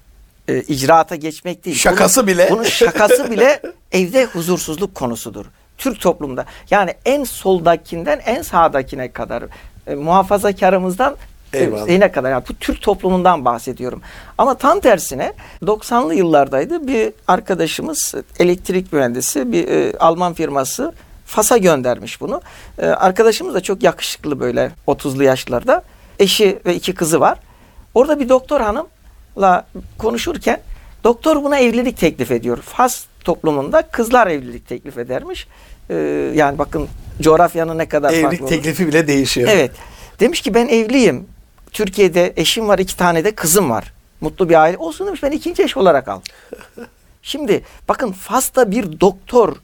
e, 0.49 0.61
icraata 0.63 1.15
geçmek 1.17 1.65
değil. 1.65 1.77
Şakası 1.77 2.21
Bunun- 2.21 2.27
bile. 2.35 2.49
Bunun 2.51 2.63
şakası 2.65 3.31
bile 3.31 3.63
evde 3.93 4.25
huzursuzluk 4.25 4.95
konusudur. 4.95 5.47
Türk 5.79 6.01
toplumda. 6.01 6.47
Yani 6.71 6.95
en 7.05 7.25
soldakinden 7.25 8.21
en 8.27 8.43
sağdakine 8.43 9.13
kadar 9.13 9.45
e, 9.87 9.95
muhafazakarımızdan 9.95 11.17
e, 11.53 11.59
Eyvallah. 11.59 12.13
kadar 12.13 12.31
yani 12.31 12.45
bu 12.49 12.55
Türk 12.55 12.83
toplumundan 12.83 13.45
bahsediyorum. 13.45 14.03
Ama 14.39 14.55
tam 14.55 14.81
tersine 14.81 15.33
90'lı 15.63 16.15
yıllardaydı 16.15 16.87
bir 16.87 17.13
arkadaşımız 17.29 18.15
elektrik 18.39 18.93
mühendisi 18.93 19.53
bir 19.53 19.69
e, 19.69 19.99
Alman 19.99 20.35
firması 20.35 20.93
Fas'a 21.27 21.57
göndermiş 21.57 22.21
bunu. 22.21 22.43
E, 22.79 22.87
arkadaşımız 22.87 23.55
da 23.55 23.61
çok 23.61 23.83
yakışıklı 23.83 24.41
böyle 24.41 24.71
30'lu 24.87 25.25
yaşlarda. 25.25 25.83
Eşi 26.19 26.59
ve 26.67 26.75
iki 26.75 26.95
kızı 26.95 27.21
var. 27.21 27.39
Orada 27.95 28.21
bir 28.21 28.29
doktor 28.29 28.61
hanımla 28.61 29.67
konuşurken 29.99 30.61
doktor 31.05 31.45
buna 31.45 31.59
evlilik 31.59 31.99
teklif 31.99 32.31
ediyor. 32.31 32.59
Fas 32.63 33.05
toplumunda 33.25 33.83
kızlar 33.83 34.27
evlilik 34.27 34.69
teklif 34.69 34.99
edermiş. 34.99 35.47
E, 35.91 35.95
yani 36.35 36.59
bakın 36.59 36.89
coğrafyanın 37.21 37.79
ne 37.79 37.89
kadar 37.89 38.13
farklı 38.13 38.29
Evlilik 38.29 38.49
teklifi 38.49 38.87
bile 38.87 39.07
değişiyor. 39.07 39.49
Evet. 39.53 39.71
Demiş 40.21 40.41
ki 40.41 40.55
ben 40.55 40.69
evliyim. 40.69 41.27
Türkiye'de 41.73 42.33
eşim 42.37 42.69
var, 42.69 42.79
iki 42.79 42.97
tane 42.97 43.25
de 43.25 43.35
kızım 43.35 43.71
var. 43.71 43.93
Mutlu 44.21 44.49
bir 44.49 44.61
aile. 44.61 44.77
Olsun 44.77 45.07
demiş 45.07 45.23
ben 45.23 45.31
ikinci 45.31 45.63
eş 45.63 45.77
olarak 45.77 46.09
al. 46.09 46.21
Şimdi 47.23 47.65
bakın 47.89 48.13
Fas'ta 48.13 48.71
bir 48.71 49.01
doktor 49.01 49.57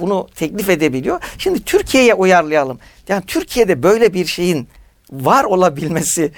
bunu 0.00 0.28
teklif 0.34 0.68
edebiliyor. 0.68 1.20
Şimdi 1.38 1.64
Türkiye'ye 1.64 2.14
uyarlayalım. 2.14 2.78
Yani 3.08 3.22
Türkiye'de 3.26 3.82
böyle 3.82 4.14
bir 4.14 4.26
şeyin 4.26 4.68
var 5.12 5.44
olabilmesi 5.44 6.32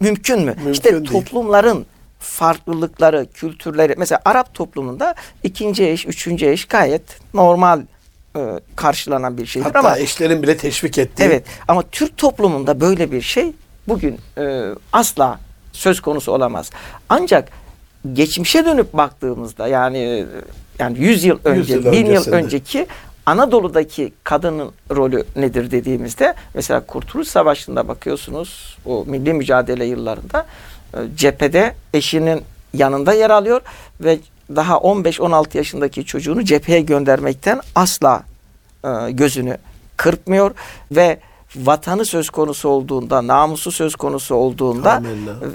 mümkün 0.00 0.40
mü? 0.40 0.54
Mümkün 0.56 0.72
işte 0.72 0.92
değil. 0.92 1.04
toplumların 1.04 1.86
farklılıkları, 2.18 3.26
kültürleri. 3.34 3.94
Mesela 3.98 4.20
Arap 4.24 4.54
toplumunda 4.54 5.14
ikinci 5.42 5.88
eş, 5.88 6.06
üçüncü 6.06 6.46
eş 6.46 6.64
gayet 6.64 7.02
normal 7.34 7.80
e, 8.36 8.40
karşılanan 8.76 9.38
bir 9.38 9.46
şeydir 9.46 9.66
Hatta 9.66 9.78
ama 9.78 9.98
eşlerin 9.98 10.42
bile 10.42 10.56
teşvik 10.56 10.98
ettiği. 10.98 11.22
Evet 11.22 11.44
ama 11.68 11.82
Türk 11.82 12.16
toplumunda 12.16 12.80
böyle 12.80 13.12
bir 13.12 13.22
şey 13.22 13.52
bugün 13.88 14.18
e, 14.38 14.64
asla 14.92 15.40
söz 15.72 16.00
konusu 16.00 16.32
olamaz. 16.32 16.70
Ancak 17.08 17.48
geçmişe 18.12 18.64
dönüp 18.64 18.92
baktığımızda 18.92 19.68
yani 19.68 20.26
yani 20.78 20.98
100 20.98 21.24
yıl 21.24 21.38
önce, 21.44 21.74
yıl 21.74 21.92
1000 21.92 22.06
yıl 22.06 22.32
önceki 22.32 22.86
Anadolu'daki 23.26 24.12
kadının 24.24 24.72
rolü 24.90 25.24
nedir 25.36 25.70
dediğimizde 25.70 26.34
mesela 26.54 26.80
Kurtuluş 26.80 27.28
Savaşı'nda 27.28 27.88
bakıyorsunuz 27.88 28.78
o 28.84 29.04
milli 29.06 29.32
mücadele 29.32 29.84
yıllarında 29.84 30.46
e, 30.94 30.98
cephede 31.16 31.74
eşinin 31.94 32.42
yanında 32.74 33.12
yer 33.12 33.30
alıyor 33.30 33.60
ve 34.00 34.18
daha 34.56 34.74
15-16 34.74 35.56
yaşındaki 35.56 36.04
çocuğunu 36.04 36.44
cepheye 36.44 36.80
göndermekten 36.80 37.60
asla 37.74 38.22
e, 38.84 39.10
gözünü 39.10 39.58
kırpmıyor 39.96 40.50
ve 40.92 41.20
vatanı 41.56 42.04
söz 42.04 42.30
konusu 42.30 42.68
olduğunda, 42.68 43.26
namusu 43.26 43.72
söz 43.72 43.96
konusu 43.96 44.34
olduğunda 44.34 45.02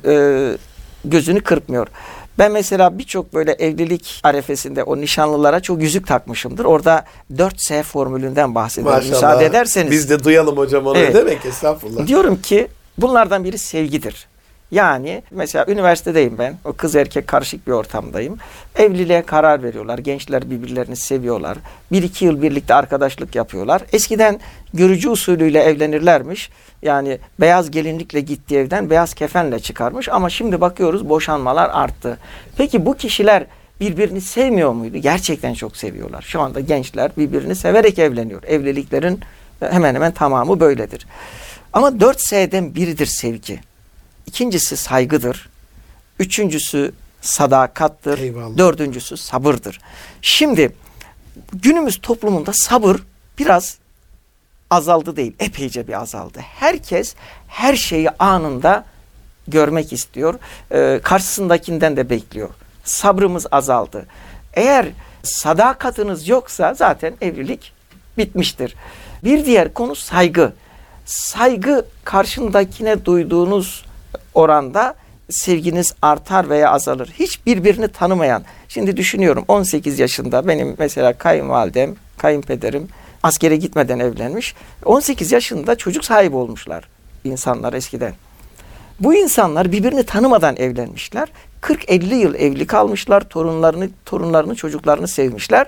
e, 0.06 0.58
gözünü 1.06 1.42
kırpmıyor. 1.42 1.88
Ben 2.38 2.52
mesela 2.52 2.98
birçok 2.98 3.34
böyle 3.34 3.52
evlilik 3.52 4.20
arefesinde 4.24 4.84
o 4.84 4.98
nişanlılara 4.98 5.60
çok 5.60 5.82
yüzük 5.82 6.08
takmışımdır. 6.08 6.66
Orada 6.66 7.06
4S 7.36 7.84
formülünden 7.84 8.56
bahsediyorum. 8.56 8.98
Maşallah. 8.98 9.14
Müsaade 9.16 9.46
ederseniz. 9.46 9.92
Biz 9.92 10.10
de 10.10 10.24
duyalım 10.24 10.58
hocam 10.58 10.88
onu. 10.88 10.98
Evet. 10.98 11.16
Demek 11.16 11.46
estağfurullah. 11.46 12.08
Diyorum 12.08 12.42
ki 12.42 12.68
bunlardan 12.98 13.44
biri 13.44 13.58
sevgidir. 13.58 14.28
Yani 14.72 15.24
mesela 15.32 15.66
üniversitedeyim 15.68 16.38
ben. 16.38 16.56
O 16.66 16.74
kız 16.74 16.96
erkek 16.96 17.28
karışık 17.28 17.68
bir 17.68 17.72
ortamdayım. 17.72 18.38
Evliliğe 18.76 19.22
karar 19.22 19.64
veriyorlar. 19.64 19.98
Gençler 19.98 20.52
birbirlerini 20.52 20.96
seviyorlar. 20.96 21.58
Bir 21.92 22.04
iki 22.04 22.26
yıl 22.26 22.42
birlikte 22.42 22.74
arkadaşlık 22.74 23.36
yapıyorlar. 23.36 23.82
Eskiden 23.94 24.40
görücü 24.74 25.10
usulüyle 25.10 25.60
evlenirlermiş. 25.60 26.50
Yani 26.82 27.20
beyaz 27.40 27.72
gelinlikle 27.72 28.20
gittiği 28.20 28.56
evden 28.56 28.90
beyaz 28.90 29.14
kefenle 29.14 29.60
çıkarmış. 29.60 30.10
Ama 30.10 30.30
şimdi 30.30 30.62
bakıyoruz 30.62 31.10
boşanmalar 31.10 31.70
arttı. 31.74 32.18
Peki 32.58 32.86
bu 32.86 32.98
kişiler 32.98 33.46
birbirini 33.80 34.22
sevmiyor 34.22 34.72
muydu? 34.72 34.98
Gerçekten 34.98 35.54
çok 35.54 35.78
seviyorlar. 35.78 36.22
Şu 36.22 36.42
anda 36.42 36.60
gençler 36.60 37.12
birbirini 37.18 37.56
severek 37.56 38.00
evleniyor. 38.00 38.44
Evliliklerin 38.44 39.20
hemen 39.60 39.96
hemen 39.96 40.12
tamamı 40.12 40.60
böyledir. 40.60 41.08
Ama 41.74 41.88
4S'den 41.88 42.76
biridir 42.76 43.06
sevgi. 43.06 43.71
İkincisi 44.32 44.78
saygıdır. 44.78 45.50
Üçüncüsü 46.20 46.92
sadakattır. 47.22 48.20
Eyvallah. 48.20 48.58
Dördüncüsü 48.58 49.18
sabırdır. 49.18 49.80
Şimdi 50.22 50.76
günümüz 51.54 52.02
toplumunda 52.02 52.52
sabır 52.54 52.98
biraz 53.40 53.78
azaldı 54.70 55.16
değil, 55.16 55.34
epeyce 55.40 55.88
bir 55.88 56.02
azaldı. 56.02 56.40
Herkes 56.40 57.16
her 57.48 57.76
şeyi 57.76 58.10
anında 58.10 58.86
görmek 59.48 59.94
istiyor. 59.94 60.40
Ee, 60.72 61.00
karşısındakinden 61.04 61.98
de 61.98 62.10
bekliyor. 62.10 62.50
Sabrımız 62.84 63.48
azaldı. 63.52 64.06
Eğer 64.54 64.88
sadakatiniz 65.24 66.28
yoksa 66.28 66.74
zaten 66.74 67.14
evlilik 67.22 67.74
bitmiştir. 68.18 68.76
Bir 69.24 69.46
diğer 69.46 69.74
konu 69.74 69.96
saygı. 69.96 70.54
Saygı 71.06 71.86
karşındakine 72.04 73.06
duyduğunuz 73.06 73.91
oranda 74.34 74.96
sevginiz 75.30 75.94
artar 76.02 76.50
veya 76.50 76.72
azalır. 76.72 77.10
Hiç 77.20 77.46
birbirini 77.46 77.88
tanımayan. 77.88 78.44
Şimdi 78.68 78.98
düşünüyorum 78.98 79.46
18 79.48 80.00
yaşında 80.00 80.48
benim 80.48 80.76
mesela 80.78 81.14
kayınvalidem, 81.14 81.96
kayınpederim 82.18 82.88
askere 83.24 83.56
gitmeden 83.56 84.00
evlenmiş. 84.00 84.56
18 84.86 85.32
yaşında 85.32 85.76
çocuk 85.76 86.06
sahibi 86.06 86.36
olmuşlar 86.36 86.88
insanlar 87.24 87.74
eskiden. 87.74 88.14
Bu 89.00 89.14
insanlar 89.14 89.72
birbirini 89.72 90.04
tanımadan 90.04 90.56
evlenmişler. 90.56 91.30
40-50 91.62 92.16
yıl 92.16 92.36
evli 92.36 92.68
kalmışlar. 92.68 93.22
Torunlarını, 93.22 93.90
torunlarını, 94.06 94.56
çocuklarını 94.56 95.08
sevmişler 95.08 95.68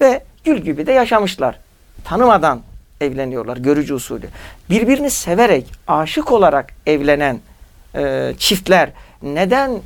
ve 0.00 0.24
gül 0.44 0.58
gibi 0.58 0.86
de 0.86 0.92
yaşamışlar. 0.92 1.58
Tanımadan 2.04 2.60
evleniyorlar 3.00 3.56
görücü 3.56 3.94
usulü. 3.94 4.28
Birbirini 4.70 5.10
severek, 5.10 5.66
aşık 5.88 6.32
olarak 6.32 6.74
evlenen 6.86 7.40
e, 7.94 8.34
çiftler 8.38 8.90
neden 9.22 9.80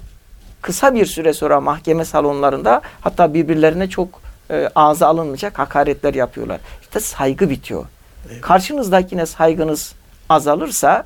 kısa 0.63 0.95
bir 0.95 1.07
süre 1.07 1.33
sonra 1.33 1.61
mahkeme 1.61 2.05
salonlarında 2.05 2.81
hatta 3.01 3.35
birbirlerine 3.35 3.89
çok 3.89 4.21
e, 4.51 4.71
ağza 4.75 5.07
alınmayacak 5.07 5.59
hakaretler 5.59 6.15
yapıyorlar. 6.15 6.61
İşte 6.83 7.01
saygı 7.01 7.51
bitiyor. 7.51 7.85
Evet. 8.31 8.41
Karşınızdakine 8.41 9.27
saygınız 9.27 9.95
azalırsa 10.29 11.05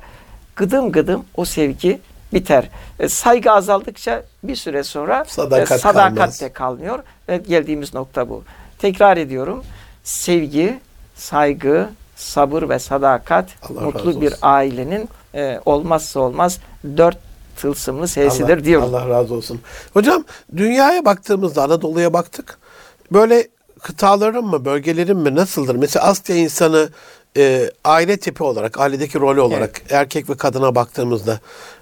gıdım 0.55 0.91
gıdım 0.91 1.25
o 1.35 1.45
sevgi 1.45 1.99
biter. 2.33 2.69
E, 2.99 3.09
saygı 3.09 3.51
azaldıkça 3.51 4.23
bir 4.43 4.55
süre 4.55 4.83
sonra 4.83 5.25
sadakat, 5.27 5.71
e, 5.71 5.77
sadakat 5.77 6.41
de 6.41 6.53
kalmıyor. 6.53 6.99
Ve 7.29 7.37
geldiğimiz 7.37 7.93
nokta 7.93 8.29
bu. 8.29 8.43
Tekrar 8.77 9.17
ediyorum. 9.17 9.63
Sevgi, 10.03 10.79
saygı, 11.15 11.89
sabır 12.15 12.69
ve 12.69 12.79
sadakat 12.79 13.49
Allah 13.69 13.81
mutlu 13.81 14.21
bir 14.21 14.33
ailenin 14.41 15.09
e, 15.35 15.59
olmazsa 15.65 16.19
olmaz 16.19 16.57
dört 16.97 17.17
tılsımlı 17.57 18.07
sesidir 18.07 18.57
Allah, 18.57 18.63
diyorum. 18.63 18.95
Allah 18.95 19.09
razı 19.09 19.33
olsun. 19.33 19.61
Hocam 19.93 20.23
dünyaya 20.57 21.05
baktığımızda 21.05 21.63
Anadolu'ya 21.63 22.13
baktık. 22.13 22.57
Böyle 23.11 23.47
kıtaların 23.81 24.45
mı, 24.45 24.65
bölgelerin 24.65 25.17
mi 25.17 25.35
nasıldır? 25.35 25.75
Mesela 25.75 26.05
Asya 26.05 26.35
insanı 26.35 26.89
e, 27.37 27.71
aile 27.83 28.17
tipi 28.17 28.43
olarak, 28.43 28.79
ailedeki 28.79 29.19
rolü 29.19 29.41
olarak 29.41 29.81
evet. 29.81 29.91
erkek 29.91 30.29
ve 30.29 30.37
kadına 30.37 30.75
baktığımızda 30.75 31.39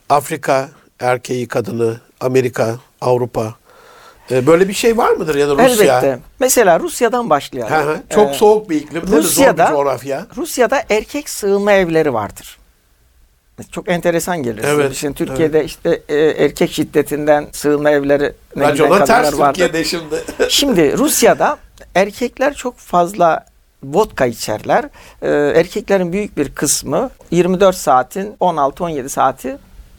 Afrika 0.10 0.70
erkeği, 1.00 1.48
kadını, 1.48 1.98
Amerika, 2.20 2.76
Avrupa 3.02 3.56
e, 4.32 4.48
böyle 4.48 4.68
bir 4.68 4.74
şey 4.74 4.98
var 4.98 5.12
mıdır 5.12 5.36
ya 5.36 5.48
da 5.50 5.54
Rusya? 5.54 6.00
Elbette. 6.00 6.20
Mesela 6.40 6.80
Rusya'dan 6.80 7.30
başlayalım. 7.30 7.74
Hı 7.74 7.92
hı. 7.92 7.98
Çok 8.10 8.30
ee, 8.30 8.34
soğuk 8.34 8.70
bir 8.70 8.76
iklim, 8.76 9.02
Rusya'da, 9.08 9.66
zor 9.66 9.72
bir 9.72 9.76
coğrafya. 9.76 10.26
Rusya'da 10.38 10.84
erkek 10.90 11.30
sığınma 11.30 11.72
evleri 11.72 12.14
vardır. 12.14 12.58
Çok 13.72 13.90
enteresan 13.90 14.44
gelir. 14.44 14.64
Evet. 14.64 14.96
Şimdi 14.96 15.14
Türkiye'de 15.14 15.60
evet. 15.60 15.70
işte 15.70 16.02
e, 16.10 16.16
erkek 16.18 16.72
şiddetinden 16.72 17.48
sığınma 17.52 17.90
evleri 17.92 18.34
Racona 18.58 19.06
ters 19.06 19.40
vardı. 19.40 19.60
Türkiye'de 19.60 19.84
şimdi. 19.84 20.24
şimdi 20.50 20.98
Rusya'da 20.98 21.58
erkekler 21.96 22.54
çok 22.54 22.78
fazla 22.78 23.46
vodka 23.84 24.26
içerler. 24.26 24.86
Ee, 25.22 25.30
erkeklerin 25.30 26.14
büyük 26.14 26.38
bir 26.38 26.50
kısmı 26.50 27.10
24 27.32 27.76
saatin 27.76 28.36
16-17 28.40 29.10
saati 29.10 29.58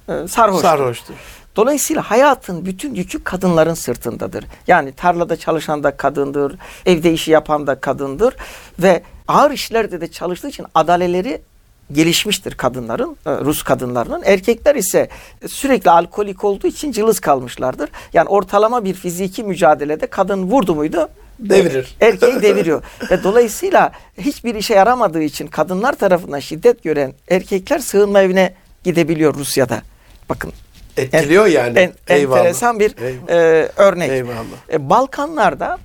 e, 0.09 0.29
sarhoştur. 0.29 0.63
sarhoştur. 0.63 1.15
Dolayısıyla 1.57 2.03
hayatın 2.03 2.67
bütün 2.67 2.95
yükü 2.95 3.25
kadınların 3.25 3.75
sırtındadır. 3.75 4.45
Yani 4.67 4.93
tarlada 4.93 5.37
çalışan 5.37 5.85
da 5.85 5.97
kadındır, 5.97 6.59
evde 6.87 7.13
işi 7.13 7.31
yapan 7.31 7.67
da 7.67 7.81
kadındır 7.81 8.35
ve 8.79 9.03
ağır 9.29 9.51
işlerde 9.51 10.01
de 10.01 10.11
çalıştığı 10.11 10.49
için 10.49 10.67
adaleleri 10.75 11.41
gelişmiştir 11.93 12.55
kadınların, 12.55 13.17
e, 13.27 13.31
Rus 13.31 13.63
kadınlarının. 13.63 14.23
Erkekler 14.25 14.75
ise 14.75 15.09
sürekli 15.47 15.91
alkolik 15.91 16.45
olduğu 16.45 16.67
için 16.67 16.93
cılız 16.93 17.21
kalmışlardır. 17.21 17.91
Yani 18.13 18.29
ortalama 18.29 18.85
bir 18.85 18.95
fiziki 18.95 19.45
mücadelede 19.45 20.07
kadın 20.07 20.43
vurdu 20.43 20.75
muydu 20.75 21.09
devirir. 21.39 21.97
Erkeği 22.01 22.43
deviriyor. 22.43 22.83
Ve 23.11 23.23
dolayısıyla 23.23 23.93
hiçbir 24.19 24.55
işe 24.55 24.75
yaramadığı 24.75 25.23
için 25.23 25.47
kadınlar 25.47 25.93
tarafından 25.93 26.39
şiddet 26.39 26.83
gören 26.83 27.13
erkekler 27.29 27.79
sığınma 27.79 28.21
evine 28.21 28.55
gidebiliyor 28.85 29.35
Rusya'da. 29.35 29.83
Bakın 30.29 30.53
etkiliyor 30.97 31.47
en, 31.47 31.51
yani. 31.51 31.79
En, 31.79 31.93
enteresan 32.09 32.81
bir 32.81 32.95
e, 33.29 33.69
örnek. 33.77 34.11
Eyvallah. 34.11 34.73
E, 34.73 34.91
Balkanlarda 34.91 35.79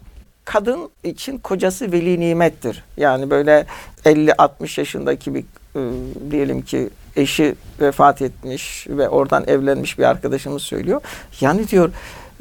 kadın 0.46 0.90
için 1.04 1.38
kocası 1.38 1.92
veli 1.92 2.20
nimettir. 2.20 2.84
Yani 2.98 3.30
böyle 3.30 3.66
50-60 4.06 4.80
yaşındaki 4.80 5.34
bir 5.34 5.44
e, 5.76 5.80
diyelim 6.32 6.62
ki 6.62 6.90
eşi 7.16 7.56
vefat 7.80 8.22
etmiş 8.22 8.88
ve 8.90 9.10
oradan 9.10 9.44
evlenmiş 9.48 10.00
bir 10.00 10.04
arkadaşımız 10.04 10.62
söylüyor. 10.62 11.02
Yani 11.42 11.68
diyor 11.68 11.92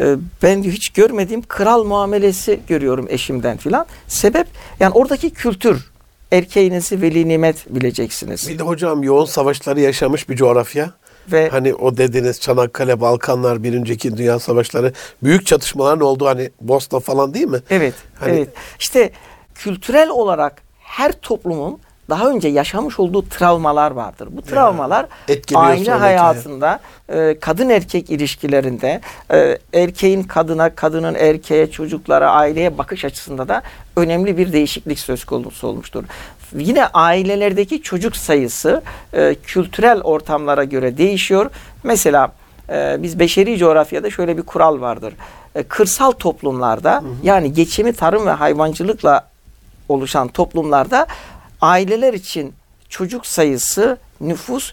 e, 0.01 0.17
ben 0.43 0.63
diyor 0.63 0.75
hiç 0.75 0.89
görmediğim 0.89 1.43
kral 1.43 1.85
muamelesi 1.85 2.61
görüyorum 2.69 3.07
eşimden 3.09 3.57
filan. 3.57 3.87
Sebep 4.09 4.47
yani 4.81 4.93
oradaki 4.93 5.31
kültür 5.31 5.93
erkeğinizi 6.33 7.03
veli 7.03 7.29
nimet 7.29 7.75
bileceksiniz. 7.75 8.49
Bir 8.49 8.59
de 8.59 8.63
hocam 8.63 9.03
yoğun 9.03 9.25
savaşları 9.25 9.81
yaşamış 9.81 10.29
bir 10.29 10.37
coğrafya. 10.37 10.91
Ve 11.33 11.49
hani 11.49 11.75
o 11.75 11.97
dediğiniz 11.97 12.41
Çanakkale, 12.41 13.01
Balkanlar, 13.01 13.63
Birinci 13.63 13.93
İkinci 13.93 14.17
Dünya 14.17 14.39
Savaşları 14.39 14.93
büyük 15.23 15.47
çatışmaların 15.47 16.01
olduğu 16.01 16.27
hani 16.27 16.51
Bosna 16.61 17.01
falan 17.01 17.35
değil 17.35 17.47
mi? 17.47 17.59
Evet. 17.71 17.95
Hani... 18.21 18.33
Evet. 18.33 18.49
İşte 18.79 19.11
kültürel 19.55 20.09
olarak 20.09 20.63
her 20.79 21.13
toplumun 21.13 21.79
daha 22.09 22.31
önce 22.31 22.49
yaşamış 22.49 23.01
olduğu 23.01 23.29
travmalar 23.29 23.91
vardır. 23.91 24.29
Bu 24.31 24.43
travmalar 24.43 25.07
aile 25.55 25.91
hayatında, 25.91 26.81
e, 27.09 27.39
kadın 27.41 27.69
erkek 27.69 28.11
ilişkilerinde, 28.11 29.01
e, 29.33 29.59
erkeğin 29.75 30.23
kadına, 30.23 30.75
kadının 30.75 31.15
erkeğe, 31.15 31.71
çocuklara, 31.71 32.31
aileye 32.31 32.79
bakış 32.79 33.05
açısında 33.05 33.49
da 33.49 33.63
önemli 33.97 34.37
bir 34.37 34.53
değişiklik 34.53 34.99
söz 34.99 35.25
konusu 35.25 35.67
olmuştur. 35.69 36.05
Yine 36.57 36.87
ailelerdeki 36.87 37.83
çocuk 37.83 38.17
sayısı 38.17 38.83
e, 39.13 39.35
kültürel 39.35 40.01
ortamlara 40.01 40.65
göre 40.65 40.99
değişiyor. 40.99 41.51
Mesela 41.85 42.33
e, 42.69 42.97
biz 43.03 43.19
beşeri 43.19 43.59
coğrafyada 43.59 44.11
şöyle 44.11 44.37
bir 44.37 44.43
kural 44.43 44.81
vardır. 44.81 45.15
E, 45.55 45.63
kırsal 45.63 46.11
toplumlarda 46.11 46.95
hı 46.95 46.99
hı. 46.99 47.13
yani 47.23 47.53
geçimi 47.53 47.93
tarım 47.93 48.27
ve 48.27 48.31
hayvancılıkla 48.31 49.33
oluşan 49.89 50.29
toplumlarda 50.29 51.07
aileler 51.63 52.15
için 52.15 52.55
çocuk 52.89 53.27
sayısı, 53.27 53.99
nüfus 54.21 54.73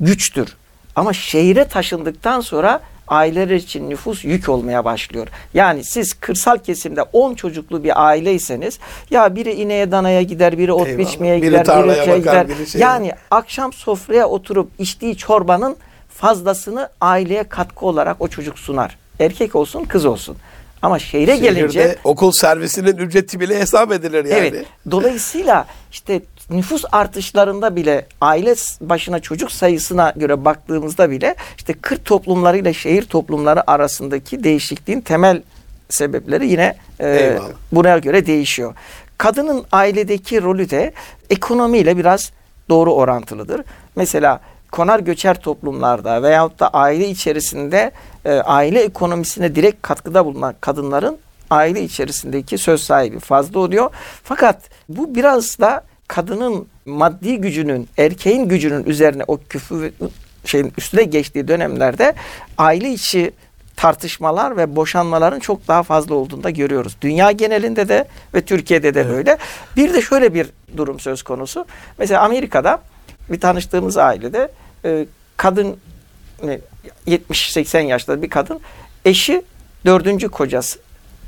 güçtür. 0.00 0.56
Ama 0.96 1.12
şehire 1.12 1.64
taşındıktan 1.64 2.40
sonra 2.40 2.80
aileler 3.08 3.54
için 3.54 3.90
nüfus 3.90 4.24
yük 4.24 4.48
olmaya 4.48 4.84
başlıyor. 4.84 5.28
Yani 5.54 5.84
siz 5.84 6.14
kırsal 6.14 6.58
kesimde 6.58 7.02
10 7.02 7.34
çocuklu 7.34 7.84
bir 7.84 8.06
aileyseniz 8.06 8.78
ya 9.10 9.36
biri 9.36 9.52
ineğe 9.52 9.90
danaya 9.90 10.22
gider, 10.22 10.58
biri 10.58 10.72
ot 10.72 10.86
Eyvallah. 10.86 10.98
biçmeye 10.98 11.42
biri 11.42 11.46
gider, 11.46 11.84
biri 11.84 12.04
şey 12.04 12.18
gider. 12.18 12.48
Biri 12.48 12.66
şey 12.66 12.80
yani 12.80 13.08
var. 13.08 13.18
akşam 13.30 13.72
sofraya 13.72 14.28
oturup 14.28 14.70
içtiği 14.78 15.16
çorbanın 15.16 15.76
fazlasını 16.08 16.88
aileye 17.00 17.44
katkı 17.44 17.86
olarak 17.86 18.16
o 18.20 18.28
çocuk 18.28 18.58
sunar. 18.58 18.98
Erkek 19.20 19.54
olsun, 19.56 19.84
kız 19.84 20.06
olsun. 20.06 20.36
Ama 20.82 20.98
şehre 20.98 21.36
Şehirde 21.36 21.60
gelince 21.60 21.96
okul 22.04 22.32
servisinin 22.32 22.96
ücreti 22.96 23.40
bile 23.40 23.60
hesap 23.60 23.92
edilir 23.92 24.24
yani. 24.24 24.46
Evet. 24.46 24.66
Dolayısıyla 24.90 25.66
işte 25.92 26.22
nüfus 26.50 26.84
artışlarında 26.92 27.76
bile 27.76 28.06
aile 28.20 28.54
başına 28.80 29.20
çocuk 29.20 29.52
sayısına 29.52 30.12
göre 30.16 30.44
baktığımızda 30.44 31.10
bile 31.10 31.34
işte 31.56 31.72
kırt 31.72 32.04
toplumları 32.04 32.58
ile 32.58 32.74
şehir 32.74 33.02
toplumları 33.02 33.70
arasındaki 33.70 34.44
değişikliğin 34.44 35.00
temel 35.00 35.42
sebepleri 35.88 36.48
yine 36.48 36.74
e, 37.00 37.38
buna 37.72 37.98
göre 37.98 38.26
değişiyor. 38.26 38.74
Kadının 39.18 39.64
ailedeki 39.72 40.42
rolü 40.42 40.70
de 40.70 40.92
ekonomiyle 41.30 41.96
biraz 41.96 42.32
doğru 42.68 42.94
orantılıdır. 42.94 43.62
Mesela 43.96 44.40
konar 44.72 45.00
göçer 45.00 45.40
toplumlarda 45.40 46.22
veyahut 46.22 46.60
da 46.60 46.68
aile 46.68 47.08
içerisinde 47.08 47.92
e, 48.24 48.32
aile 48.32 48.80
ekonomisine 48.80 49.54
direkt 49.54 49.82
katkıda 49.82 50.24
bulunan 50.24 50.54
kadınların 50.60 51.18
aile 51.50 51.82
içerisindeki 51.82 52.58
söz 52.58 52.82
sahibi 52.82 53.18
fazla 53.18 53.60
oluyor. 53.60 53.90
Fakat 54.24 54.62
bu 54.88 55.14
biraz 55.14 55.58
da 55.58 55.84
kadının 56.08 56.66
maddi 56.86 57.36
gücünün, 57.36 57.88
erkeğin 57.98 58.48
gücünün 58.48 58.84
üzerine 58.84 59.24
o 59.26 59.38
küfür 59.48 59.92
şeyin 60.44 60.72
üstüne 60.78 61.02
geçtiği 61.02 61.48
dönemlerde 61.48 62.14
aile 62.58 62.90
içi 62.90 63.32
tartışmalar 63.76 64.56
ve 64.56 64.76
boşanmaların 64.76 65.40
çok 65.40 65.68
daha 65.68 65.82
fazla 65.82 66.14
olduğunu 66.14 66.44
da 66.44 66.50
görüyoruz. 66.50 66.96
Dünya 67.02 67.32
genelinde 67.32 67.88
de 67.88 68.04
ve 68.34 68.40
Türkiye'de 68.40 68.94
de 68.94 69.00
evet. 69.00 69.10
böyle. 69.10 69.38
Bir 69.76 69.94
de 69.94 70.02
şöyle 70.02 70.34
bir 70.34 70.46
durum 70.76 71.00
söz 71.00 71.22
konusu. 71.22 71.64
Mesela 71.98 72.22
Amerika'da 72.22 72.82
bir 73.30 73.40
tanıştığımız 73.40 73.96
ailede 73.96 74.50
e, 74.84 75.06
kadın 75.36 75.76
70-80 77.06 77.80
yaşında 77.80 78.22
bir 78.22 78.30
kadın 78.30 78.60
eşi 79.04 79.42
dördüncü 79.86 80.28
kocası 80.28 80.78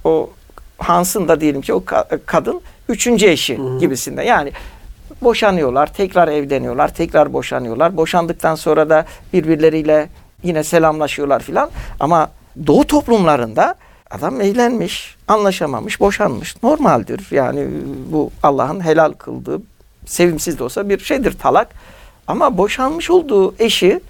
o 0.05 0.31
Hans'ın 0.79 1.29
da 1.29 1.41
diyelim 1.41 1.61
ki 1.61 1.75
o 1.75 1.85
kadın 2.27 2.61
üçüncü 2.88 3.27
eşi 3.27 3.59
Hı-hı. 3.59 3.79
gibisinde. 3.79 4.23
Yani 4.23 4.53
boşanıyorlar, 5.23 5.93
tekrar 5.95 6.29
evleniyorlar, 6.29 6.95
tekrar 6.95 7.33
boşanıyorlar. 7.33 7.97
Boşandıktan 7.97 8.55
sonra 8.55 8.91
da 8.91 9.07
birbirleriyle 9.33 10.09
yine 10.43 10.65
selamlaşıyorlar 10.65 11.43
filan. 11.43 11.71
Ama 12.01 12.31
doğu 12.67 12.87
toplumlarında 12.87 13.75
adam 14.11 14.41
evlenmiş, 14.41 15.17
anlaşamamış, 15.29 16.01
boşanmış. 16.01 16.62
Normaldir. 16.62 17.27
Yani 17.31 17.69
bu 18.12 18.31
Allah'ın 18.43 18.85
helal 18.85 19.12
kıldığı 19.12 19.62
sevimsiz 20.07 20.59
de 20.59 20.65
olsa 20.65 20.88
bir 20.88 20.99
şeydir 20.99 21.38
talak. 21.38 21.69
Ama 22.27 22.59
boşanmış 22.59 23.11
olduğu 23.11 23.55
eşi 23.59 24.01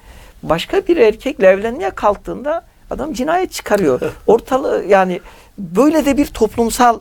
başka 0.42 0.86
bir 0.86 0.96
erkekle 0.96 1.46
evlenmeye 1.46 1.90
kalktığında 1.90 2.64
adam 2.90 3.12
cinayet 3.12 3.52
çıkarıyor. 3.52 4.00
Ortalığı 4.26 4.84
yani 4.88 5.20
böyle 5.58 6.06
de 6.06 6.16
bir 6.16 6.26
toplumsal 6.26 6.98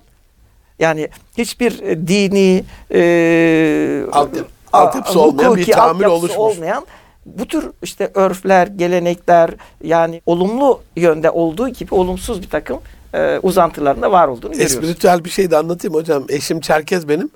yani 0.80 1.10
hiçbir 1.38 1.80
e, 1.82 2.08
dini 2.08 2.64
e, 2.94 4.06
Altyapı, 4.12 4.50
altyapısı 4.74 5.20
olmayan 5.20 5.56
bir 5.56 5.72
tahammül 5.72 6.06
oluşmuş. 6.06 6.38
olmayan 6.38 6.86
bu 7.26 7.48
tür 7.48 7.66
işte 7.82 8.12
örfler, 8.14 8.68
gelenekler 8.68 9.50
yani 9.84 10.22
olumlu 10.26 10.82
yönde 10.96 11.30
olduğu 11.30 11.70
gibi 11.70 11.96
olumsuz 11.96 12.42
bir 12.42 12.50
takım 12.50 12.80
e, 13.14 13.40
uzantılarında 13.44 14.12
var 14.12 14.28
olduğunu 14.28 14.52
görüyoruz. 14.52 14.76
Espritüel 14.76 15.26
bir 15.26 15.30
şey 15.30 15.52
de 15.52 15.58
anlatayım 15.58 15.96
hocam. 15.96 16.26
Eşim 16.30 16.60
Çerkez 16.60 17.10
benim. 17.10 17.30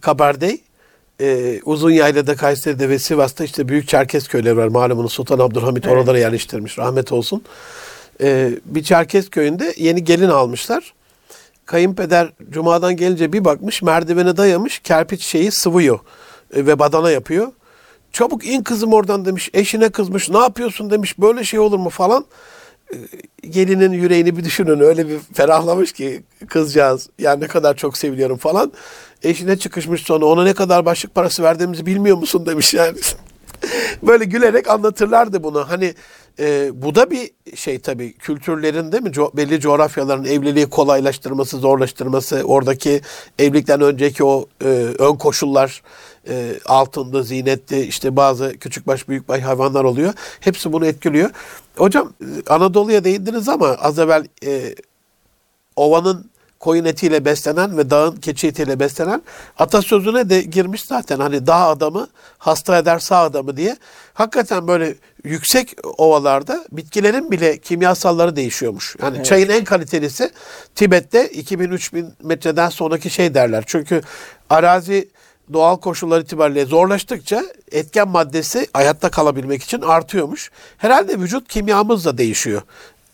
Kabardey. 0.00 0.60
Ee, 1.22 1.60
uzun 1.64 1.90
yaylada 1.90 2.36
Kayseri'de 2.36 2.88
ve 2.88 2.98
Sivas'ta 2.98 3.44
işte 3.44 3.68
büyük 3.68 3.88
Çerkez 3.88 4.28
köyleri 4.28 4.56
var. 4.56 4.68
Malumunuz 4.68 5.12
Sultan 5.12 5.38
Abdülhamit 5.38 5.86
evet. 5.86 5.96
oralara 5.96 6.18
yerleştirmiş. 6.18 6.78
Rahmet 6.78 7.12
olsun. 7.12 7.42
Ee, 8.20 8.50
bir 8.64 8.82
Çerkez 8.82 9.30
köyünde 9.30 9.74
yeni 9.76 10.04
gelin 10.04 10.28
almışlar 10.28 10.92
kayınpeder 11.66 12.32
cumadan 12.50 12.96
gelince 12.96 13.32
bir 13.32 13.44
bakmış 13.44 13.82
merdivene 13.82 14.36
dayamış 14.36 14.78
kerpiç 14.78 15.22
şeyi 15.22 15.50
sıvıyor 15.50 15.98
e, 16.54 16.66
ve 16.66 16.78
badana 16.78 17.10
yapıyor. 17.10 17.52
Çabuk 18.12 18.46
in 18.46 18.62
kızım 18.62 18.92
oradan 18.92 19.24
demiş 19.24 19.50
eşine 19.54 19.88
kızmış 19.88 20.30
ne 20.30 20.38
yapıyorsun 20.38 20.90
demiş 20.90 21.18
böyle 21.18 21.44
şey 21.44 21.60
olur 21.60 21.78
mu 21.78 21.90
falan. 21.90 22.24
Gelinin 23.50 23.92
yüreğini 23.92 24.36
bir 24.36 24.44
düşünün 24.44 24.80
öyle 24.80 25.08
bir 25.08 25.18
ferahlamış 25.18 25.92
ki 25.92 26.22
kızcağız 26.48 27.10
yani 27.18 27.42
ne 27.42 27.46
kadar 27.48 27.76
çok 27.76 27.96
seviliyorum 27.96 28.36
falan. 28.36 28.72
Eşine 29.22 29.56
çıkışmış 29.56 30.02
sonra 30.02 30.24
ona 30.26 30.44
ne 30.44 30.54
kadar 30.54 30.84
başlık 30.84 31.14
parası 31.14 31.42
verdiğimizi 31.42 31.86
bilmiyor 31.86 32.16
musun 32.16 32.46
demiş 32.46 32.74
yani. 32.74 32.98
böyle 34.02 34.24
gülerek 34.24 34.68
anlatırlardı 34.70 35.42
bunu. 35.42 35.70
Hani 35.70 35.94
e, 36.38 36.70
bu 36.74 36.94
da 36.94 37.10
bir 37.10 37.30
şey 37.56 37.78
tabii 37.78 38.12
kültürlerin 38.12 38.92
değil 38.92 39.02
mi 39.02 39.10
Co- 39.10 39.36
belli 39.36 39.60
coğrafyaların 39.60 40.24
evliliği 40.24 40.66
kolaylaştırması, 40.66 41.58
zorlaştırması, 41.58 42.42
oradaki 42.44 43.00
evlilikten 43.38 43.80
önceki 43.80 44.24
o 44.24 44.46
e, 44.64 44.68
ön 44.98 45.14
koşullar 45.14 45.82
e, 46.28 46.54
altında 46.66 47.22
zinetli 47.22 47.80
işte 47.80 48.16
bazı 48.16 48.52
küçük 48.58 48.86
baş 48.86 49.08
büyük 49.08 49.28
baş 49.28 49.42
hayvanlar 49.42 49.84
oluyor. 49.84 50.14
Hepsi 50.40 50.72
bunu 50.72 50.86
etkiliyor. 50.86 51.30
Hocam 51.76 52.12
Anadolu'ya 52.48 53.04
değindiniz 53.04 53.48
ama 53.48 53.68
az 53.68 53.98
evvel 53.98 54.26
e, 54.46 54.74
ovanın 55.76 56.32
koyun 56.62 56.84
etiyle 56.84 57.24
beslenen 57.24 57.78
ve 57.78 57.90
dağın 57.90 58.16
keçi 58.16 58.48
etiyle 58.48 58.80
beslenen 58.80 59.22
atasözüne 59.58 60.30
de 60.30 60.42
girmiş 60.42 60.82
zaten. 60.82 61.18
Hani 61.20 61.46
dağ 61.46 61.68
adamı 61.68 62.08
hasta 62.38 62.78
eder 62.78 62.98
sağ 62.98 63.18
adamı 63.18 63.56
diye. 63.56 63.76
Hakikaten 64.14 64.68
böyle 64.68 64.94
yüksek 65.24 65.76
ovalarda 65.98 66.64
bitkilerin 66.72 67.30
bile 67.30 67.58
kimyasalları 67.58 68.36
değişiyormuş. 68.36 68.96
Yani 69.02 69.16
evet. 69.16 69.26
çayın 69.26 69.48
en 69.48 69.64
kalitelisi 69.64 70.30
Tibet'te 70.74 71.26
2000-3000 71.26 72.06
metreden 72.22 72.68
sonraki 72.68 73.10
şey 73.10 73.34
derler. 73.34 73.64
Çünkü 73.66 74.02
arazi 74.50 75.08
doğal 75.52 75.76
koşullar 75.76 76.20
itibariyle 76.20 76.64
zorlaştıkça 76.64 77.42
etken 77.72 78.08
maddesi 78.08 78.66
hayatta 78.72 79.10
kalabilmek 79.10 79.62
için 79.62 79.80
artıyormuş. 79.82 80.50
Herhalde 80.78 81.18
vücut 81.18 81.48
kimyamız 81.48 82.04
da 82.04 82.18
değişiyor. 82.18 82.62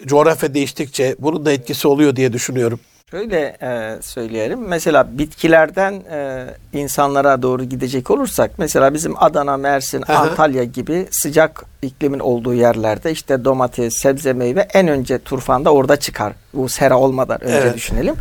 Coğrafya 0.06 0.54
değiştikçe 0.54 1.16
bunun 1.18 1.44
da 1.46 1.52
etkisi 1.52 1.88
oluyor 1.88 2.16
diye 2.16 2.32
düşünüyorum. 2.32 2.80
Şöyle 3.10 3.56
e, 3.62 4.02
söyleyelim. 4.02 4.68
Mesela 4.68 5.18
bitkilerden 5.18 5.92
e, 5.92 6.46
insanlara 6.72 7.42
doğru 7.42 7.64
gidecek 7.64 8.10
olursak 8.10 8.50
mesela 8.58 8.94
bizim 8.94 9.22
Adana, 9.22 9.56
Mersin, 9.56 10.04
Antalya 10.08 10.64
gibi 10.64 11.06
sıcak 11.10 11.64
iklimin 11.82 12.18
olduğu 12.18 12.54
yerlerde 12.54 13.12
işte 13.12 13.44
domates, 13.44 13.94
sebze, 13.96 14.32
meyve 14.32 14.60
en 14.60 14.88
önce 14.88 15.18
turfanda 15.18 15.72
orada 15.72 15.96
çıkar. 15.96 16.32
Bu 16.54 16.68
sera 16.68 16.98
olmadan 16.98 17.44
önce 17.44 17.56
evet. 17.56 17.74
düşünelim. 17.74 18.14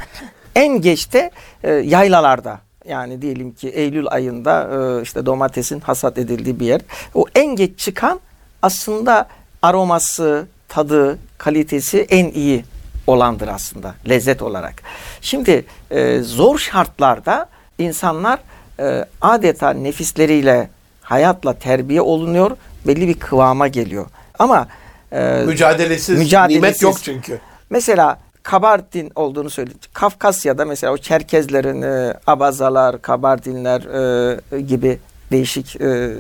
En 0.56 0.82
geçte 0.82 1.32
e, 1.63 1.71
yaylalarda 1.71 2.60
yani 2.89 3.21
diyelim 3.21 3.52
ki 3.52 3.69
Eylül 3.69 4.08
ayında 4.10 4.69
e, 5.00 5.02
işte 5.02 5.26
domatesin 5.26 5.80
hasat 5.80 6.17
edildiği 6.17 6.60
bir 6.60 6.65
yer. 6.65 6.82
O 7.13 7.26
en 7.36 7.56
geç 7.56 7.80
çıkan 7.80 8.19
aslında 8.62 9.28
aroması, 9.62 10.47
tadı, 10.67 11.17
kalitesi 11.38 12.00
en 12.10 12.32
iyi 12.32 12.65
olandır 13.08 13.47
aslında 13.47 13.95
lezzet 14.10 14.41
olarak. 14.41 14.73
Şimdi 15.21 15.65
e, 15.91 16.19
zor 16.19 16.58
şartlarda 16.60 17.50
insanlar 17.78 18.39
e, 18.80 19.06
adeta 19.21 19.69
nefisleriyle 19.69 20.69
hayatla 21.02 21.54
terbiye 21.54 22.02
olunuyor, 22.02 22.52
belli 22.88 23.08
bir 23.08 23.19
kıvama 23.19 23.67
geliyor. 23.67 24.06
Ama 24.39 24.67
e, 25.12 25.43
mücadelesiz, 25.45 26.19
mücadelesiz 26.19 26.63
nimet 26.63 26.82
yok 26.82 26.97
çünkü. 27.04 27.39
Mesela 27.69 28.19
Kabardin 28.47 29.12
olduğunu 29.15 29.49
söyledi. 29.49 29.75
Kafkasya'da 29.93 30.65
mesela 30.65 30.93
o 30.93 30.97
Çerkezlerin 30.97 31.81
e, 31.81 32.13
Abazalar, 32.27 33.01
Kabardinler 33.01 33.81
e, 33.81 34.62
gibi 34.62 34.99
değişik 35.31 35.81
e, 35.81 36.13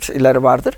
şeyleri 0.00 0.42
vardır. 0.42 0.76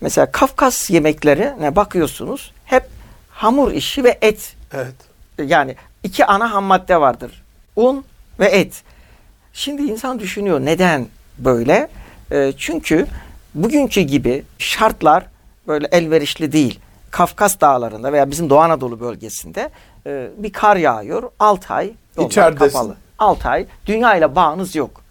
Mesela 0.00 0.32
Kafkas 0.32 0.90
yemeklerine 0.90 1.76
bakıyorsunuz 1.76 2.52
hep 2.64 2.84
hamur 3.30 3.72
işi 3.72 4.04
ve 4.04 4.18
et 4.22 4.56
Evet. 4.72 4.94
Yani 5.38 5.76
iki 6.02 6.24
ana 6.24 6.52
ham 6.52 6.64
madde 6.64 7.00
vardır. 7.00 7.42
Un 7.76 8.04
ve 8.38 8.46
et. 8.46 8.82
Şimdi 9.52 9.82
insan 9.82 10.18
düşünüyor 10.18 10.60
neden 10.60 11.06
böyle? 11.38 11.88
E, 12.32 12.52
çünkü 12.58 13.06
bugünkü 13.54 14.00
gibi 14.00 14.44
şartlar 14.58 15.26
böyle 15.68 15.86
elverişli 15.86 16.52
değil. 16.52 16.80
Kafkas 17.10 17.60
dağlarında 17.60 18.12
veya 18.12 18.30
bizim 18.30 18.50
Doğu 18.50 18.58
Anadolu 18.58 19.00
bölgesinde 19.00 19.70
e, 20.06 20.28
bir 20.36 20.52
kar 20.52 20.76
yağıyor. 20.76 21.22
6 21.38 21.74
ay 21.74 21.92
İçeridesin. 22.18 22.72
kapalı. 22.72 22.96
6 23.18 23.48
ay 23.48 23.66
dünya 23.86 24.16
ile 24.16 24.34
bağınız 24.36 24.76
yok. 24.76 25.02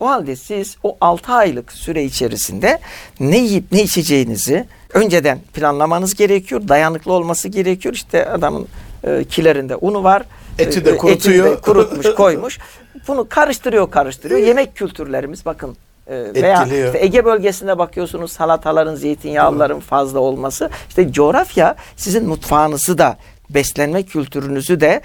O 0.00 0.08
halde 0.08 0.36
siz 0.36 0.76
o 0.82 0.96
6 1.00 1.32
aylık 1.32 1.72
süre 1.72 2.04
içerisinde 2.04 2.78
ne 3.20 3.38
yiyip 3.38 3.72
ne 3.72 3.82
içeceğinizi 3.82 4.66
önceden 4.92 5.38
planlamanız 5.54 6.14
gerekiyor. 6.14 6.68
Dayanıklı 6.68 7.12
olması 7.12 7.48
gerekiyor. 7.48 7.94
İşte 7.94 8.26
adamın 8.26 8.68
e, 9.04 9.24
kilerinde 9.24 9.76
unu 9.76 10.04
var. 10.04 10.22
Eti 10.58 10.84
de 10.84 10.96
kurutuyor. 10.96 11.46
Eti 11.46 11.56
de 11.56 11.60
kurutmuş 11.60 12.14
koymuş. 12.14 12.58
Bunu 13.08 13.28
karıştırıyor 13.28 13.90
karıştırıyor. 13.90 14.40
Yemek 14.40 14.76
kültürlerimiz 14.76 15.46
bakın 15.46 15.76
e, 16.06 16.42
veya 16.42 16.64
işte 16.64 16.98
Ege 17.00 17.24
bölgesinde 17.24 17.78
bakıyorsunuz 17.78 18.32
salataların, 18.32 18.94
zeytinyağlıların 18.94 19.80
fazla 19.80 20.20
olması. 20.20 20.70
İşte 20.88 21.12
coğrafya 21.12 21.76
sizin 21.96 22.28
mutfağınızı 22.28 22.98
da 22.98 23.16
beslenme 23.50 24.02
kültürünüzü 24.02 24.80
de 24.80 25.00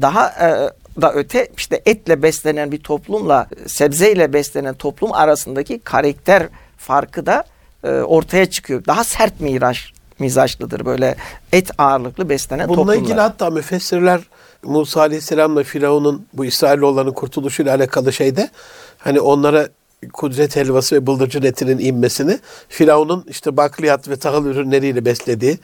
daha 0.00 0.28
e, 0.28 0.70
da 1.00 1.12
öte 1.12 1.48
işte 1.56 1.82
etle 1.86 2.22
beslenen 2.22 2.72
bir 2.72 2.78
toplumla 2.78 3.46
sebzeyle 3.66 4.32
beslenen 4.32 4.74
toplum 4.74 5.12
arasındaki 5.12 5.78
karakter 5.78 6.48
farkı 6.78 7.26
da 7.26 7.44
e, 7.84 7.88
ortaya 7.88 8.46
çıkıyor. 8.46 8.84
Daha 8.86 9.04
sert 9.04 9.40
miraç 9.40 9.92
mizaçlıdır 10.18 10.84
böyle 10.84 11.16
et 11.52 11.70
ağırlıklı 11.78 12.28
beslenen 12.28 12.68
Bununla 12.68 12.76
toplumlar. 12.76 12.96
Bununla 12.96 13.06
ilgili 13.06 13.20
hatta 13.20 13.50
müfessirler 13.50 14.20
Musa 14.62 15.00
Aleyhisselam'la 15.00 15.62
Firavun'un 15.62 16.26
bu 16.32 16.44
İsrailoğullarının 16.44 17.12
kurtuluşuyla 17.12 17.74
alakalı 17.74 18.12
şeyde 18.12 18.50
hani 18.98 19.20
onlara 19.20 19.68
kudret 20.12 20.56
helvası 20.56 20.96
ve 20.96 21.06
bıldırcın 21.06 21.42
etinin 21.42 21.78
inmesini 21.78 22.38
Firavun'un 22.68 23.24
işte 23.28 23.56
bakliyat 23.56 24.08
ve 24.08 24.16
tahıl 24.16 24.46
ürünleriyle 24.46 25.04
beslediği 25.04 25.58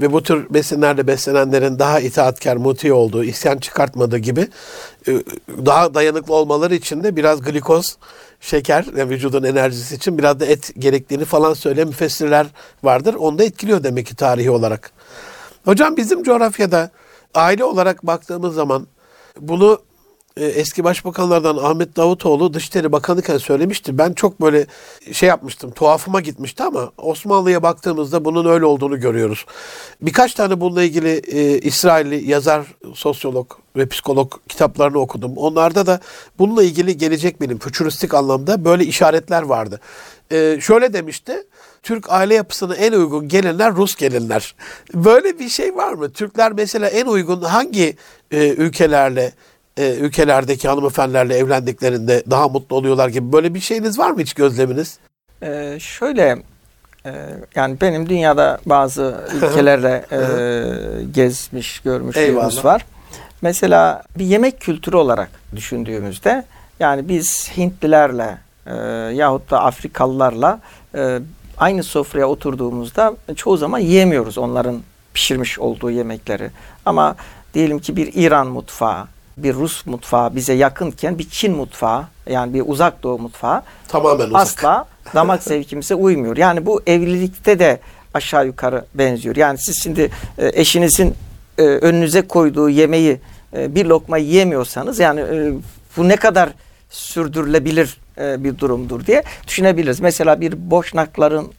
ve 0.00 0.12
bu 0.12 0.22
tür 0.22 0.54
besinlerle 0.54 1.06
beslenenlerin 1.06 1.78
daha 1.78 2.00
itaatkar, 2.00 2.56
muti 2.56 2.92
olduğu, 2.92 3.24
isyan 3.24 3.58
çıkartmadığı 3.58 4.18
gibi 4.18 4.48
e, 5.08 5.12
daha 5.66 5.94
dayanıklı 5.94 6.34
olmaları 6.34 6.74
için 6.74 7.04
de 7.04 7.16
biraz 7.16 7.42
glikoz, 7.42 7.96
şeker 8.40 8.86
yani 8.96 9.10
vücudun 9.10 9.42
enerjisi 9.42 9.94
için 9.94 10.18
biraz 10.18 10.40
da 10.40 10.46
et 10.46 10.72
gerektiğini 10.78 11.24
falan 11.24 11.54
söyleyen 11.54 11.88
müfessirler 11.88 12.46
vardır. 12.82 13.14
Onu 13.14 13.38
da 13.38 13.44
etkiliyor 13.44 13.82
demek 13.82 14.06
ki 14.06 14.16
tarihi 14.16 14.50
olarak. 14.50 14.92
Hocam 15.64 15.96
bizim 15.96 16.22
coğrafyada 16.22 16.90
aile 17.34 17.64
olarak 17.64 18.06
baktığımız 18.06 18.54
zaman 18.54 18.86
bunu 19.40 19.87
eski 20.44 20.84
başbakanlardan 20.84 21.56
Ahmet 21.56 21.96
Davutoğlu 21.96 22.54
Dışişleri 22.54 22.92
Bakanıken 22.92 23.38
söylemişti. 23.38 23.98
Ben 23.98 24.12
çok 24.12 24.40
böyle 24.40 24.66
şey 25.12 25.28
yapmıştım, 25.28 25.70
tuhafıma 25.70 26.20
gitmişti 26.20 26.62
ama 26.62 26.92
Osmanlı'ya 26.98 27.62
baktığımızda 27.62 28.24
bunun 28.24 28.46
öyle 28.46 28.64
olduğunu 28.64 29.00
görüyoruz. 29.00 29.46
Birkaç 30.02 30.34
tane 30.34 30.60
bununla 30.60 30.82
ilgili 30.82 31.08
e, 31.08 31.58
İsrailli 31.58 32.30
yazar, 32.30 32.66
sosyolog 32.94 33.52
ve 33.76 33.88
psikolog 33.88 34.32
kitaplarını 34.48 34.98
okudum. 34.98 35.36
Onlarda 35.36 35.86
da 35.86 36.00
bununla 36.38 36.62
ilgili 36.62 36.96
gelecek 36.96 37.40
bilim, 37.40 37.58
fütüristik 37.58 38.14
anlamda 38.14 38.64
böyle 38.64 38.84
işaretler 38.84 39.42
vardı. 39.42 39.80
E, 40.32 40.58
şöyle 40.60 40.92
demişti, 40.92 41.46
Türk 41.82 42.10
aile 42.12 42.34
yapısına 42.34 42.74
en 42.74 42.92
uygun 42.92 43.28
gelinler 43.28 43.74
Rus 43.74 43.96
gelinler. 43.96 44.54
Böyle 44.94 45.38
bir 45.38 45.48
şey 45.48 45.76
var 45.76 45.92
mı? 45.92 46.12
Türkler 46.12 46.52
mesela 46.52 46.88
en 46.88 47.06
uygun 47.06 47.42
hangi 47.42 47.96
e, 48.30 48.48
ülkelerle 48.48 49.32
e, 49.78 49.94
ülkelerdeki 49.94 50.68
hanımefendilerle 50.68 51.36
evlendiklerinde 51.36 52.22
daha 52.30 52.48
mutlu 52.48 52.76
oluyorlar 52.76 53.08
gibi 53.08 53.32
böyle 53.32 53.54
bir 53.54 53.60
şeyiniz 53.60 53.98
var 53.98 54.10
mı 54.10 54.20
hiç 54.20 54.34
gözleminiz? 54.34 54.98
Ee, 55.42 55.78
şöyle 55.80 56.42
e, 57.06 57.12
yani 57.54 57.80
benim 57.80 58.08
dünyada 58.08 58.58
bazı 58.66 59.24
ülkelerle 59.34 60.04
e, 60.12 60.20
gezmiş 61.14 61.80
görmüşlüğümüz 61.80 62.64
var. 62.64 62.84
Mesela 63.42 64.02
bir 64.18 64.24
yemek 64.24 64.60
kültürü 64.60 64.96
olarak 64.96 65.30
düşündüğümüzde 65.56 66.44
yani 66.80 67.08
biz 67.08 67.50
Hintlilerle 67.56 68.38
e, 68.66 68.74
yahut 69.14 69.50
da 69.50 69.62
Afrikalılarla 69.62 70.60
e, 70.94 71.18
aynı 71.58 71.82
sofraya 71.82 72.28
oturduğumuzda 72.28 73.14
çoğu 73.36 73.56
zaman 73.56 73.78
yiyemiyoruz 73.78 74.38
onların 74.38 74.82
pişirmiş 75.14 75.58
olduğu 75.58 75.90
yemekleri. 75.90 76.50
Ama 76.86 77.16
diyelim 77.54 77.78
ki 77.78 77.96
bir 77.96 78.10
İran 78.14 78.46
mutfağı 78.46 79.06
bir 79.42 79.54
Rus 79.54 79.86
mutfağı 79.86 80.36
bize 80.36 80.52
yakınken 80.52 81.18
bir 81.18 81.28
Çin 81.30 81.56
mutfağı 81.56 82.04
yani 82.30 82.54
bir 82.54 82.62
uzak 82.66 83.02
doğu 83.02 83.18
mutfağı 83.18 83.62
tamamen 83.88 84.26
uzak. 84.26 84.40
asla 84.40 84.86
damak 85.14 85.42
zevkimize 85.42 85.94
uymuyor. 85.94 86.36
Yani 86.36 86.66
bu 86.66 86.82
evlilikte 86.86 87.58
de 87.58 87.80
aşağı 88.14 88.46
yukarı 88.46 88.84
benziyor. 88.94 89.36
Yani 89.36 89.58
siz 89.58 89.82
şimdi 89.82 90.10
e, 90.38 90.60
eşinizin 90.60 91.14
e, 91.58 91.62
önünüze 91.62 92.22
koyduğu 92.22 92.68
yemeği 92.68 93.20
e, 93.56 93.74
bir 93.74 93.84
lokma 93.86 94.18
yiyemiyorsanız 94.18 94.98
yani 94.98 95.24
bu 95.96 96.08
ne 96.08 96.16
kadar 96.16 96.50
sürdürülebilir 96.90 97.98
bir 98.18 98.58
durumdur 98.58 99.06
diye 99.06 99.22
düşünebiliriz. 99.46 100.00
Mesela 100.00 100.40
bir 100.40 100.70
boşnakların 100.70 101.52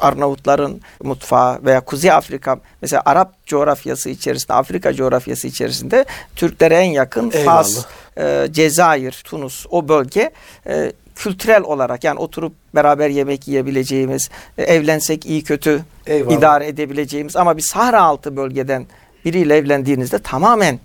Arnavutların 0.00 0.80
mutfağı 1.02 1.64
veya 1.64 1.80
Kuzey 1.80 2.12
Afrika 2.12 2.56
mesela 2.82 3.02
Arap 3.04 3.46
coğrafyası 3.46 4.10
içerisinde 4.10 4.52
Afrika 4.52 4.94
coğrafyası 4.94 5.48
içerisinde 5.48 6.04
Türklere 6.36 6.74
en 6.74 6.90
yakın 6.90 7.30
Fas, 7.30 7.86
e, 8.18 8.48
Cezayir, 8.50 9.22
Tunus 9.24 9.66
o 9.70 9.88
bölge 9.88 10.30
e, 10.66 10.92
kültürel 11.16 11.62
olarak 11.62 12.04
yani 12.04 12.18
oturup 12.18 12.52
beraber 12.74 13.08
yemek 13.08 13.48
yiyebileceğimiz, 13.48 14.30
e, 14.58 14.62
evlensek 14.62 15.26
iyi 15.26 15.44
kötü 15.44 15.84
Eyvallah. 16.06 16.38
idare 16.38 16.66
edebileceğimiz 16.66 17.36
ama 17.36 17.56
bir 17.56 17.62
Sahra 17.62 18.02
altı 18.02 18.36
bölgeden 18.36 18.86
biriyle 19.24 19.56
evlendiğinizde 19.56 20.18
tamamen 20.18 20.78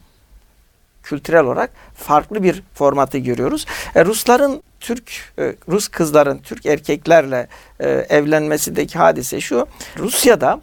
kültürel 1.03 1.43
olarak 1.43 1.71
farklı 1.95 2.43
bir 2.43 2.63
formatı 2.73 3.17
görüyoruz. 3.17 3.65
E, 3.95 4.05
Rusların 4.05 4.63
Türk 4.85 5.33
e, 5.39 5.55
Rus 5.69 5.87
kızların 5.87 6.37
Türk 6.37 6.65
erkeklerle 6.65 7.47
e, 7.79 7.89
evlenmesindeki 7.89 8.97
hadise 8.97 9.41
şu. 9.41 9.67
Rusya'da 9.99 10.61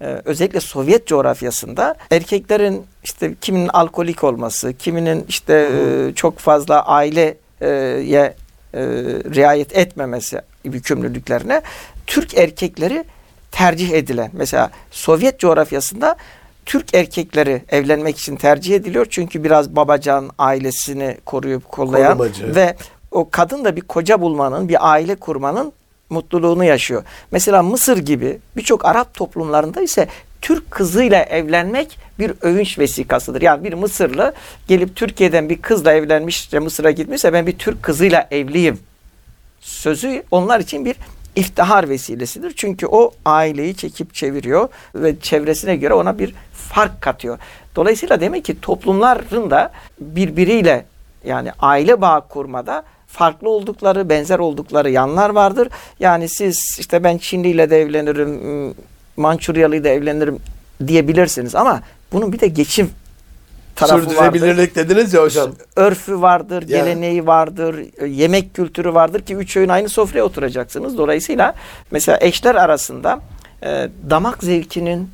e, 0.00 0.04
özellikle 0.04 0.60
Sovyet 0.60 1.06
coğrafyasında 1.06 1.94
erkeklerin 2.10 2.86
işte 3.04 3.34
kiminin 3.40 3.68
alkolik 3.68 4.24
olması, 4.24 4.72
kiminin 4.72 5.24
işte 5.28 5.70
çok 6.14 6.38
fazla 6.38 6.86
aileye 6.86 7.36
riayet 9.34 9.76
etmemesi 9.76 10.40
yükümlülüklerine 10.64 11.62
Türk 12.06 12.38
erkekleri 12.38 13.04
tercih 13.52 13.90
edilen 13.90 14.30
mesela 14.32 14.70
Sovyet 14.90 15.38
coğrafyasında 15.38 16.16
Türk 16.66 16.94
erkekleri 16.94 17.62
evlenmek 17.68 18.18
için 18.18 18.36
tercih 18.36 18.74
ediliyor. 18.74 19.06
Çünkü 19.10 19.44
biraz 19.44 19.76
babacan 19.76 20.30
ailesini 20.38 21.16
koruyup 21.24 21.68
kollayan 21.68 22.18
Korumacı. 22.18 22.54
ve 22.54 22.76
o 23.16 23.30
kadın 23.30 23.64
da 23.64 23.76
bir 23.76 23.80
koca 23.80 24.20
bulmanın, 24.20 24.68
bir 24.68 24.90
aile 24.92 25.14
kurmanın 25.14 25.72
mutluluğunu 26.10 26.64
yaşıyor. 26.64 27.04
Mesela 27.30 27.62
Mısır 27.62 27.96
gibi 27.98 28.38
birçok 28.56 28.84
Arap 28.84 29.14
toplumlarında 29.14 29.82
ise 29.82 30.08
Türk 30.42 30.70
kızıyla 30.70 31.22
evlenmek 31.22 31.98
bir 32.18 32.32
övünç 32.40 32.78
vesikasıdır. 32.78 33.42
Yani 33.42 33.64
bir 33.64 33.72
Mısırlı 33.72 34.34
gelip 34.68 34.96
Türkiye'den 34.96 35.48
bir 35.48 35.62
kızla 35.62 35.92
evlenmiş, 35.92 36.40
işte 36.40 36.58
Mısır'a 36.58 36.90
gitmişse 36.90 37.32
ben 37.32 37.46
bir 37.46 37.58
Türk 37.58 37.82
kızıyla 37.82 38.28
evliyim. 38.30 38.78
Sözü 39.60 40.22
onlar 40.30 40.60
için 40.60 40.84
bir 40.84 40.96
iftihar 41.36 41.88
vesilesidir. 41.88 42.52
Çünkü 42.56 42.86
o 42.86 43.10
aileyi 43.24 43.74
çekip 43.74 44.14
çeviriyor 44.14 44.68
ve 44.94 45.20
çevresine 45.20 45.76
göre 45.76 45.94
ona 45.94 46.18
bir 46.18 46.34
fark 46.52 47.02
katıyor. 47.02 47.38
Dolayısıyla 47.76 48.20
demek 48.20 48.44
ki 48.44 48.60
toplumların 48.60 49.50
da 49.50 49.72
birbiriyle 50.00 50.84
yani 51.24 51.52
aile 51.58 52.00
bağı 52.00 52.28
kurmada 52.28 52.84
farklı 53.16 53.48
oldukları, 53.48 54.08
benzer 54.08 54.38
oldukları 54.38 54.90
yanlar 54.90 55.30
vardır. 55.30 55.68
Yani 56.00 56.28
siz 56.28 56.76
işte 56.80 57.04
ben 57.04 57.18
Çinli 57.18 57.48
ile 57.48 57.70
de 57.70 57.80
evlenirim, 57.80 58.74
Mançuryalı 59.16 59.76
ile 59.76 59.90
evlenirim 59.90 60.38
diyebilirsiniz 60.86 61.54
ama 61.54 61.80
bunun 62.12 62.32
bir 62.32 62.40
de 62.40 62.46
geçim 62.46 62.90
tarafı 63.76 64.02
Sürdürülebilirlik 64.02 64.76
vardır. 64.76 64.88
dediniz 64.90 65.14
ya 65.14 65.22
hocam. 65.22 65.50
Örfü 65.76 66.20
vardır, 66.20 66.62
yani. 66.62 66.84
geleneği 66.84 67.26
vardır, 67.26 67.84
yemek 68.06 68.54
kültürü 68.54 68.94
vardır 68.94 69.20
ki 69.20 69.34
üç 69.34 69.56
öğün 69.56 69.68
aynı 69.68 69.88
sofraya 69.88 70.24
oturacaksınız. 70.24 70.98
Dolayısıyla 70.98 71.54
mesela 71.90 72.18
eşler 72.20 72.54
arasında 72.54 73.20
e, 73.62 73.88
damak 74.10 74.44
zevkinin 74.44 75.10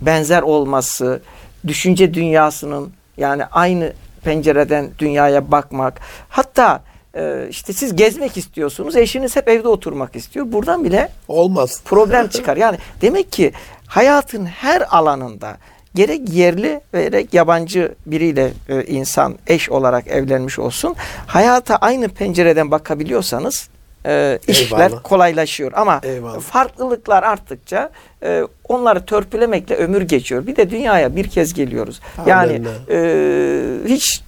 benzer 0.00 0.42
olması, 0.42 1.20
düşünce 1.66 2.14
dünyasının 2.14 2.92
yani 3.16 3.44
aynı 3.44 3.92
pencereden 4.24 4.90
dünyaya 4.98 5.50
bakmak. 5.50 6.00
Hatta 6.28 6.82
e, 7.16 7.46
işte 7.50 7.72
siz 7.72 7.96
gezmek 7.96 8.36
istiyorsunuz, 8.36 8.96
eşiniz 8.96 9.36
hep 9.36 9.48
evde 9.48 9.68
oturmak 9.68 10.16
istiyor. 10.16 10.46
Buradan 10.52 10.84
bile 10.84 11.08
olmaz. 11.28 11.80
Problem 11.84 12.28
çıkar. 12.36 12.56
Yani 12.56 12.78
demek 13.02 13.32
ki 13.32 13.52
hayatın 13.86 14.46
her 14.46 14.96
alanında 14.96 15.56
gerek 15.94 16.28
yerli 16.28 16.80
gerek 16.92 17.34
yabancı 17.34 17.94
biriyle 18.06 18.52
e, 18.68 18.84
insan 18.84 19.38
eş 19.46 19.70
olarak 19.70 20.06
evlenmiş 20.06 20.58
olsun 20.58 20.96
hayata 21.26 21.76
aynı 21.76 22.08
pencereden 22.08 22.70
bakabiliyorsanız 22.70 23.68
e, 24.06 24.38
işler 24.48 24.78
Eyvallah. 24.90 25.02
kolaylaşıyor. 25.02 25.72
Ama 25.74 26.00
Eyvallah. 26.02 26.40
farklılıklar 26.40 27.22
arttıkça 27.22 27.90
e, 28.22 28.42
onları 28.68 29.06
törpülemekle 29.06 29.76
ömür 29.76 30.02
geçiyor. 30.02 30.46
Bir 30.46 30.56
de 30.56 30.70
dünyaya 30.70 31.16
bir 31.16 31.28
kez 31.28 31.54
geliyoruz. 31.54 32.00
Yani 32.26 32.62
e, 32.90 33.88
hiç 33.88 34.22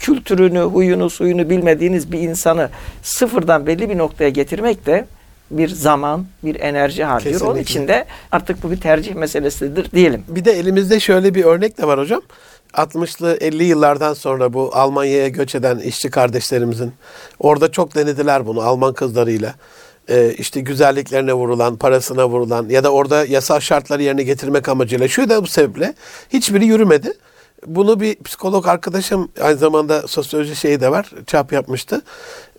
kültürünü, 0.00 0.60
huyunu, 0.60 1.10
suyunu 1.10 1.50
bilmediğiniz 1.50 2.12
bir 2.12 2.18
insanı 2.18 2.70
sıfırdan 3.02 3.66
belli 3.66 3.90
bir 3.90 3.98
noktaya 3.98 4.30
getirmek 4.30 4.86
de 4.86 5.06
bir 5.50 5.68
zaman, 5.68 6.26
bir 6.44 6.60
enerji 6.60 7.04
harcıyor. 7.04 7.40
Onun 7.40 7.58
için 7.58 7.88
de 7.88 8.04
artık 8.32 8.62
bu 8.62 8.70
bir 8.70 8.80
tercih 8.80 9.14
meselesidir 9.14 9.92
diyelim. 9.92 10.24
Bir 10.28 10.44
de 10.44 10.52
elimizde 10.52 11.00
şöyle 11.00 11.34
bir 11.34 11.44
örnek 11.44 11.78
de 11.78 11.86
var 11.86 11.98
hocam. 11.98 12.20
60'lı 12.74 13.36
50 13.40 13.64
yıllardan 13.64 14.14
sonra 14.14 14.52
bu 14.52 14.70
Almanya'ya 14.74 15.28
göç 15.28 15.54
eden 15.54 15.78
işçi 15.78 16.10
kardeşlerimizin 16.10 16.92
orada 17.38 17.72
çok 17.72 17.94
denediler 17.94 18.46
bunu 18.46 18.60
Alman 18.60 18.94
kızlarıyla. 18.94 19.54
Ee, 20.08 20.34
işte 20.38 20.60
güzelliklerine 20.60 21.32
vurulan, 21.32 21.76
parasına 21.76 22.28
vurulan 22.28 22.68
ya 22.68 22.84
da 22.84 22.92
orada 22.92 23.24
yasal 23.24 23.60
şartları 23.60 24.02
yerine 24.02 24.22
getirmek 24.22 24.68
amacıyla 24.68 25.08
şu 25.08 25.28
da 25.28 25.42
bu 25.42 25.46
sebeple 25.46 25.94
hiçbiri 26.32 26.66
yürümedi. 26.66 27.12
Bunu 27.66 28.00
bir 28.00 28.16
psikolog 28.22 28.68
arkadaşım 28.68 29.28
aynı 29.40 29.58
zamanda 29.58 30.08
sosyoloji 30.08 30.56
şeyi 30.56 30.80
de 30.80 30.90
var 30.90 31.10
çap 31.26 31.52
yapmıştı. 31.52 32.02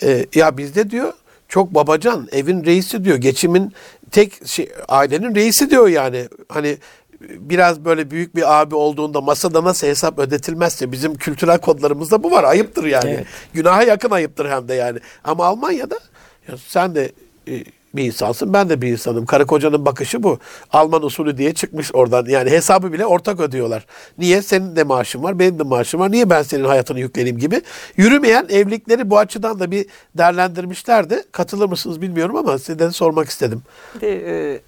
Ee, 0.03 0.25
ya 0.35 0.57
bizde 0.57 0.89
diyor 0.89 1.13
çok 1.47 1.75
babacan 1.75 2.27
evin 2.31 2.65
reisi 2.65 3.05
diyor 3.05 3.17
geçimin 3.17 3.73
tek 4.11 4.47
şey, 4.47 4.71
ailenin 4.87 5.35
reisi 5.35 5.69
diyor 5.69 5.87
yani 5.87 6.27
hani 6.49 6.77
biraz 7.21 7.85
böyle 7.85 8.11
büyük 8.11 8.35
bir 8.35 8.61
abi 8.61 8.75
olduğunda 8.75 9.21
masada 9.21 9.63
nasıl 9.63 9.87
hesap 9.87 10.19
ödetilmezse 10.19 10.91
bizim 10.91 11.15
kültürel 11.15 11.57
kodlarımızda 11.57 12.23
bu 12.23 12.31
var. 12.31 12.43
Ayıptır 12.43 12.83
yani. 12.83 13.09
Evet. 13.09 13.25
Günaha 13.53 13.83
yakın 13.83 14.11
ayıptır 14.11 14.49
hem 14.49 14.67
de 14.67 14.73
yani. 14.73 14.99
Ama 15.23 15.45
Almanya'da 15.45 15.99
ya 16.47 16.55
sen 16.67 16.95
de 16.95 17.11
e, 17.47 17.63
bir 17.95 18.03
insansın 18.03 18.53
ben 18.53 18.69
de 18.69 18.81
bir 18.81 18.87
insanım. 18.87 19.25
Karı 19.25 19.45
kocanın 19.45 19.85
bakışı 19.85 20.23
bu. 20.23 20.39
Alman 20.71 21.03
usulü 21.03 21.37
diye 21.37 21.53
çıkmış 21.53 21.95
oradan. 21.95 22.25
Yani 22.25 22.49
hesabı 22.51 22.93
bile 22.93 23.05
ortak 23.05 23.39
ödüyorlar. 23.39 23.85
Niye? 24.17 24.41
Senin 24.41 24.75
de 24.75 24.83
maaşın 24.83 25.23
var, 25.23 25.39
benim 25.39 25.59
de 25.59 25.63
maaşım 25.63 25.99
var. 25.99 26.11
Niye 26.11 26.29
ben 26.29 26.43
senin 26.43 26.63
hayatını 26.65 26.99
yükleneyim 26.99 27.37
gibi. 27.37 27.61
Yürümeyen 27.97 28.45
evlilikleri 28.49 29.09
bu 29.09 29.17
açıdan 29.19 29.59
da 29.59 29.71
bir 29.71 29.85
değerlendirmişlerdi. 30.17 31.23
Katılır 31.31 31.69
mısınız 31.69 32.01
bilmiyorum 32.01 32.35
ama 32.35 32.57
size 32.57 32.79
de 32.79 32.91
sormak 32.91 33.29
istedim. 33.29 33.61
De, 34.01 34.53
e, 34.53 34.61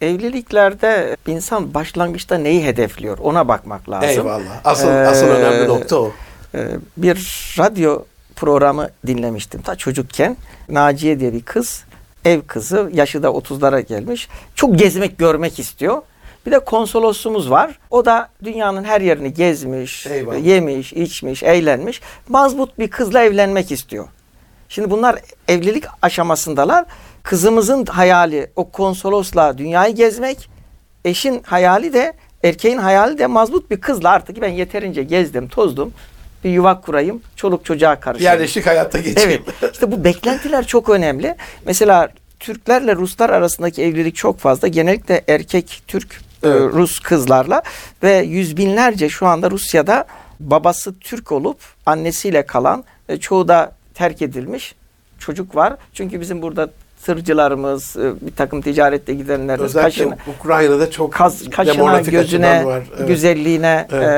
evliliklerde 0.00 1.16
insan 1.26 1.74
başlangıçta 1.74 2.38
neyi 2.38 2.64
hedefliyor 2.64 3.18
ona 3.18 3.48
bakmak 3.48 3.90
lazım. 3.90 4.08
Eyvallah. 4.08 4.60
Asıl, 4.64 4.88
asıl 4.88 5.26
Ee, 5.26 5.30
önemli 5.30 5.68
nokta 5.68 5.96
o. 5.96 6.12
Ee, 6.54 6.68
bir 6.96 7.16
radyo 7.58 8.02
programı 8.36 8.88
dinlemiştim 9.06 9.62
ta 9.62 9.76
çocukken. 9.76 10.36
Naciye 10.68 11.20
diye 11.20 11.32
bir 11.32 11.42
kız, 11.42 11.84
ev 12.26 12.40
kızı, 12.46 12.90
yaşı 12.94 13.22
da 13.22 13.28
30'lara 13.28 13.80
gelmiş. 13.80 14.28
Çok 14.54 14.78
gezmek, 14.78 15.18
görmek 15.18 15.58
istiyor. 15.58 16.02
Bir 16.46 16.52
de 16.52 16.58
konsolosumuz 16.58 17.50
var. 17.50 17.78
O 17.90 18.04
da 18.04 18.28
dünyanın 18.44 18.84
her 18.84 19.00
yerini 19.00 19.34
gezmiş, 19.34 20.06
Eyvallah. 20.06 20.44
yemiş, 20.44 20.92
içmiş, 20.92 21.42
eğlenmiş. 21.42 22.00
Mazbut 22.28 22.78
bir 22.78 22.88
kızla 22.90 23.22
evlenmek 23.22 23.72
istiyor. 23.72 24.08
Şimdi 24.68 24.90
bunlar 24.90 25.18
evlilik 25.48 25.84
aşamasındalar. 26.02 26.84
Kızımızın 27.22 27.86
hayali 27.86 28.50
o 28.56 28.70
konsolosla 28.70 29.58
dünyayı 29.58 29.94
gezmek. 29.94 30.48
Eşin 31.04 31.42
hayali 31.42 31.92
de 31.92 32.12
erkeğin 32.44 32.78
hayali 32.78 33.18
de 33.18 33.26
mazbut 33.26 33.70
bir 33.70 33.80
kızla 33.80 34.10
artık 34.10 34.40
ben 34.40 34.48
yeterince 34.48 35.02
gezdim, 35.02 35.48
tozdum. 35.48 35.92
Bir 36.44 36.50
yuva 36.50 36.80
kurayım, 36.80 37.22
çoluk 37.36 37.64
çocuğa 37.64 38.00
karışayım. 38.00 38.32
Yerleşik 38.32 38.66
hayatta 38.66 38.98
geçeyim. 38.98 39.42
Evet. 39.60 39.72
İşte 39.72 39.92
bu 39.92 40.04
beklentiler 40.04 40.66
çok 40.66 40.88
önemli. 40.88 41.34
Mesela 41.66 42.08
Türklerle 42.40 42.96
Ruslar 42.96 43.30
arasındaki 43.30 43.82
evlilik 43.82 44.16
çok 44.16 44.38
fazla. 44.38 44.68
Genellikle 44.68 45.24
erkek 45.28 45.82
Türk 45.86 46.20
e, 46.42 46.48
Evet. 46.48 46.74
Rus 46.74 47.00
kızlarla 47.00 47.62
ve 48.02 48.16
yüz 48.16 48.56
binlerce 48.56 49.08
şu 49.08 49.26
anda 49.26 49.50
Rusya'da 49.50 50.04
babası 50.40 50.98
Türk 50.98 51.32
olup 51.32 51.60
annesiyle 51.86 52.46
kalan 52.46 52.84
çoğu 53.20 53.48
da 53.48 53.72
terk 53.94 54.22
edilmiş 54.22 54.74
çocuk 55.18 55.56
var. 55.56 55.76
Çünkü 55.92 56.20
bizim 56.20 56.42
burada 56.42 56.70
tırcılarımız, 57.06 57.96
e, 57.96 58.26
bir 58.26 58.32
takım 58.36 58.60
ticarette 58.60 59.14
gidenlerimiz 59.14 59.76
Özellikle 59.76 60.04
kaşına, 60.04 60.16
Ukrayna'da 60.38 60.90
çok 60.90 61.12
kaz, 61.12 61.50
kaşına, 61.50 62.00
gözüne, 62.00 62.64
var. 62.64 62.82
Evet. 62.96 63.08
güzelliğine 63.08 63.86
Evet. 63.92 64.08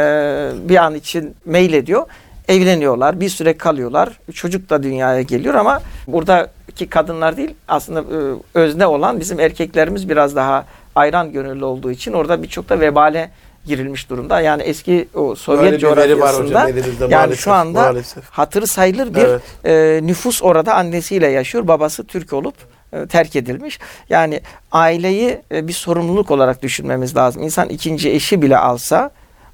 e, 0.65 0.69
bir 0.69 0.77
an 0.77 0.95
için 0.95 1.35
meylediyor. 1.45 2.07
Evleniyorlar, 2.49 3.21
bir 3.21 3.29
süre 3.29 3.57
kalıyorlar. 3.57 4.21
Çocuk 4.35 4.71
da 4.71 4.83
dünyaya 4.83 5.23
geliyor 5.23 5.55
ama 5.55 5.81
buradaki 6.07 6.89
kadınlar 6.89 7.37
değil 7.37 7.55
aslında 7.69 8.01
e, 8.01 8.19
özne 8.55 8.87
olan 8.87 9.21
bizim 9.21 9.41
erkeklerimiz 9.41 10.09
biraz 10.09 10.37
daha 10.37 10.67
ayran 10.95 11.33
gönüllü 11.33 11.65
olduğu 11.65 11.91
için 11.91 12.13
orada 12.13 12.43
birçok 12.43 12.69
da 12.69 12.81
vebale 12.81 13.31
girilmiş 13.67 14.11
durumda. 14.11 14.41
Yani 14.41 14.63
eski 14.63 15.09
o 15.15 15.35
Sovyet 15.35 15.73
Öyle 15.73 15.77
bir 15.79 15.97
veri 15.97 16.21
var 16.21 16.35
hocam 16.35 16.49
coğrafyasında 16.49 17.05
yani 17.05 17.11
maalesef, 17.15 17.45
şu 17.45 17.53
anda 17.53 17.83
maalesef. 17.83 18.25
hatırı 18.31 18.67
sayılır 18.67 19.15
bir 19.15 19.21
Evet. 19.21 19.43
e, 19.65 20.07
nüfus 20.07 20.43
orada 20.43 20.75
annesiyle 20.75 21.29
yaşıyor. 21.29 21.69
Babası 21.69 22.07
Türk 22.07 22.33
olup 22.33 22.55
e, 22.55 22.78
terk 23.09 23.37
edilmiş. 23.37 23.79
Yani 24.09 24.41
aileyi 24.73 25.41
e, 25.53 25.69
bir 25.69 25.73
sorumluluk 25.73 26.31
olarak 26.31 26.63
düşünmemiz 26.63 27.17
lazım. 27.17 27.43
İnsan 27.43 27.69
ikinci 27.69 28.11
eşi 28.11 28.43
bile 28.43 28.59
alsa 28.59 29.11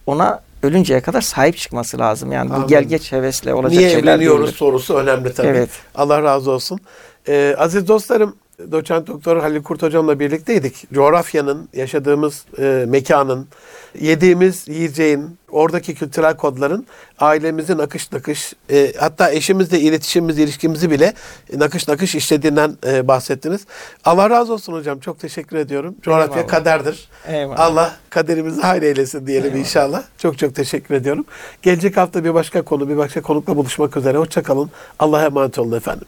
ona 0.07 0.41
ölünceye 0.63 1.01
kadar 1.01 1.21
sahip 1.21 1.57
çıkması 1.57 1.99
lazım. 1.99 2.33
Yani 2.33 2.51
bu 2.51 2.55
Anladım. 2.55 2.69
gel 2.69 2.85
geç 2.85 3.13
hevesle 3.13 3.55
olacak 3.55 3.79
Niye 3.79 3.91
şeyler 3.91 4.15
evleniyoruz 4.15 4.47
değildir. 4.47 4.59
sorusu 4.59 4.95
önemli 4.95 5.35
tabii. 5.35 5.47
Evet. 5.47 5.71
Allah 5.95 6.23
razı 6.23 6.51
olsun. 6.51 6.81
Ee, 7.29 7.55
aziz 7.59 7.89
dostlarım, 7.89 8.37
doçent 8.59 9.07
doktor 9.07 9.37
Halil 9.37 9.63
Kurt 9.63 9.83
hocamla 9.83 10.21
birlikteydik. 10.21 10.91
Coğrafyanın, 10.93 11.69
yaşadığımız 11.73 12.45
e, 12.59 12.85
mekanın, 12.89 13.49
yediğimiz 14.01 14.69
yiyeceğin, 14.69 15.39
oradaki 15.51 15.95
kültürel 15.95 16.37
kodların 16.37 16.87
ailemizin 17.19 17.79
nakış 17.79 18.13
nakış, 18.13 18.53
e, 18.71 18.93
hatta 18.99 19.31
eşimizle 19.31 19.81
iletişimimiz, 19.81 20.39
ilişkimizi 20.39 20.91
bile 20.91 21.15
nakış 21.57 21.89
nakış 21.89 22.15
işlediğinden 22.15 22.77
e, 22.87 23.09
bahsettiniz. 23.09 23.67
Allah 24.05 24.31
razı 24.31 24.53
olsun 24.53 24.73
hocam. 24.73 25.01
Çok 25.01 25.19
teşekkür 25.19 25.57
ediyorum. 25.57 25.95
Coğrafya 26.03 26.37
Eyvallah. 26.37 26.49
kaderdir. 26.49 27.09
Eyvallah. 27.29 27.61
Allah 27.61 27.97
kaderimizi 28.11 28.61
hayır 28.61 28.83
eylesin 28.83 29.27
diyelim 29.27 29.45
Eyvallah. 29.45 29.61
inşallah. 29.61 30.03
Çok 30.19 30.39
çok 30.39 30.55
teşekkür 30.55 30.95
ediyorum. 30.95 31.25
Gelecek 31.63 31.97
hafta 31.97 32.25
bir 32.25 32.35
başka 32.35 32.63
konu, 32.63 32.89
bir 32.89 32.97
başka 32.97 33.23
konukla 33.23 33.57
buluşmak 33.57 33.97
üzere. 33.97 34.19
Hoşçakalın. 34.19 34.71
Allah'a 34.99 35.25
emanet 35.25 35.59
olun 35.59 35.77
efendim. 35.77 36.07